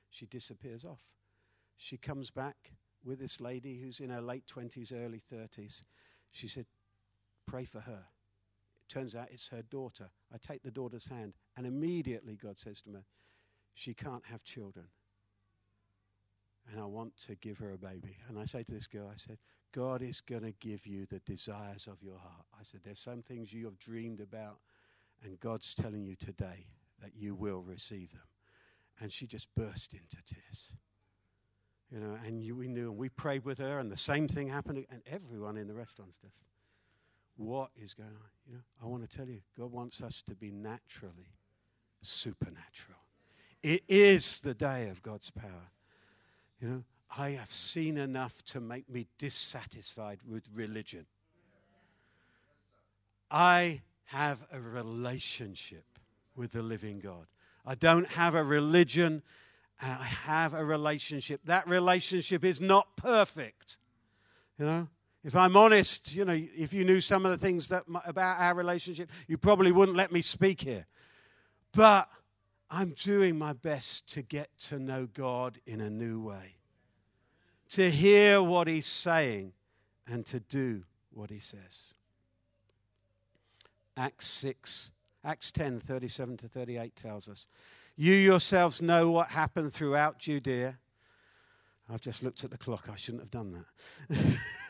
She 0.09 0.25
disappears 0.25 0.83
off. 0.85 1.03
She 1.77 1.97
comes 1.97 2.31
back 2.31 2.73
with 3.03 3.19
this 3.19 3.39
lady 3.41 3.77
who's 3.77 3.99
in 3.99 4.09
her 4.09 4.21
late 4.21 4.45
20s, 4.45 4.93
early 4.93 5.21
30s. 5.31 5.83
She 6.31 6.47
said, 6.47 6.65
Pray 7.45 7.65
for 7.65 7.79
her. 7.79 8.03
It 8.81 8.89
turns 8.89 9.15
out 9.15 9.29
it's 9.31 9.49
her 9.49 9.63
daughter. 9.63 10.09
I 10.33 10.37
take 10.37 10.63
the 10.63 10.71
daughter's 10.71 11.07
hand, 11.07 11.33
and 11.57 11.65
immediately 11.65 12.37
God 12.41 12.57
says 12.57 12.81
to 12.81 12.89
me, 12.89 12.99
She 13.73 13.93
can't 13.93 14.25
have 14.25 14.43
children. 14.43 14.87
And 16.71 16.79
I 16.79 16.85
want 16.85 17.17
to 17.25 17.35
give 17.35 17.57
her 17.57 17.71
a 17.71 17.77
baby. 17.77 18.15
And 18.27 18.37
I 18.37 18.45
say 18.45 18.63
to 18.63 18.71
this 18.71 18.87
girl, 18.87 19.09
I 19.11 19.15
said, 19.15 19.39
God 19.71 20.01
is 20.01 20.21
going 20.21 20.43
to 20.43 20.53
give 20.59 20.85
you 20.85 21.05
the 21.05 21.19
desires 21.19 21.87
of 21.87 22.03
your 22.03 22.17
heart. 22.17 22.45
I 22.53 22.63
said, 22.63 22.81
There's 22.83 22.99
some 22.99 23.21
things 23.21 23.53
you 23.53 23.65
have 23.65 23.79
dreamed 23.79 24.19
about 24.19 24.59
and 25.23 25.39
God's 25.39 25.75
telling 25.75 26.03
you 26.03 26.15
today 26.15 26.65
that 27.01 27.11
you 27.15 27.35
will 27.35 27.61
receive 27.61 28.11
them. 28.11 28.27
And 28.99 29.11
she 29.11 29.25
just 29.25 29.53
burst 29.55 29.93
into 29.93 30.17
tears. 30.25 30.75
You 31.91 31.99
know, 31.99 32.17
and 32.25 32.43
you, 32.43 32.55
we 32.55 32.67
knew, 32.67 32.89
and 32.89 32.97
we 32.97 33.09
prayed 33.09 33.43
with 33.43 33.57
her, 33.57 33.79
and 33.79 33.91
the 33.91 33.97
same 33.97 34.27
thing 34.27 34.47
happened, 34.47 34.85
and 34.89 35.01
everyone 35.05 35.57
in 35.57 35.67
the 35.67 35.73
restaurant's 35.73 36.17
just, 36.17 36.45
what 37.35 37.69
is 37.75 37.93
going 37.93 38.09
on? 38.09 38.29
You 38.47 38.53
know, 38.53 38.61
I 38.81 38.85
want 38.85 39.09
to 39.09 39.17
tell 39.17 39.27
you, 39.27 39.41
God 39.57 39.71
wants 39.71 40.01
us 40.01 40.21
to 40.23 40.35
be 40.35 40.51
naturally 40.51 41.33
supernatural. 42.01 42.99
It 43.61 43.83
is 43.87 44.39
the 44.41 44.53
day 44.53 44.89
of 44.89 45.01
God's 45.03 45.29
power. 45.31 45.69
You 46.59 46.67
know, 46.67 46.83
I 47.17 47.31
have 47.31 47.49
seen 47.49 47.97
enough 47.97 48.41
to 48.45 48.61
make 48.61 48.89
me 48.89 49.07
dissatisfied 49.17 50.19
with 50.25 50.49
religion. 50.53 51.05
I 53.29 53.81
have 54.11 54.45
a 54.51 54.59
relationship 54.59 55.85
with 56.35 56.51
the 56.51 56.61
living 56.61 56.99
God. 56.99 57.27
I 57.65 57.75
don't 57.75 58.05
have 58.07 58.35
a 58.35 58.43
religion, 58.43 59.23
uh, 59.81 59.97
I 60.01 60.03
have 60.03 60.53
a 60.53 60.65
relationship. 60.65 61.39
That 61.45 61.69
relationship 61.69 62.43
is 62.43 62.59
not 62.59 62.97
perfect. 62.97 63.77
You 64.59 64.65
know, 64.65 64.87
If 65.23 65.33
I'm 65.33 65.55
honest, 65.55 66.13
you 66.13 66.25
know, 66.25 66.33
if 66.33 66.73
you 66.73 66.83
knew 66.83 66.99
some 66.99 67.25
of 67.25 67.31
the 67.31 67.37
things 67.37 67.69
that 67.69 67.85
about 68.03 68.37
our 68.37 68.53
relationship, 68.53 69.09
you 69.29 69.37
probably 69.37 69.71
wouldn't 69.71 69.95
let 69.95 70.11
me 70.11 70.21
speak 70.21 70.59
here. 70.59 70.85
But 71.71 72.09
I'm 72.69 72.91
doing 72.91 73.37
my 73.37 73.53
best 73.53 74.11
to 74.13 74.21
get 74.21 74.49
to 74.67 74.77
know 74.77 75.07
God 75.07 75.59
in 75.65 75.79
a 75.79 75.89
new 75.89 76.19
way, 76.19 76.57
to 77.69 77.89
hear 77.89 78.43
what 78.43 78.67
He's 78.67 78.87
saying, 78.87 79.53
and 80.05 80.25
to 80.25 80.41
do 80.41 80.83
what 81.13 81.29
He 81.29 81.39
says. 81.39 81.93
Acts 83.97 84.27
6, 84.27 84.91
Acts 85.23 85.51
10, 85.51 85.79
37 85.79 86.37
to 86.37 86.47
38 86.47 86.95
tells 86.95 87.29
us, 87.29 87.47
You 87.95 88.13
yourselves 88.13 88.81
know 88.81 89.11
what 89.11 89.29
happened 89.29 89.73
throughout 89.73 90.17
Judea. 90.17 90.77
I've 91.89 92.01
just 92.01 92.23
looked 92.23 92.43
at 92.43 92.51
the 92.51 92.57
clock, 92.57 92.87
I 92.91 92.95
shouldn't 92.95 93.23
have 93.23 93.31
done 93.31 93.51
that. 94.09 94.37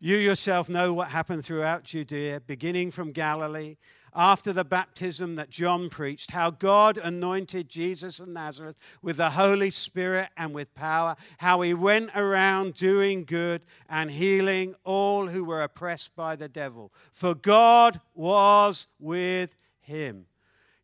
You 0.00 0.16
yourself 0.16 0.68
know 0.68 0.92
what 0.92 1.08
happened 1.08 1.44
throughout 1.44 1.84
Judea, 1.84 2.40
beginning 2.46 2.90
from 2.90 3.12
Galilee, 3.12 3.76
after 4.14 4.52
the 4.52 4.64
baptism 4.64 5.34
that 5.36 5.50
John 5.50 5.90
preached, 5.90 6.30
how 6.30 6.50
God 6.50 6.98
anointed 6.98 7.68
Jesus 7.68 8.20
of 8.20 8.28
Nazareth 8.28 8.76
with 9.02 9.16
the 9.16 9.30
Holy 9.30 9.70
Spirit 9.70 10.28
and 10.36 10.54
with 10.54 10.74
power, 10.74 11.16
how 11.38 11.60
he 11.62 11.74
went 11.74 12.10
around 12.14 12.74
doing 12.74 13.24
good 13.24 13.62
and 13.88 14.10
healing 14.10 14.74
all 14.84 15.28
who 15.28 15.44
were 15.44 15.62
oppressed 15.62 16.14
by 16.14 16.36
the 16.36 16.48
devil. 16.48 16.92
For 17.12 17.34
God 17.34 18.00
was 18.14 18.86
with 19.00 19.54
him. 19.80 20.26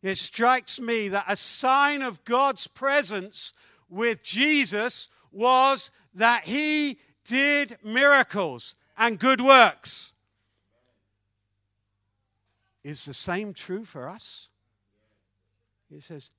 It 0.01 0.17
strikes 0.17 0.79
me 0.79 1.09
that 1.09 1.25
a 1.27 1.35
sign 1.35 2.01
of 2.01 2.23
God's 2.25 2.67
presence 2.67 3.53
with 3.89 4.23
Jesus 4.23 5.09
was 5.31 5.91
that 6.15 6.45
he 6.45 6.99
did 7.23 7.77
miracles 7.83 8.75
and 8.97 9.19
good 9.19 9.41
works. 9.41 10.10
Is 12.83 13.05
the 13.05 13.13
same 13.13 13.53
true 13.53 13.85
for 13.85 14.09
us? 14.09 14.49
He 15.89 15.99
says, 15.99 16.31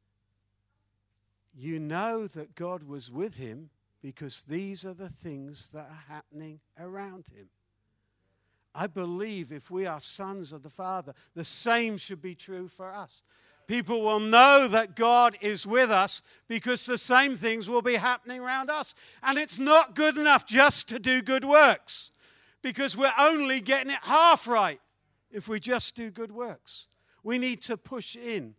You 1.55 1.79
know 1.79 2.27
that 2.27 2.55
God 2.55 2.85
was 2.85 3.11
with 3.11 3.37
him 3.37 3.71
because 4.03 4.45
these 4.45 4.85
are 4.85 4.95
the 4.95 5.09
things 5.09 5.71
that 5.71 5.87
are 5.89 6.05
happening 6.09 6.61
around 6.81 7.29
him. 7.29 7.49
I 8.75 8.87
believe 8.87 9.53
if 9.53 9.71
we 9.71 9.87
are 9.87 10.01
sons 10.01 10.53
of 10.53 10.63
the 10.63 10.71
Father, 10.71 11.13
the 11.35 11.45
same 11.45 11.97
should 11.99 12.23
be 12.23 12.35
true 12.35 12.69
for 12.69 12.93
us. 12.93 13.23
People 13.69 14.03
will 14.03 14.19
know 14.19 14.67
that 14.69 14.97
God 14.97 15.37
is 15.41 15.67
with 15.67 15.91
us 15.91 16.23
because 16.49 16.85
the 16.85 16.99
same 16.99 17.37
things 17.37 17.71
will 17.71 17.83
be 17.83 17.95
happening 17.95 18.41
around 18.41 18.71
us. 18.71 18.95
And 19.23 19.39
it's 19.39 19.59
not 19.59 19.95
good 19.95 20.17
enough 20.17 20.47
just 20.47 20.89
to 20.89 20.99
do 20.99 21.23
good 21.23 21.45
works 21.45 22.11
because 22.61 22.97
we're 22.97 23.13
only 23.19 23.61
getting 23.61 23.93
it 23.93 24.01
half 24.03 24.49
right 24.49 24.81
if 25.33 25.49
we 25.49 25.59
just 25.59 25.95
do 25.95 26.11
good 26.11 26.33
works. 26.33 26.87
We 27.23 27.39
need 27.39 27.63
to 27.63 27.77
push 27.77 28.17
in 28.17 28.55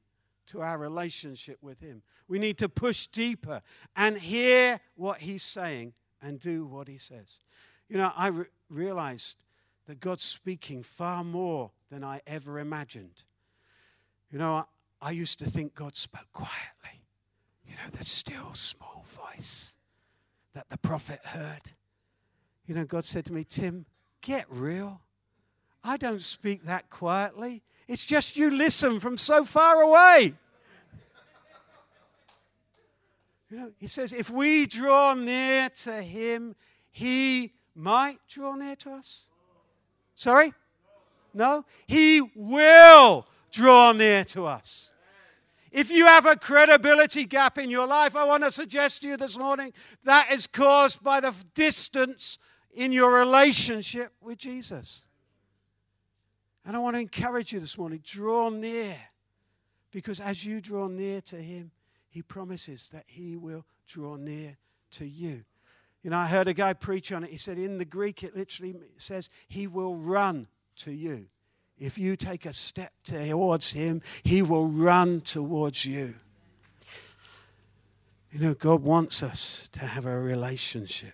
to 0.47 0.61
our 0.61 0.77
relationship 0.77 1.57
with 1.61 1.79
Him. 1.79 2.01
We 2.27 2.39
need 2.39 2.57
to 2.59 2.69
push 2.69 3.07
deeper 3.07 3.61
and 3.95 4.17
hear 4.17 4.79
what 4.95 5.19
He's 5.19 5.43
saying 5.43 5.93
and 6.21 6.39
do 6.39 6.65
what 6.65 6.87
He 6.87 6.97
says. 6.97 7.39
You 7.89 7.97
know, 7.97 8.11
I 8.15 8.27
re- 8.27 8.45
realized 8.69 9.43
that 9.87 9.99
God's 9.99 10.23
speaking 10.23 10.83
far 10.83 11.23
more 11.23 11.71
than 11.89 12.03
I 12.03 12.21
ever 12.25 12.59
imagined. 12.59 13.23
You 14.31 14.39
know, 14.39 14.53
I, 14.53 14.63
I 15.01 15.11
used 15.11 15.39
to 15.39 15.45
think 15.45 15.75
God 15.75 15.95
spoke 15.95 16.31
quietly. 16.31 17.03
You 17.67 17.75
know, 17.75 17.89
the 17.91 18.03
still 18.03 18.53
small 18.53 19.05
voice 19.07 19.77
that 20.53 20.69
the 20.69 20.77
prophet 20.77 21.19
heard. 21.23 21.71
You 22.65 22.75
know, 22.75 22.85
God 22.85 23.03
said 23.03 23.25
to 23.25 23.33
me, 23.33 23.43
Tim, 23.43 23.85
Get 24.23 24.45
real. 24.49 25.01
I 25.83 25.97
don't 25.97 26.21
speak 26.21 26.63
that 26.63 26.89
quietly. 26.89 27.61
It's 27.87 28.05
just 28.05 28.37
you 28.37 28.49
listen 28.49 28.99
from 28.99 29.17
so 29.17 29.43
far 29.43 29.81
away. 29.81 30.33
You 33.49 33.57
know, 33.57 33.71
he 33.77 33.87
says, 33.87 34.13
if 34.13 34.29
we 34.29 34.65
draw 34.65 35.13
near 35.13 35.69
to 35.69 36.01
him, 36.01 36.55
he 36.91 37.53
might 37.75 38.17
draw 38.27 38.55
near 38.55 38.75
to 38.77 38.91
us. 38.91 39.29
Sorry? 40.15 40.53
No? 41.33 41.65
He 41.85 42.21
will 42.35 43.27
draw 43.51 43.91
near 43.91 44.23
to 44.25 44.45
us. 44.45 44.93
If 45.71 45.91
you 45.91 46.05
have 46.05 46.25
a 46.25 46.35
credibility 46.35 47.25
gap 47.25 47.57
in 47.57 47.69
your 47.69 47.87
life, 47.87 48.15
I 48.15 48.25
want 48.25 48.43
to 48.43 48.51
suggest 48.51 49.01
to 49.01 49.09
you 49.09 49.17
this 49.17 49.37
morning 49.37 49.73
that 50.03 50.31
is 50.31 50.47
caused 50.47 51.03
by 51.03 51.19
the 51.19 51.33
distance 51.55 52.37
in 52.73 52.91
your 52.91 53.13
relationship 53.19 54.13
with 54.21 54.37
Jesus. 54.37 55.07
And 56.65 56.75
I 56.75 56.79
want 56.79 56.95
to 56.95 56.99
encourage 56.99 57.51
you 57.51 57.59
this 57.59 57.77
morning 57.77 58.01
draw 58.03 58.49
near. 58.49 58.95
Because 59.91 60.19
as 60.19 60.45
you 60.45 60.61
draw 60.61 60.87
near 60.87 61.21
to 61.21 61.35
Him, 61.35 61.71
He 62.09 62.21
promises 62.21 62.89
that 62.89 63.03
He 63.07 63.37
will 63.37 63.65
draw 63.87 64.15
near 64.15 64.57
to 64.91 65.05
you. 65.05 65.43
You 66.01 66.09
know, 66.09 66.17
I 66.17 66.27
heard 66.27 66.47
a 66.47 66.53
guy 66.53 66.73
preach 66.73 67.11
on 67.11 67.23
it. 67.23 67.29
He 67.29 67.37
said, 67.37 67.57
in 67.57 67.77
the 67.77 67.85
Greek, 67.85 68.23
it 68.23 68.35
literally 68.35 68.75
says, 68.97 69.29
He 69.47 69.67
will 69.67 69.95
run 69.95 70.47
to 70.77 70.91
you. 70.91 71.27
If 71.77 71.97
you 71.97 72.15
take 72.15 72.45
a 72.45 72.53
step 72.53 72.91
towards 73.03 73.73
Him, 73.73 74.01
He 74.23 74.41
will 74.41 74.67
run 74.67 75.21
towards 75.21 75.85
you. 75.85 76.15
You 78.31 78.39
know, 78.39 78.53
God 78.53 78.81
wants 78.81 79.21
us 79.21 79.69
to 79.73 79.81
have 79.81 80.05
a 80.05 80.19
relationship 80.19 81.13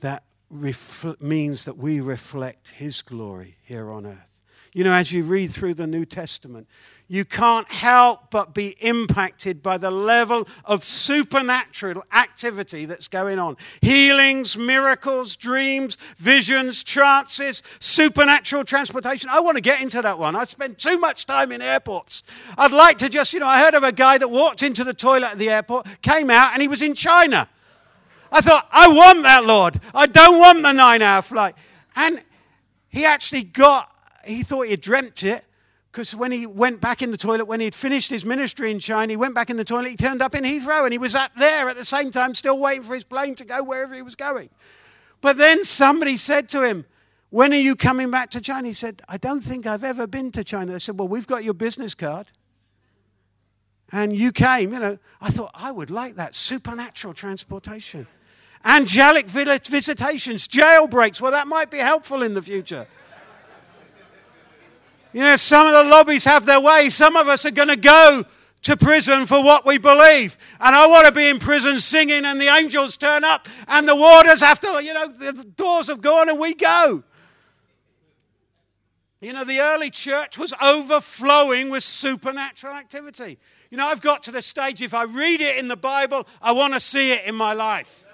that 0.00 0.24
refl- 0.52 1.20
means 1.20 1.64
that 1.64 1.76
we 1.76 2.00
reflect 2.00 2.68
His 2.68 3.02
glory 3.02 3.56
here 3.62 3.90
on 3.90 4.06
earth. 4.06 4.36
You 4.76 4.84
know, 4.84 4.92
as 4.92 5.10
you 5.10 5.22
read 5.22 5.50
through 5.50 5.72
the 5.72 5.86
New 5.86 6.04
Testament, 6.04 6.68
you 7.08 7.24
can't 7.24 7.66
help 7.72 8.30
but 8.30 8.52
be 8.52 8.76
impacted 8.80 9.62
by 9.62 9.78
the 9.78 9.90
level 9.90 10.46
of 10.66 10.84
supernatural 10.84 12.04
activity 12.12 12.84
that's 12.84 13.08
going 13.08 13.38
on. 13.38 13.56
Healings, 13.80 14.58
miracles, 14.58 15.34
dreams, 15.34 15.96
visions, 16.18 16.84
trances, 16.84 17.62
supernatural 17.78 18.64
transportation. 18.64 19.30
I 19.32 19.40
want 19.40 19.56
to 19.56 19.62
get 19.62 19.80
into 19.80 20.02
that 20.02 20.18
one. 20.18 20.36
I 20.36 20.44
spend 20.44 20.76
too 20.76 20.98
much 20.98 21.24
time 21.24 21.52
in 21.52 21.62
airports. 21.62 22.22
I'd 22.58 22.70
like 22.70 22.98
to 22.98 23.08
just, 23.08 23.32
you 23.32 23.40
know, 23.40 23.46
I 23.46 23.60
heard 23.60 23.72
of 23.72 23.82
a 23.82 23.92
guy 23.92 24.18
that 24.18 24.28
walked 24.28 24.62
into 24.62 24.84
the 24.84 24.92
toilet 24.92 25.30
at 25.30 25.38
the 25.38 25.48
airport, 25.48 25.86
came 26.02 26.28
out, 26.28 26.52
and 26.52 26.60
he 26.60 26.68
was 26.68 26.82
in 26.82 26.94
China. 26.94 27.48
I 28.32 28.40
thought, 28.40 28.66
I 28.72 28.88
want 28.88 29.22
that, 29.22 29.44
Lord. 29.44 29.80
I 29.94 30.06
don't 30.06 30.38
want 30.38 30.62
the 30.62 30.72
nine 30.72 31.02
hour 31.02 31.22
flight. 31.22 31.54
And 31.94 32.22
he 32.88 33.04
actually 33.04 33.42
got, 33.42 33.90
he 34.24 34.42
thought 34.42 34.66
he 34.66 34.76
dreamt 34.76 35.22
it 35.22 35.46
because 35.92 36.14
when 36.14 36.30
he 36.30 36.46
went 36.46 36.80
back 36.80 37.00
in 37.00 37.10
the 37.10 37.16
toilet, 37.16 37.46
when 37.46 37.60
he'd 37.60 37.74
finished 37.74 38.10
his 38.10 38.24
ministry 38.24 38.70
in 38.70 38.78
China, 38.78 39.10
he 39.12 39.16
went 39.16 39.34
back 39.34 39.48
in 39.48 39.56
the 39.56 39.64
toilet, 39.64 39.88
he 39.88 39.96
turned 39.96 40.20
up 40.20 40.34
in 40.34 40.44
Heathrow 40.44 40.84
and 40.84 40.92
he 40.92 40.98
was 40.98 41.14
up 41.14 41.32
there 41.38 41.70
at 41.70 41.76
the 41.76 41.86
same 41.86 42.10
time, 42.10 42.34
still 42.34 42.58
waiting 42.58 42.82
for 42.82 42.92
his 42.92 43.04
plane 43.04 43.34
to 43.36 43.44
go 43.44 43.62
wherever 43.62 43.94
he 43.94 44.02
was 44.02 44.14
going. 44.14 44.50
But 45.22 45.38
then 45.38 45.64
somebody 45.64 46.18
said 46.18 46.48
to 46.50 46.62
him, 46.62 46.84
When 47.30 47.52
are 47.52 47.56
you 47.56 47.74
coming 47.76 48.10
back 48.10 48.30
to 48.32 48.40
China? 48.42 48.68
He 48.68 48.74
said, 48.74 49.00
I 49.08 49.16
don't 49.16 49.40
think 49.40 49.66
I've 49.66 49.84
ever 49.84 50.06
been 50.06 50.30
to 50.32 50.44
China. 50.44 50.72
They 50.72 50.78
said, 50.78 50.98
Well, 50.98 51.08
we've 51.08 51.26
got 51.26 51.44
your 51.44 51.54
business 51.54 51.94
card. 51.94 52.26
And 53.92 54.12
you 54.16 54.32
came, 54.32 54.72
you 54.72 54.80
know. 54.80 54.98
I 55.20 55.30
thought, 55.30 55.52
I 55.54 55.70
would 55.70 55.90
like 55.90 56.16
that 56.16 56.34
supernatural 56.34 57.14
transportation. 57.14 58.06
Angelic 58.64 59.28
visitations, 59.28 60.48
jailbreaks. 60.48 61.20
Well, 61.20 61.30
that 61.30 61.46
might 61.46 61.70
be 61.70 61.78
helpful 61.78 62.22
in 62.22 62.34
the 62.34 62.42
future. 62.42 62.86
You 65.12 65.20
know, 65.20 65.32
if 65.32 65.40
some 65.40 65.66
of 65.66 65.72
the 65.72 65.84
lobbies 65.84 66.24
have 66.24 66.44
their 66.44 66.60
way, 66.60 66.88
some 66.88 67.16
of 67.16 67.28
us 67.28 67.46
are 67.46 67.50
going 67.50 67.68
to 67.68 67.76
go 67.76 68.24
to 68.62 68.76
prison 68.76 69.24
for 69.24 69.42
what 69.42 69.64
we 69.64 69.78
believe. 69.78 70.36
And 70.60 70.74
I 70.74 70.88
want 70.88 71.06
to 71.06 71.12
be 71.12 71.28
in 71.28 71.38
prison 71.38 71.78
singing, 71.78 72.24
and 72.24 72.40
the 72.40 72.48
angels 72.48 72.96
turn 72.96 73.22
up, 73.22 73.46
and 73.68 73.86
the 73.86 73.94
warders 73.94 74.40
have 74.40 74.58
to, 74.60 74.82
you 74.82 74.92
know, 74.92 75.06
the 75.08 75.44
doors 75.44 75.86
have 75.86 76.00
gone, 76.00 76.28
and 76.28 76.38
we 76.38 76.52
go. 76.54 77.04
You 79.20 79.32
know, 79.32 79.44
the 79.44 79.60
early 79.60 79.90
church 79.90 80.36
was 80.36 80.52
overflowing 80.60 81.70
with 81.70 81.84
supernatural 81.84 82.74
activity. 82.74 83.38
You 83.70 83.78
know, 83.78 83.86
I've 83.86 84.00
got 84.00 84.22
to 84.24 84.32
the 84.32 84.42
stage, 84.42 84.82
if 84.82 84.94
I 84.94 85.04
read 85.04 85.40
it 85.40 85.56
in 85.56 85.68
the 85.68 85.76
Bible, 85.76 86.26
I 86.40 86.52
want 86.52 86.74
to 86.74 86.80
see 86.80 87.12
it 87.12 87.24
in 87.24 87.34
my 87.34 87.52
life. 87.52 88.06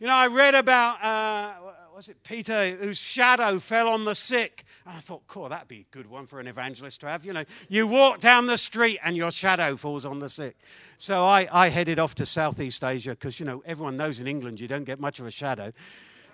You 0.00 0.08
know, 0.08 0.14
I 0.14 0.26
read 0.26 0.54
about, 0.54 1.02
uh, 1.02 1.54
was 1.94 2.08
it 2.08 2.16
Peter, 2.24 2.70
whose 2.70 2.98
shadow 2.98 3.60
fell 3.60 3.88
on 3.88 4.04
the 4.04 4.14
sick. 4.16 4.64
And 4.84 4.96
I 4.96 4.98
thought, 4.98 5.22
cool, 5.28 5.48
that'd 5.48 5.68
be 5.68 5.86
a 5.92 5.96
good 5.96 6.10
one 6.10 6.26
for 6.26 6.40
an 6.40 6.48
evangelist 6.48 7.00
to 7.02 7.08
have. 7.08 7.24
You 7.24 7.32
know, 7.32 7.44
you 7.68 7.86
walk 7.86 8.18
down 8.18 8.46
the 8.46 8.58
street 8.58 8.98
and 9.04 9.16
your 9.16 9.30
shadow 9.30 9.76
falls 9.76 10.04
on 10.04 10.18
the 10.18 10.28
sick. 10.28 10.56
So 10.98 11.24
I, 11.24 11.46
I 11.52 11.68
headed 11.68 12.00
off 12.00 12.16
to 12.16 12.26
Southeast 12.26 12.82
Asia 12.82 13.10
because, 13.10 13.38
you 13.38 13.46
know, 13.46 13.62
everyone 13.64 13.96
knows 13.96 14.18
in 14.18 14.26
England 14.26 14.58
you 14.58 14.66
don't 14.66 14.84
get 14.84 14.98
much 14.98 15.20
of 15.20 15.26
a 15.26 15.30
shadow. 15.30 15.72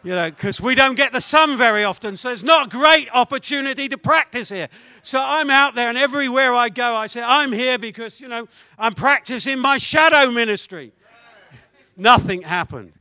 You 0.02 0.12
know, 0.12 0.30
because 0.30 0.62
we 0.62 0.74
don't 0.74 0.94
get 0.94 1.12
the 1.12 1.20
sun 1.20 1.58
very 1.58 1.84
often. 1.84 2.16
So 2.16 2.30
it's 2.30 2.42
not 2.42 2.66
a 2.68 2.70
great 2.70 3.08
opportunity 3.12 3.86
to 3.88 3.98
practice 3.98 4.48
here. 4.48 4.68
So 5.02 5.20
I'm 5.22 5.50
out 5.50 5.74
there, 5.74 5.90
and 5.90 5.98
everywhere 5.98 6.54
I 6.54 6.70
go, 6.70 6.94
I 6.94 7.06
say, 7.06 7.22
I'm 7.22 7.52
here 7.52 7.78
because, 7.78 8.18
you 8.18 8.28
know, 8.28 8.48
I'm 8.78 8.94
practicing 8.94 9.58
my 9.58 9.76
shadow 9.76 10.30
ministry. 10.30 10.92
Nothing 11.98 12.40
happened. 12.40 12.92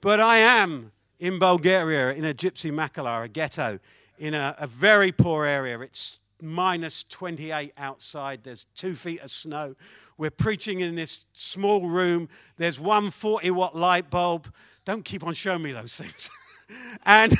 But 0.00 0.18
I 0.18 0.38
am 0.38 0.90
in 1.20 1.38
Bulgaria, 1.38 2.12
in 2.12 2.24
a 2.24 2.34
gypsy 2.34 2.72
mahala, 2.72 3.24
a 3.24 3.28
ghetto, 3.28 3.78
in 4.18 4.34
a, 4.34 4.56
a 4.58 4.66
very 4.66 5.12
poor 5.12 5.46
area. 5.46 5.78
It's 5.80 6.18
minus 6.42 7.04
28 7.04 7.72
outside. 7.78 8.42
There's 8.42 8.66
two 8.74 8.94
feet 8.94 9.20
of 9.20 9.30
snow. 9.30 9.74
We're 10.18 10.30
preaching 10.30 10.80
in 10.80 10.94
this 10.94 11.26
small 11.34 11.88
room. 11.88 12.28
There's 12.56 12.80
one 12.80 13.10
40 13.10 13.50
watt 13.52 13.76
light 13.76 14.10
bulb. 14.10 14.52
Don't 14.86 15.04
keep 15.04 15.26
on 15.26 15.34
showing 15.34 15.62
me 15.62 15.72
those 15.72 15.96
things. 15.96 16.30
and, 17.04 17.34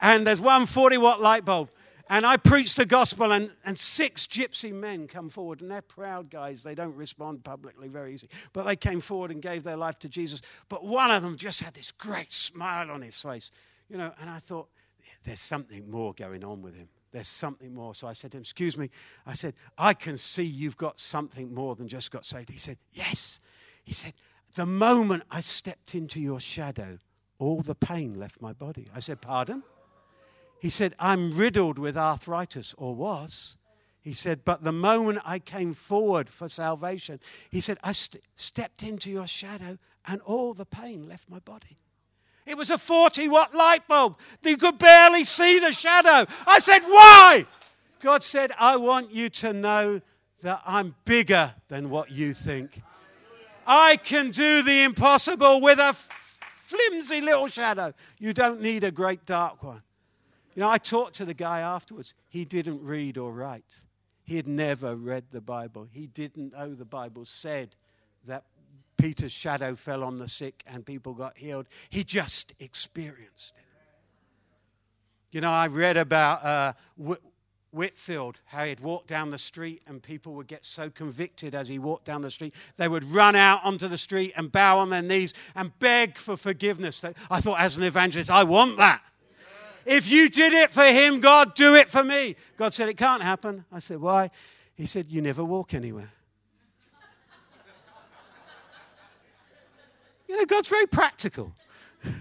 and 0.00 0.26
there's 0.26 0.40
one 0.40 0.66
40 0.66 0.98
watt 0.98 1.22
light 1.22 1.46
bulb. 1.46 1.70
And 2.10 2.24
I 2.24 2.38
preach 2.38 2.74
the 2.74 2.86
gospel, 2.86 3.32
and, 3.32 3.50
and 3.66 3.78
six 3.78 4.26
gypsy 4.26 4.72
men 4.72 5.06
come 5.06 5.28
forward, 5.28 5.60
and 5.60 5.70
they're 5.70 5.82
proud 5.82 6.30
guys. 6.30 6.62
They 6.62 6.74
don't 6.74 6.94
respond 6.96 7.44
publicly 7.44 7.88
very 7.88 8.14
easy. 8.14 8.28
But 8.54 8.64
they 8.64 8.76
came 8.76 9.00
forward 9.00 9.30
and 9.30 9.42
gave 9.42 9.62
their 9.62 9.76
life 9.76 9.98
to 10.00 10.08
Jesus. 10.08 10.40
But 10.70 10.84
one 10.84 11.10
of 11.10 11.22
them 11.22 11.36
just 11.36 11.62
had 11.62 11.74
this 11.74 11.92
great 11.92 12.32
smile 12.32 12.90
on 12.90 13.02
his 13.02 13.20
face, 13.20 13.50
you 13.88 13.98
know, 13.98 14.12
and 14.20 14.28
I 14.30 14.38
thought, 14.38 14.68
there's 15.24 15.40
something 15.40 15.90
more 15.90 16.14
going 16.14 16.44
on 16.44 16.62
with 16.62 16.74
him. 16.76 16.88
There's 17.12 17.28
something 17.28 17.74
more. 17.74 17.94
So 17.94 18.06
I 18.06 18.12
said 18.14 18.32
to 18.32 18.38
him, 18.38 18.42
Excuse 18.42 18.76
me. 18.76 18.90
I 19.26 19.34
said, 19.34 19.54
I 19.76 19.94
can 19.94 20.16
see 20.16 20.44
you've 20.44 20.76
got 20.76 20.98
something 20.98 21.52
more 21.52 21.74
than 21.74 21.88
just 21.88 22.10
got 22.10 22.24
saved. 22.24 22.50
He 22.50 22.58
said, 22.58 22.76
Yes. 22.92 23.40
He 23.84 23.94
said, 23.94 24.12
The 24.58 24.66
moment 24.66 25.22
I 25.30 25.38
stepped 25.38 25.94
into 25.94 26.20
your 26.20 26.40
shadow, 26.40 26.98
all 27.38 27.60
the 27.60 27.76
pain 27.76 28.18
left 28.18 28.42
my 28.42 28.52
body. 28.52 28.88
I 28.92 28.98
said, 28.98 29.20
Pardon? 29.20 29.62
He 30.58 30.68
said, 30.68 30.96
I'm 30.98 31.30
riddled 31.30 31.78
with 31.78 31.96
arthritis, 31.96 32.74
or 32.76 32.96
was. 32.96 33.56
He 34.00 34.12
said, 34.12 34.44
But 34.44 34.64
the 34.64 34.72
moment 34.72 35.20
I 35.24 35.38
came 35.38 35.72
forward 35.74 36.28
for 36.28 36.48
salvation, 36.48 37.20
he 37.50 37.60
said, 37.60 37.78
I 37.84 37.92
st- 37.92 38.24
stepped 38.34 38.82
into 38.82 39.12
your 39.12 39.28
shadow 39.28 39.78
and 40.08 40.20
all 40.22 40.54
the 40.54 40.66
pain 40.66 41.08
left 41.08 41.30
my 41.30 41.38
body. 41.38 41.78
It 42.44 42.56
was 42.56 42.72
a 42.72 42.78
40 42.78 43.28
watt 43.28 43.54
light 43.54 43.86
bulb. 43.86 44.18
You 44.42 44.56
could 44.56 44.78
barely 44.78 45.22
see 45.22 45.60
the 45.60 45.70
shadow. 45.70 46.28
I 46.48 46.58
said, 46.58 46.80
Why? 46.80 47.46
God 48.00 48.24
said, 48.24 48.50
I 48.58 48.76
want 48.76 49.12
you 49.12 49.28
to 49.28 49.52
know 49.52 50.00
that 50.42 50.62
I'm 50.66 50.96
bigger 51.04 51.54
than 51.68 51.90
what 51.90 52.10
you 52.10 52.34
think. 52.34 52.80
I 53.70 53.96
can 53.96 54.30
do 54.30 54.62
the 54.62 54.82
impossible 54.84 55.60
with 55.60 55.78
a 55.78 55.92
flimsy 55.92 57.20
little 57.20 57.48
shadow. 57.48 57.92
You 58.18 58.32
don't 58.32 58.62
need 58.62 58.82
a 58.82 58.90
great 58.90 59.26
dark 59.26 59.62
one. 59.62 59.82
You 60.54 60.62
know, 60.62 60.70
I 60.70 60.78
talked 60.78 61.16
to 61.16 61.26
the 61.26 61.34
guy 61.34 61.60
afterwards. 61.60 62.14
He 62.30 62.46
didn't 62.46 62.82
read 62.82 63.18
or 63.18 63.30
write, 63.30 63.84
he 64.24 64.36
had 64.36 64.48
never 64.48 64.96
read 64.96 65.24
the 65.30 65.42
Bible. 65.42 65.86
He 65.90 66.06
didn't 66.06 66.54
know 66.54 66.74
the 66.74 66.86
Bible 66.86 67.26
said 67.26 67.76
that 68.26 68.44
Peter's 68.96 69.32
shadow 69.32 69.74
fell 69.74 70.02
on 70.02 70.18
the 70.18 70.28
sick 70.28 70.64
and 70.66 70.84
people 70.84 71.12
got 71.12 71.36
healed. 71.36 71.66
He 71.90 72.04
just 72.04 72.54
experienced 72.60 73.58
it. 73.58 73.64
You 75.30 75.42
know, 75.42 75.50
I 75.50 75.66
read 75.66 75.98
about 75.98 76.44
uh, 76.44 76.72
Whitefield, 77.70 78.40
how 78.46 78.64
he'd 78.64 78.80
walk 78.80 79.06
down 79.06 79.30
the 79.30 79.38
street 79.38 79.82
and 79.86 80.02
people 80.02 80.34
would 80.34 80.46
get 80.46 80.64
so 80.64 80.88
convicted 80.88 81.54
as 81.54 81.68
he 81.68 81.78
walked 81.78 82.06
down 82.06 82.22
the 82.22 82.30
street, 82.30 82.54
they 82.76 82.88
would 82.88 83.04
run 83.04 83.36
out 83.36 83.60
onto 83.64 83.88
the 83.88 83.98
street 83.98 84.32
and 84.36 84.50
bow 84.50 84.78
on 84.78 84.88
their 84.88 85.02
knees 85.02 85.34
and 85.54 85.78
beg 85.78 86.16
for 86.16 86.36
forgiveness. 86.36 87.04
I 87.30 87.40
thought, 87.40 87.60
as 87.60 87.76
an 87.76 87.82
evangelist, 87.82 88.30
I 88.30 88.44
want 88.44 88.78
that. 88.78 89.02
If 89.84 90.10
you 90.10 90.28
did 90.28 90.52
it 90.52 90.70
for 90.70 90.84
him, 90.84 91.20
God, 91.20 91.54
do 91.54 91.74
it 91.74 91.88
for 91.88 92.04
me. 92.04 92.36
God 92.56 92.74
said, 92.74 92.88
It 92.88 92.96
can't 92.96 93.22
happen. 93.22 93.64
I 93.72 93.78
said, 93.78 94.00
Why? 94.00 94.30
He 94.74 94.86
said, 94.86 95.06
You 95.06 95.22
never 95.22 95.44
walk 95.44 95.72
anywhere. 95.72 96.10
You 100.28 100.36
know, 100.36 100.44
God's 100.44 100.68
very 100.68 100.86
practical. 100.86 101.52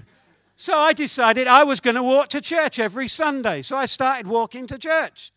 So 0.59 0.75
I 0.75 0.91
decided 0.91 1.45
I 1.45 1.63
was 1.63 1.79
going 1.79 1.97
to 1.97 2.01
walk 2.01 2.29
to 2.29 2.41
church 2.41 2.79
every 2.79 3.07
Sunday. 3.07 3.61
So 3.61 3.77
I 3.77 3.85
started 3.85 4.25
walking 4.25 4.65
to 4.65 4.79
church. 4.79 5.31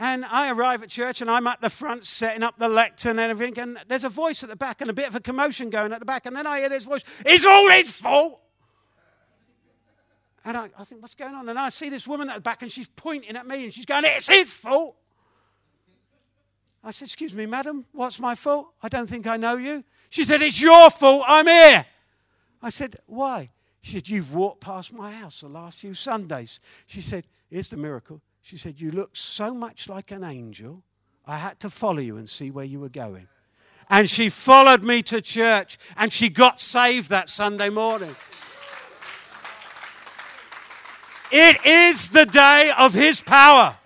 And 0.00 0.24
I 0.24 0.50
arrive 0.50 0.84
at 0.84 0.90
church 0.90 1.20
and 1.20 1.30
I'm 1.30 1.46
at 1.48 1.60
the 1.60 1.70
front 1.70 2.04
setting 2.04 2.44
up 2.44 2.56
the 2.56 2.68
lectern 2.68 3.18
and 3.18 3.30
everything. 3.30 3.58
And 3.58 3.78
there's 3.88 4.04
a 4.04 4.08
voice 4.08 4.44
at 4.44 4.48
the 4.48 4.56
back 4.56 4.80
and 4.80 4.88
a 4.88 4.92
bit 4.92 5.08
of 5.08 5.16
a 5.16 5.20
commotion 5.20 5.70
going 5.70 5.92
at 5.92 5.98
the 5.98 6.06
back. 6.06 6.26
And 6.26 6.36
then 6.36 6.46
I 6.46 6.60
hear 6.60 6.68
this 6.68 6.84
voice, 6.84 7.02
It's 7.26 7.44
all 7.44 7.68
his 7.70 7.90
fault. 7.90 8.40
And 10.44 10.56
I, 10.56 10.70
I 10.78 10.84
think, 10.84 11.02
What's 11.02 11.16
going 11.16 11.34
on? 11.34 11.48
And 11.48 11.58
I 11.58 11.68
see 11.70 11.88
this 11.88 12.06
woman 12.06 12.28
at 12.28 12.36
the 12.36 12.40
back 12.40 12.62
and 12.62 12.70
she's 12.70 12.88
pointing 12.88 13.36
at 13.36 13.46
me 13.46 13.64
and 13.64 13.72
she's 13.72 13.86
going, 13.86 14.04
It's 14.06 14.28
his 14.28 14.52
fault. 14.52 14.96
I 16.84 16.92
said, 16.92 17.06
Excuse 17.06 17.34
me, 17.34 17.46
madam, 17.46 17.84
what's 17.92 18.20
my 18.20 18.36
fault? 18.36 18.72
I 18.80 18.88
don't 18.88 19.08
think 19.08 19.26
I 19.26 19.36
know 19.36 19.56
you. 19.56 19.82
She 20.10 20.22
said, 20.22 20.42
It's 20.42 20.62
your 20.62 20.90
fault, 20.90 21.24
I'm 21.26 21.48
here. 21.48 21.84
I 22.62 22.70
said, 22.70 22.96
Why? 23.06 23.50
She 23.80 23.94
said, 23.94 24.08
You've 24.08 24.32
walked 24.32 24.60
past 24.60 24.92
my 24.92 25.10
house 25.10 25.40
the 25.40 25.48
last 25.48 25.80
few 25.80 25.94
Sundays. 25.94 26.60
She 26.86 27.00
said, 27.00 27.24
Here's 27.50 27.70
the 27.70 27.76
miracle. 27.76 28.22
She 28.48 28.56
said, 28.56 28.80
You 28.80 28.92
look 28.92 29.10
so 29.12 29.52
much 29.52 29.90
like 29.90 30.10
an 30.10 30.24
angel, 30.24 30.82
I 31.26 31.36
had 31.36 31.60
to 31.60 31.68
follow 31.68 31.98
you 31.98 32.16
and 32.16 32.26
see 32.26 32.50
where 32.50 32.64
you 32.64 32.80
were 32.80 32.88
going. 32.88 33.28
And 33.90 34.08
she 34.08 34.30
followed 34.30 34.82
me 34.82 35.02
to 35.02 35.20
church 35.20 35.76
and 35.98 36.10
she 36.10 36.30
got 36.30 36.58
saved 36.58 37.10
that 37.10 37.28
Sunday 37.28 37.68
morning. 37.68 38.16
It 41.30 41.66
is 41.66 42.10
the 42.10 42.24
day 42.24 42.72
of 42.78 42.94
His 42.94 43.20
power. 43.20 43.76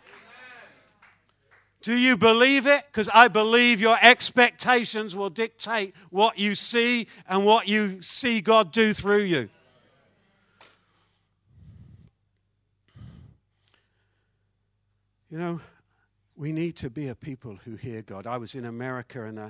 Do 1.80 1.96
you 1.96 2.16
believe 2.16 2.68
it? 2.68 2.84
Because 2.86 3.08
I 3.12 3.26
believe 3.26 3.80
your 3.80 3.98
expectations 4.00 5.16
will 5.16 5.30
dictate 5.30 5.92
what 6.10 6.38
you 6.38 6.54
see 6.54 7.08
and 7.28 7.44
what 7.44 7.66
you 7.66 8.00
see 8.00 8.40
God 8.40 8.70
do 8.70 8.92
through 8.92 9.24
you. 9.24 9.48
You 15.32 15.38
know, 15.38 15.60
we 16.36 16.52
need 16.52 16.76
to 16.76 16.90
be 16.90 17.08
a 17.08 17.14
people 17.14 17.58
who 17.64 17.76
hear 17.76 18.02
God. 18.02 18.26
I 18.26 18.36
was 18.36 18.54
in 18.54 18.66
America 18.66 19.24
and, 19.24 19.38
uh, 19.38 19.48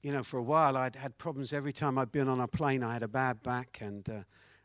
you 0.00 0.10
know, 0.10 0.24
for 0.24 0.38
a 0.38 0.42
while 0.42 0.76
I'd 0.76 0.96
had 0.96 1.16
problems 1.18 1.52
every 1.52 1.72
time 1.72 1.98
I'd 1.98 2.10
been 2.10 2.26
on 2.26 2.40
a 2.40 2.48
plane. 2.48 2.82
I 2.82 2.92
had 2.92 3.04
a 3.04 3.08
bad 3.08 3.44
back 3.44 3.78
and 3.80 4.08
uh, 4.10 4.22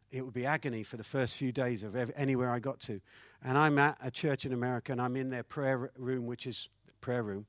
it 0.09 0.25
would 0.25 0.33
be 0.33 0.43
agony 0.43 0.81
for 0.81 0.97
the 0.97 1.03
first 1.03 1.37
few 1.37 1.51
days 1.51 1.83
of 1.83 1.95
anywhere 2.15 2.49
I 2.49 2.57
got 2.57 2.79
to. 2.79 2.99
And 3.43 3.59
I'm 3.59 3.77
at 3.77 3.95
a 4.03 4.09
church 4.09 4.43
in 4.43 4.53
America 4.53 4.91
and 4.91 4.99
I'm 4.99 5.15
in 5.15 5.29
their 5.29 5.43
prayer 5.43 5.91
room, 5.95 6.25
which 6.25 6.47
is 6.47 6.67
prayer 6.99 7.21
room. 7.21 7.45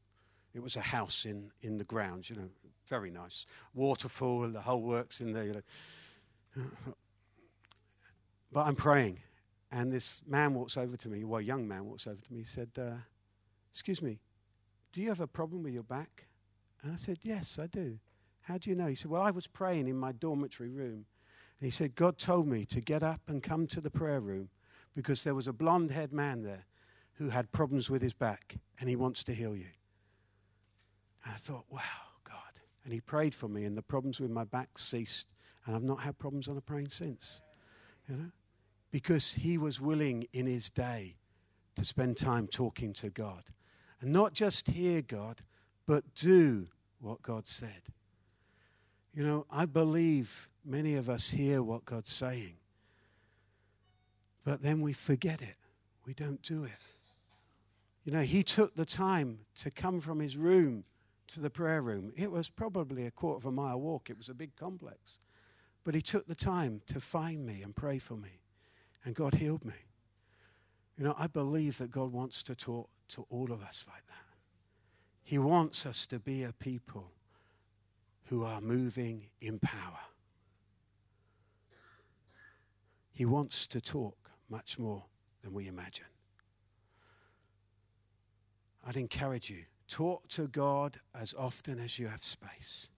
It 0.53 0.62
was 0.62 0.77
a 0.77 0.83
house 0.83 1.25
in, 1.25 1.51
in 1.62 1.79
the 1.79 1.85
grounds, 1.85 2.29
you 2.29 2.37
know, 2.37 2.51
very 2.87 3.11
nice. 3.11 3.47
Waterfall, 3.73 4.47
the 4.49 4.61
whole 4.61 4.83
works 4.83 5.23
in 5.23 5.33
there. 5.33 5.45
You 5.45 5.62
know. 6.55 6.64
But 8.51 8.66
I'm 8.66 8.77
praying. 8.77 9.21
And 9.71 9.91
this 9.91 10.23
man 10.27 10.55
walks 10.55 10.77
over 10.77 10.97
to 10.97 11.09
me, 11.09 11.25
well, 11.25 11.41
a 11.41 11.45
young 11.45 11.69
man 11.69 11.85
walks 11.85 12.07
over 12.07 12.21
to 12.21 12.33
me, 12.33 12.41
he 12.41 12.45
said, 12.45 12.71
uh, 12.79 12.97
Excuse 13.71 14.01
me, 14.01 14.19
do 14.93 15.03
you 15.03 15.09
have 15.09 15.21
a 15.21 15.27
problem 15.27 15.62
with 15.62 15.75
your 15.75 15.83
back? 15.83 16.27
And 16.83 16.93
I 16.93 16.97
said, 16.97 17.19
Yes, 17.23 17.59
I 17.59 17.66
do. 17.66 17.99
How 18.43 18.57
do 18.59 18.71
you 18.71 18.77
know? 18.77 18.87
He 18.87 18.95
said, 18.95 19.11
Well, 19.11 19.23
I 19.23 19.31
was 19.31 19.47
praying 19.47 19.89
in 19.89 19.99
my 19.99 20.12
dormitory 20.12 20.71
room. 20.71 21.05
And 21.61 21.66
he 21.66 21.71
said, 21.71 21.95
God 21.95 22.19
told 22.19 22.47
me 22.47 22.64
to 22.66 22.81
get 22.81 23.03
up 23.03 23.21
and 23.29 23.43
come 23.43 23.66
to 23.69 23.81
the 23.81 23.91
prayer 23.91 24.21
room 24.21 24.49
because 24.95 25.25
there 25.25 25.35
was 25.35 25.49
a 25.49 25.53
blonde 25.53 25.91
haired 25.91 26.12
man 26.12 26.43
there 26.43 26.64
who 27.14 27.31
had 27.31 27.51
problems 27.51 27.91
with 27.91 28.01
his 28.01 28.14
back 28.14 28.57
and 28.81 28.89
he 28.89 28.97
wants 28.97 29.25
to 29.25 29.35
heal 29.35 29.57
you. 29.57 29.66
And 31.25 31.35
I 31.35 31.37
thought, 31.37 31.64
wow, 31.69 31.81
God. 32.25 32.37
And 32.85 32.93
he 32.93 33.01
prayed 33.01 33.35
for 33.35 33.49
me 33.49 33.64
and 33.64 33.77
the 33.77 33.83
problems 33.83 34.21
with 34.21 34.31
my 34.31 34.45
back 34.45 34.79
ceased. 34.79 35.35
And 35.66 35.75
I've 35.75 35.83
not 35.83 36.01
had 36.01 36.19
problems 36.19 36.49
on 36.49 36.57
a 36.57 36.61
plane 36.61 36.89
since. 36.89 37.43
You 38.09 38.16
know? 38.16 38.31
Because 38.91 39.34
he 39.34 39.59
was 39.59 39.80
willing 39.80 40.26
in 40.32 40.47
his 40.47 40.70
day 40.70 41.16
to 41.74 41.84
spend 41.84 42.16
time 42.16 42.47
talking 42.47 42.93
to 42.95 43.11
God. 43.11 43.45
And 44.01 44.12
not 44.12 44.32
just 44.32 44.68
hear 44.70 45.03
God, 45.03 45.43
but 45.86 46.14
do 46.14 46.68
what 47.01 47.22
God 47.22 47.47
said. 47.47 47.82
You 49.14 49.22
know, 49.24 49.47
I 49.51 49.66
believe 49.66 50.49
many 50.64 50.95
of 50.95 51.09
us 51.09 51.30
hear 51.30 51.62
what 51.62 51.84
God's 51.84 52.12
saying, 52.12 52.57
but 54.45 54.62
then 54.62 54.80
we 54.80 54.93
forget 54.93 55.43
it. 55.43 55.57
We 56.07 56.14
don't 56.14 56.43
do 56.43 56.64
it. 56.64 56.70
You 58.05 58.12
know, 58.12 58.22
he 58.22 58.43
took 58.43 58.74
the 58.74 58.84
time 58.84 59.41
to 59.57 59.70
come 59.70 60.01
from 60.01 60.20
his 60.20 60.36
room 60.36 60.84
to 61.28 61.41
the 61.41 61.51
prayer 61.51 61.82
room. 61.82 62.12
It 62.16 62.30
was 62.30 62.49
probably 62.49 63.07
a 63.07 63.11
quarter 63.11 63.39
of 63.39 63.47
a 63.47 63.53
mile 63.53 63.80
walk, 63.80 64.09
it 64.09 64.16
was 64.16 64.28
a 64.28 64.34
big 64.34 64.57
complex. 64.57 65.18
But 65.84 65.95
he 65.95 66.03
took 66.03 66.26
the 66.26 66.34
time 66.34 66.82
to 66.86 67.01
find 67.01 67.45
me 67.45 67.62
and 67.62 67.74
pray 67.74 67.99
for 67.99 68.14
me, 68.14 68.41
and 69.09 69.14
God 69.14 69.36
healed 69.36 69.64
me. 69.64 69.72
You 70.98 71.04
know, 71.04 71.14
I 71.16 71.28
believe 71.28 71.78
that 71.78 71.90
God 71.90 72.12
wants 72.12 72.42
to 72.42 72.54
talk 72.54 72.90
to 73.09 73.24
all 73.30 73.50
of 73.52 73.62
us 73.62 73.86
like 73.88 74.06
that. 74.06 74.36
He 75.24 75.38
wants 75.38 75.86
us 75.86 76.06
to 76.09 76.18
be 76.18 76.42
a 76.42 76.52
people 76.52 77.11
who 78.24 78.44
are 78.44 78.61
moving 78.61 79.30
in 79.40 79.61
power. 79.61 80.00
He 83.11 83.24
wants 83.24 83.66
to 83.68 83.80
talk 83.80 84.30
much 84.50 84.78
more 84.78 85.06
than 85.40 85.54
we 85.54 85.68
imagine. 85.68 86.04
I'd 88.86 88.98
encourage 88.98 89.48
you 89.48 89.64
talk 89.88 90.28
to 90.28 90.48
God 90.48 90.98
as 91.14 91.32
often 91.32 91.78
as 91.80 91.98
you 91.98 92.09
have 92.09 92.22
space. 92.22 92.90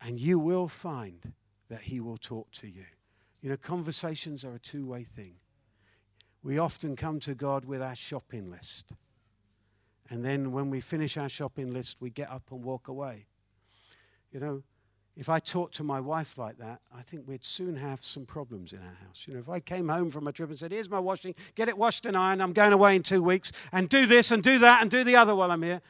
And 0.00 0.18
you 0.18 0.40
will 0.40 0.66
find 0.66 1.32
that 1.68 1.82
He 1.82 2.00
will 2.00 2.18
talk 2.18 2.50
to 2.54 2.66
you. 2.66 2.86
You 3.40 3.50
know, 3.50 3.56
conversations 3.56 4.44
are 4.44 4.54
a 4.54 4.58
two 4.58 4.86
way 4.86 5.02
thing. 5.02 5.34
We 6.42 6.58
often 6.58 6.96
come 6.96 7.20
to 7.20 7.34
God 7.34 7.64
with 7.64 7.82
our 7.82 7.94
shopping 7.94 8.50
list. 8.50 8.92
And 10.08 10.24
then 10.24 10.52
when 10.52 10.70
we 10.70 10.80
finish 10.80 11.16
our 11.16 11.28
shopping 11.28 11.72
list, 11.72 11.96
we 12.00 12.10
get 12.10 12.30
up 12.30 12.44
and 12.50 12.62
walk 12.62 12.88
away. 12.88 13.26
You 14.30 14.40
know, 14.40 14.62
if 15.16 15.28
I 15.28 15.38
talked 15.38 15.74
to 15.76 15.84
my 15.84 15.98
wife 15.98 16.36
like 16.36 16.58
that, 16.58 16.80
I 16.94 17.00
think 17.00 17.26
we'd 17.26 17.44
soon 17.44 17.74
have 17.76 18.04
some 18.04 18.26
problems 18.26 18.72
in 18.72 18.80
our 18.80 19.06
house. 19.06 19.24
You 19.26 19.34
know, 19.34 19.40
if 19.40 19.48
I 19.48 19.60
came 19.60 19.88
home 19.88 20.10
from 20.10 20.26
a 20.26 20.32
trip 20.32 20.50
and 20.50 20.58
said, 20.58 20.72
Here's 20.72 20.90
my 20.90 21.00
washing, 21.00 21.34
get 21.54 21.68
it 21.68 21.78
washed 21.78 22.04
and 22.04 22.16
ironed, 22.16 22.42
I'm 22.42 22.52
going 22.52 22.72
away 22.72 22.96
in 22.96 23.02
two 23.02 23.22
weeks, 23.22 23.50
and 23.72 23.88
do 23.88 24.06
this 24.06 24.30
and 24.30 24.42
do 24.42 24.58
that 24.58 24.82
and 24.82 24.90
do 24.90 25.04
the 25.04 25.16
other 25.16 25.34
while 25.34 25.50
I'm 25.50 25.62
here, 25.62 25.80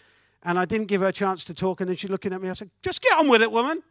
and 0.44 0.58
I 0.58 0.64
didn't 0.64 0.86
give 0.86 1.00
her 1.00 1.08
a 1.08 1.12
chance 1.12 1.44
to 1.46 1.54
talk, 1.54 1.80
and 1.80 1.88
then 1.88 1.96
she's 1.96 2.10
looking 2.10 2.32
at 2.32 2.40
me, 2.40 2.48
I 2.48 2.52
said, 2.52 2.70
Just 2.82 3.02
get 3.02 3.18
on 3.18 3.28
with 3.28 3.42
it, 3.42 3.50
woman. 3.50 3.82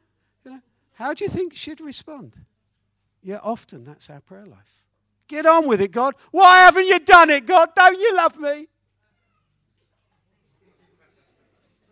You 0.45 0.51
know, 0.51 0.61
how 0.93 1.13
do 1.13 1.25
you 1.25 1.29
think 1.29 1.53
she'd 1.53 1.81
respond? 1.81 2.37
Yeah, 3.25 3.39
often 3.41 3.83
that's 3.83 4.07
our 4.11 4.21
prayer 4.21 4.45
life. 4.45 4.85
Get 5.27 5.47
on 5.47 5.67
with 5.67 5.81
it, 5.81 5.91
God. 5.91 6.13
Why 6.29 6.59
haven't 6.59 6.85
you 6.85 6.99
done 6.99 7.31
it, 7.31 7.47
God? 7.47 7.69
Don't 7.75 7.99
you 7.99 8.15
love 8.15 8.37
me? 8.37 8.67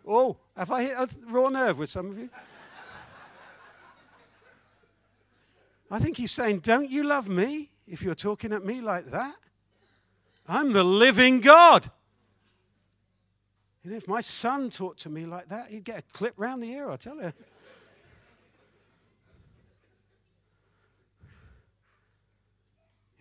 Oh, 0.06 0.36
have 0.56 0.70
I 0.70 0.84
hit 0.84 0.92
a 0.96 1.08
raw 1.26 1.48
nerve 1.48 1.78
with 1.78 1.90
some 1.90 2.08
of 2.08 2.16
you? 2.16 2.30
I 5.90 5.98
think 5.98 6.18
he's 6.18 6.30
saying, 6.30 6.60
Don't 6.60 6.88
you 6.88 7.02
love 7.02 7.28
me 7.28 7.72
if 7.88 8.04
you're 8.04 8.14
talking 8.14 8.52
at 8.52 8.64
me 8.64 8.80
like 8.80 9.06
that? 9.06 9.34
I'm 10.46 10.72
the 10.72 10.84
living 10.84 11.40
God. 11.40 11.90
And 13.82 13.92
if 13.92 14.06
my 14.06 14.20
son 14.20 14.70
talked 14.70 15.00
to 15.00 15.10
me 15.10 15.24
like 15.24 15.48
that, 15.48 15.68
he'd 15.70 15.82
get 15.82 15.98
a 15.98 16.02
clip 16.12 16.34
round 16.36 16.62
the 16.62 16.70
ear, 16.70 16.90
I 16.90 16.96
tell 16.96 17.16
you. 17.16 17.32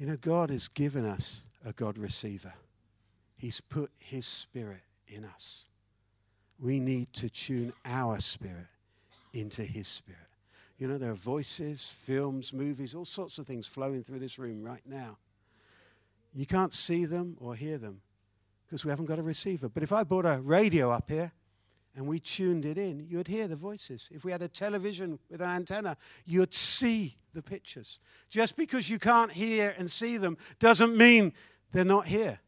You 0.04 0.10
know, 0.10 0.18
God 0.18 0.50
has 0.50 0.68
given 0.68 1.06
us 1.06 1.48
a 1.64 1.72
God 1.72 1.98
receiver. 1.98 2.52
He's 3.38 3.62
put 3.62 3.90
His 4.00 4.26
Spirit 4.26 4.82
in 5.08 5.24
us. 5.24 5.68
We 6.60 6.82
need 6.82 7.14
to 7.14 7.30
tune 7.30 7.72
our 7.86 8.20
spirit 8.20 8.68
into 9.32 9.64
His 9.64 9.88
Spirit. 9.88 10.20
You 10.78 10.90
know, 10.90 10.98
there 10.98 11.12
are 11.12 11.16
voices, 11.16 11.90
films, 11.90 12.52
movies, 12.52 12.94
all 12.94 13.06
sorts 13.06 13.38
of 13.40 13.48
things 13.48 13.66
flowing 13.66 14.04
through 14.04 14.20
this 14.20 14.38
room 14.38 14.62
right 14.62 14.82
now. 14.86 15.20
You 16.34 16.46
can't 16.46 16.74
see 16.74 17.06
them 17.06 17.38
or 17.40 17.56
hear 17.56 17.78
them 17.78 18.02
because 18.66 18.84
we 18.84 18.90
haven't 18.90 19.06
got 19.06 19.20
a 19.20 19.24
receiver. 19.24 19.70
But 19.70 19.84
if 19.84 19.94
I 19.94 20.04
brought 20.04 20.26
a 20.26 20.42
radio 20.42 20.92
up 20.92 21.10
here 21.10 21.32
and 21.96 22.08
we 22.08 22.20
tuned 22.20 22.66
it 22.66 22.78
in, 22.78 23.06
you'd 23.08 23.28
hear 23.28 23.48
the 23.48 23.56
voices. 23.56 24.10
If 24.12 24.26
we 24.26 24.32
had 24.32 24.42
a 24.42 24.48
television 24.48 25.20
with 25.30 25.42
an 25.42 25.50
antenna, 25.50 25.96
you'd 26.26 26.54
see 26.54 27.18
the 27.34 27.44
pictures. 27.44 28.00
Just 28.30 28.58
because 28.58 28.90
you 28.90 29.00
can't 29.00 29.32
hear 29.32 29.76
and 29.78 29.92
see 29.92 30.18
them 30.18 30.38
doesn't 30.60 30.98
mean 30.98 31.34
they're 31.72 31.86
not 31.86 32.08
here. 32.08 32.40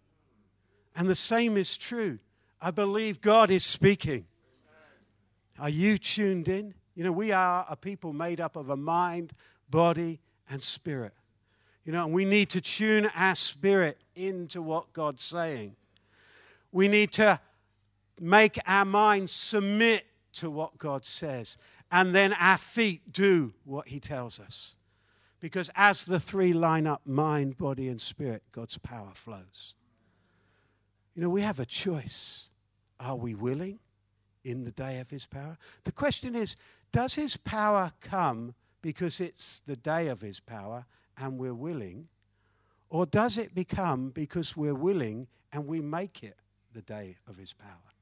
And 0.95 1.07
the 1.07 1.15
same 1.15 1.57
is 1.57 1.77
true. 1.77 2.19
I 2.61 2.71
believe 2.71 3.21
God 3.21 3.51
is 3.51 3.63
speaking. 3.63 4.25
Are 5.59 5.69
you 5.69 5.97
tuned 5.97 6.47
in? 6.47 6.73
You 6.95 7.03
know, 7.03 7.11
we 7.11 7.31
are 7.31 7.65
a 7.69 7.75
people 7.75 8.13
made 8.13 8.41
up 8.41 8.55
of 8.55 8.69
a 8.69 8.77
mind, 8.77 9.33
body, 9.69 10.21
and 10.49 10.61
spirit. 10.61 11.13
You 11.83 11.91
know, 11.91 12.05
and 12.05 12.13
we 12.13 12.25
need 12.25 12.49
to 12.51 12.61
tune 12.61 13.09
our 13.15 13.35
spirit 13.35 13.99
into 14.15 14.61
what 14.61 14.91
God's 14.93 15.23
saying. 15.23 15.75
We 16.71 16.87
need 16.87 17.11
to 17.13 17.39
make 18.19 18.57
our 18.65 18.85
mind 18.85 19.29
submit 19.29 20.05
to 20.33 20.49
what 20.49 20.77
God 20.77 21.05
says, 21.05 21.57
and 21.91 22.13
then 22.13 22.33
our 22.33 22.57
feet 22.57 23.11
do 23.11 23.53
what 23.63 23.87
He 23.87 23.99
tells 23.99 24.39
us. 24.39 24.75
Because 25.39 25.69
as 25.75 26.05
the 26.05 26.19
three 26.19 26.53
line 26.53 26.87
up 26.87 27.01
mind, 27.05 27.57
body, 27.57 27.87
and 27.87 28.01
spirit, 28.01 28.43
God's 28.51 28.77
power 28.77 29.11
flows. 29.13 29.75
You 31.13 31.21
know, 31.21 31.29
we 31.29 31.41
have 31.41 31.59
a 31.59 31.65
choice. 31.65 32.49
Are 32.99 33.15
we 33.15 33.35
willing 33.35 33.79
in 34.43 34.63
the 34.63 34.71
day 34.71 34.99
of 34.99 35.09
His 35.09 35.27
power? 35.27 35.57
The 35.83 35.91
question 35.91 36.35
is 36.35 36.55
does 36.95 37.15
his 37.15 37.35
power 37.35 37.91
come 37.99 38.55
because 38.81 39.19
it's 39.19 39.59
the 39.65 39.75
day 39.75 40.07
of 40.07 40.21
his 40.21 40.39
power 40.39 40.85
and 41.17 41.37
we're 41.37 41.53
willing? 41.53 42.07
Or 42.89 43.05
does 43.05 43.37
it 43.37 43.53
become 43.53 44.11
because 44.11 44.55
we're 44.55 44.73
willing 44.73 45.27
and 45.51 45.67
we 45.67 45.81
make 45.81 46.23
it 46.23 46.37
the 46.71 46.81
day 46.81 47.17
of 47.27 47.35
his 47.35 47.51
power? 47.51 47.94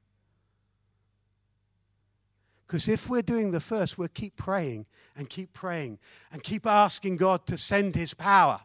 Because 2.66 2.88
if 2.88 3.08
we're 3.08 3.22
doing 3.22 3.50
the 3.50 3.60
first, 3.60 3.98
we'll 3.98 4.08
keep 4.08 4.36
praying 4.36 4.86
and 5.16 5.28
keep 5.28 5.52
praying 5.52 5.98
and 6.32 6.42
keep 6.42 6.66
asking 6.66 7.16
God 7.16 7.46
to 7.46 7.58
send 7.58 7.94
his 7.94 8.14
power. 8.14 8.60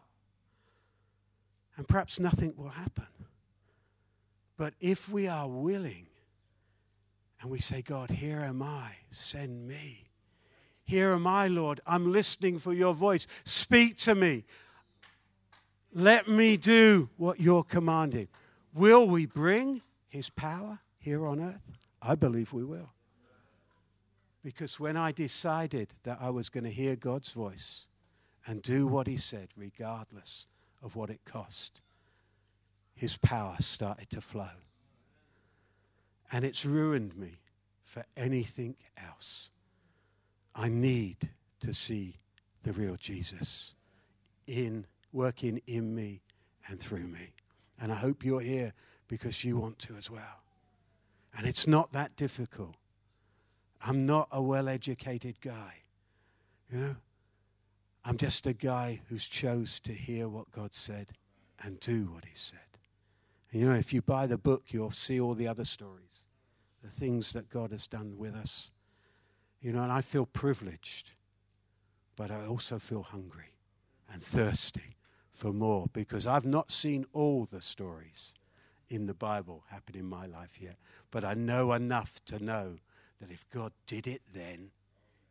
And 1.76 1.86
perhaps 1.86 2.18
nothing 2.18 2.54
will 2.56 2.68
happen. 2.68 3.06
But 4.56 4.74
if 4.80 5.08
we 5.08 5.28
are 5.28 5.48
willing 5.48 6.06
and 7.40 7.50
we 7.50 7.60
say, 7.60 7.82
God, 7.82 8.10
here 8.10 8.40
am 8.40 8.62
I, 8.62 8.92
send 9.10 9.66
me. 9.66 10.10
Here 10.84 11.12
am 11.12 11.26
I, 11.26 11.48
Lord. 11.48 11.80
I'm 11.86 12.10
listening 12.10 12.58
for 12.58 12.72
your 12.72 12.92
voice. 12.92 13.26
Speak 13.44 13.96
to 13.98 14.14
me. 14.14 14.44
Let 15.92 16.28
me 16.28 16.56
do 16.56 17.08
what 17.16 17.40
you're 17.40 17.62
commanding. 17.62 18.28
Will 18.74 19.06
we 19.06 19.26
bring 19.26 19.82
his 20.08 20.30
power 20.30 20.80
here 20.98 21.26
on 21.26 21.40
earth? 21.40 21.70
I 22.02 22.14
believe 22.14 22.52
we 22.52 22.64
will. 22.64 22.92
Because 24.42 24.80
when 24.80 24.96
I 24.96 25.12
decided 25.12 25.92
that 26.04 26.18
I 26.20 26.30
was 26.30 26.48
going 26.48 26.64
to 26.64 26.70
hear 26.70 26.96
God's 26.96 27.30
voice 27.30 27.86
and 28.46 28.62
do 28.62 28.86
what 28.86 29.06
he 29.06 29.16
said, 29.16 29.48
regardless 29.56 30.46
of 30.82 30.96
what 30.96 31.10
it 31.10 31.20
cost, 31.24 31.82
his 32.94 33.16
power 33.16 33.56
started 33.58 34.08
to 34.10 34.20
flow. 34.20 34.48
And 36.32 36.44
it's 36.44 36.64
ruined 36.64 37.16
me 37.16 37.40
for 37.82 38.04
anything 38.16 38.76
else. 38.96 39.50
I 40.54 40.68
need 40.68 41.28
to 41.60 41.74
see 41.74 42.16
the 42.62 42.72
real 42.72 42.96
Jesus 42.96 43.74
in 44.46 44.86
working 45.12 45.60
in 45.66 45.94
me 45.94 46.22
and 46.68 46.78
through 46.78 47.06
me. 47.06 47.32
And 47.80 47.92
I 47.92 47.96
hope 47.96 48.24
you're 48.24 48.40
here 48.40 48.72
because 49.08 49.44
you 49.44 49.58
want 49.58 49.78
to 49.80 49.96
as 49.96 50.10
well. 50.10 50.42
And 51.36 51.46
it's 51.46 51.66
not 51.66 51.92
that 51.92 52.16
difficult. 52.16 52.74
I'm 53.82 54.06
not 54.06 54.28
a 54.30 54.42
well 54.42 54.68
educated 54.68 55.40
guy. 55.40 55.74
You 56.70 56.78
know, 56.78 56.96
I'm 58.04 58.16
just 58.16 58.46
a 58.46 58.52
guy 58.52 59.00
who's 59.08 59.26
chose 59.26 59.80
to 59.80 59.92
hear 59.92 60.28
what 60.28 60.50
God 60.52 60.74
said 60.74 61.12
and 61.62 61.80
do 61.80 62.10
what 62.12 62.24
he 62.24 62.34
said. 62.34 62.58
And 63.50 63.60
you 63.60 63.68
know, 63.68 63.74
if 63.74 63.92
you 63.92 64.02
buy 64.02 64.26
the 64.26 64.38
book, 64.38 64.64
you'll 64.68 64.90
see 64.90 65.20
all 65.20 65.34
the 65.34 65.48
other 65.48 65.64
stories, 65.64 66.26
the 66.82 66.88
things 66.90 67.32
that 67.32 67.48
God 67.48 67.72
has 67.72 67.88
done 67.88 68.16
with 68.16 68.34
us 68.34 68.70
you 69.60 69.72
know, 69.72 69.82
and 69.82 69.92
I 69.92 70.00
feel 70.00 70.26
privileged, 70.26 71.12
but 72.16 72.30
I 72.30 72.46
also 72.46 72.78
feel 72.78 73.02
hungry 73.02 73.52
and 74.12 74.22
thirsty 74.22 74.96
for 75.32 75.52
more 75.52 75.86
because 75.92 76.26
I've 76.26 76.46
not 76.46 76.70
seen 76.70 77.04
all 77.12 77.44
the 77.44 77.60
stories 77.60 78.34
in 78.88 79.06
the 79.06 79.14
Bible 79.14 79.64
happen 79.68 79.96
in 79.96 80.06
my 80.06 80.26
life 80.26 80.58
yet. 80.60 80.76
But 81.10 81.24
I 81.24 81.34
know 81.34 81.72
enough 81.72 82.24
to 82.26 82.42
know 82.42 82.78
that 83.20 83.30
if 83.30 83.48
God 83.50 83.72
did 83.86 84.06
it 84.06 84.22
then, 84.32 84.70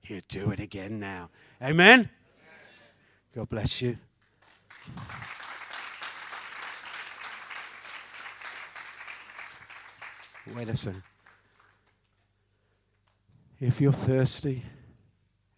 He'll 0.01 0.21
do 0.27 0.51
it 0.51 0.59
again 0.59 0.99
now. 0.99 1.29
Amen? 1.61 2.09
God 3.35 3.49
bless 3.49 3.81
you. 3.81 3.97
Wait 10.55 10.67
a 10.67 10.75
second. 10.75 11.03
If 13.59 13.81
you're 13.81 13.91
thirsty, 13.91 14.63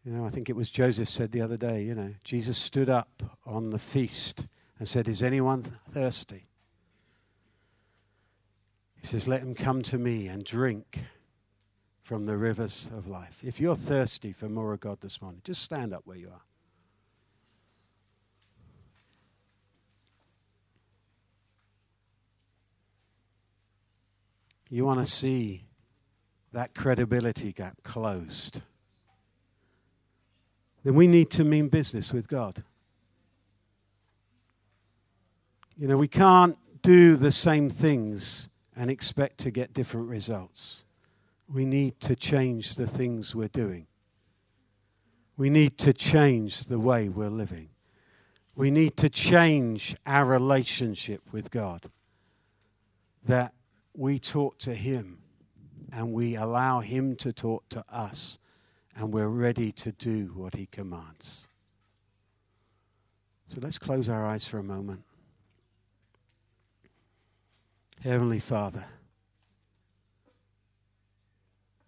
you 0.04 0.12
know, 0.12 0.26
I 0.26 0.30
think 0.30 0.50
it 0.50 0.56
was 0.56 0.72
Joseph 0.72 1.08
said 1.08 1.32
the 1.32 1.42
other 1.42 1.58
day, 1.58 1.84
you 1.84 1.96
know, 1.96 2.14
Jesus 2.24 2.58
stood 2.58 2.90
up 2.90 3.24
on 3.46 3.70
the 3.70 3.80
feast 3.80 4.48
and 4.80 4.88
said, 4.88 5.08
Is 5.08 5.22
anyone 5.22 5.64
thirsty? 5.92 6.48
He 9.00 9.08
says, 9.08 9.28
Let 9.28 9.42
him 9.42 9.54
come 9.54 9.82
to 9.84 9.98
me 9.98 10.28
and 10.28 10.44
drink 10.44 11.00
from 12.12 12.26
the 12.26 12.36
rivers 12.36 12.92
of 12.94 13.08
life. 13.08 13.40
If 13.42 13.62
you're 13.62 13.74
thirsty 13.74 14.34
for 14.34 14.50
more 14.50 14.74
of 14.74 14.82
God 14.82 15.00
this 15.00 15.22
morning, 15.22 15.40
just 15.46 15.62
stand 15.62 15.94
up 15.94 16.02
where 16.04 16.18
you 16.18 16.28
are. 16.28 16.42
You 24.70 24.84
want 24.84 25.00
to 25.00 25.06
see 25.06 25.64
that 26.52 26.76
credibility 26.76 27.54
gap 27.54 27.82
closed, 27.84 28.62
then 30.84 30.96
we 30.96 31.08
need 31.08 31.30
to 31.30 31.46
mean 31.46 31.70
business 31.70 32.12
with 32.12 32.28
God. 32.28 32.62
You 35.78 35.88
know, 35.88 35.96
we 35.96 36.10
can't 36.10 36.58
do 36.82 37.16
the 37.16 37.32
same 37.32 37.70
things 37.70 38.50
and 38.76 38.92
expect 38.92 39.38
to 39.38 39.50
get 39.50 39.72
different 39.72 40.10
results. 40.10 40.84
We 41.52 41.66
need 41.66 42.00
to 42.02 42.16
change 42.16 42.76
the 42.76 42.88
things 42.88 43.36
we're 43.36 43.48
doing. 43.48 43.88
We 45.36 45.50
need 45.50 45.78
to 45.80 45.92
change 45.92 46.66
the 46.66 46.80
way 46.80 47.10
we're 47.10 47.30
living. 47.30 47.70
We 48.56 48.72
need 48.72 48.96
to 48.98 49.10
change 49.10 49.96
our 50.06 50.26
relationship 50.26 51.22
with 51.32 51.52
God. 51.52 51.84
That 53.26 53.54
we 53.94 54.20
talk 54.20 54.60
to 54.60 54.74
Him 54.74 55.20
and 55.92 56.14
we 56.14 56.36
allow 56.36 56.80
Him 56.80 57.16
to 57.18 57.34
talk 57.34 57.68
to 57.70 57.84
us, 57.90 58.40
and 58.96 59.14
we're 59.14 59.28
ready 59.28 59.72
to 59.74 59.92
do 59.92 60.32
what 60.36 60.56
He 60.56 60.68
commands. 60.68 61.48
So 63.48 63.60
let's 63.62 63.78
close 63.78 64.08
our 64.08 64.26
eyes 64.26 64.48
for 64.48 64.60
a 64.60 64.64
moment. 64.64 65.04
Heavenly 68.02 68.40
Father, 68.40 68.86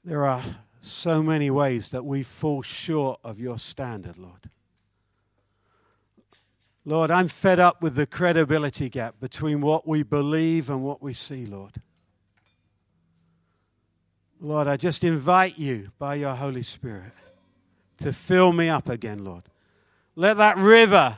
there 0.03 0.25
are 0.25 0.41
so 0.81 1.23
many 1.23 1.49
ways 1.49 1.91
that 1.91 2.03
we 2.03 2.23
fall 2.23 2.61
short 2.61 3.19
of 3.23 3.39
your 3.39 3.57
standard, 3.57 4.17
Lord. 4.17 4.49
Lord, 6.85 7.09
I'm 7.09 7.29
fed 7.29 7.59
up 7.59 7.81
with 7.81 7.95
the 7.95 8.05
credibility 8.05 8.89
gap 8.89 9.15
between 9.21 9.61
what 9.61 9.87
we 9.87 10.03
believe 10.03 10.69
and 10.69 10.83
what 10.83 11.01
we 11.01 11.13
see, 11.13 11.45
Lord. 11.45 11.75
Lord, 14.41 14.67
I 14.67 14.75
just 14.75 15.05
invite 15.05 15.57
you 15.57 15.91
by 15.97 16.15
your 16.15 16.35
Holy 16.35 16.63
Spirit 16.63 17.13
to 17.99 18.11
fill 18.11 18.51
me 18.51 18.67
up 18.67 18.89
again, 18.89 19.23
Lord. 19.23 19.43
Let 20.17 20.35
that 20.35 20.57
river, 20.57 21.17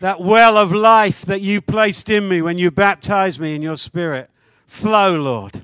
that 0.00 0.20
well 0.20 0.58
of 0.58 0.70
life 0.72 1.22
that 1.22 1.40
you 1.40 1.62
placed 1.62 2.10
in 2.10 2.28
me 2.28 2.42
when 2.42 2.58
you 2.58 2.70
baptized 2.70 3.40
me 3.40 3.54
in 3.54 3.62
your 3.62 3.78
spirit, 3.78 4.28
flow, 4.66 5.16
Lord. 5.16 5.62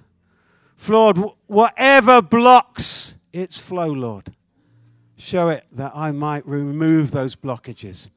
Lord, 0.88 1.18
whatever 1.46 2.22
blocks 2.22 3.16
its 3.32 3.58
flow, 3.58 3.88
Lord, 3.88 4.32
show 5.16 5.48
it 5.48 5.64
that 5.72 5.92
I 5.94 6.12
might 6.12 6.46
remove 6.46 7.10
those 7.10 7.36
blockages 7.36 8.10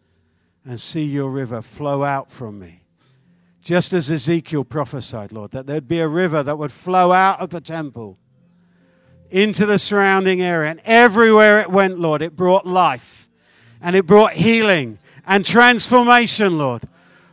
and 0.65 0.79
see 0.79 1.03
your 1.03 1.31
river 1.31 1.61
flow 1.61 2.03
out 2.03 2.31
from 2.31 2.59
me. 2.59 2.83
Just 3.61 3.93
as 3.93 4.11
Ezekiel 4.11 4.63
prophesied, 4.63 5.31
Lord, 5.31 5.51
that 5.51 5.67
there'd 5.67 5.87
be 5.87 5.99
a 5.99 6.07
river 6.07 6.43
that 6.43 6.57
would 6.57 6.71
flow 6.71 7.11
out 7.11 7.39
of 7.39 7.49
the 7.49 7.61
temple 7.61 8.17
into 9.29 9.65
the 9.65 9.77
surrounding 9.77 10.41
area. 10.41 10.71
And 10.71 10.81
everywhere 10.85 11.59
it 11.59 11.69
went, 11.69 11.99
Lord, 11.99 12.21
it 12.21 12.35
brought 12.35 12.65
life 12.65 13.29
and 13.81 13.95
it 13.95 14.05
brought 14.05 14.33
healing 14.33 14.99
and 15.25 15.45
transformation, 15.45 16.57
Lord. 16.57 16.83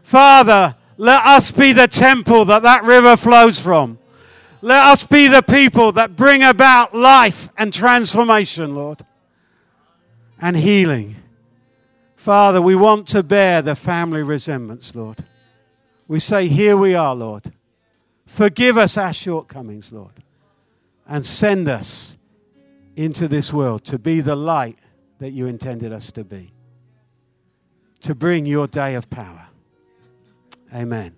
Father, 0.02 0.76
let 0.96 1.24
us 1.24 1.50
be 1.50 1.72
the 1.72 1.88
temple 1.88 2.44
that 2.46 2.62
that 2.62 2.84
river 2.84 3.16
flows 3.16 3.60
from. 3.60 3.98
Let 4.64 4.86
us 4.86 5.04
be 5.04 5.28
the 5.28 5.42
people 5.42 5.92
that 5.92 6.16
bring 6.16 6.42
about 6.42 6.94
life 6.94 7.50
and 7.58 7.70
transformation, 7.70 8.74
Lord, 8.74 9.04
and 10.40 10.56
healing. 10.56 11.16
Father, 12.16 12.62
we 12.62 12.74
want 12.74 13.06
to 13.08 13.22
bear 13.22 13.60
the 13.60 13.74
family 13.74 14.22
resemblance, 14.22 14.94
Lord. 14.94 15.22
We 16.08 16.18
say, 16.18 16.48
Here 16.48 16.78
we 16.78 16.94
are, 16.94 17.14
Lord. 17.14 17.52
Forgive 18.24 18.78
us 18.78 18.96
our 18.96 19.12
shortcomings, 19.12 19.92
Lord, 19.92 20.14
and 21.06 21.26
send 21.26 21.68
us 21.68 22.16
into 22.96 23.28
this 23.28 23.52
world 23.52 23.84
to 23.84 23.98
be 23.98 24.22
the 24.22 24.34
light 24.34 24.78
that 25.18 25.32
you 25.32 25.46
intended 25.46 25.92
us 25.92 26.10
to 26.12 26.24
be, 26.24 26.54
to 28.00 28.14
bring 28.14 28.46
your 28.46 28.66
day 28.66 28.94
of 28.94 29.10
power. 29.10 29.48
Amen. 30.74 31.14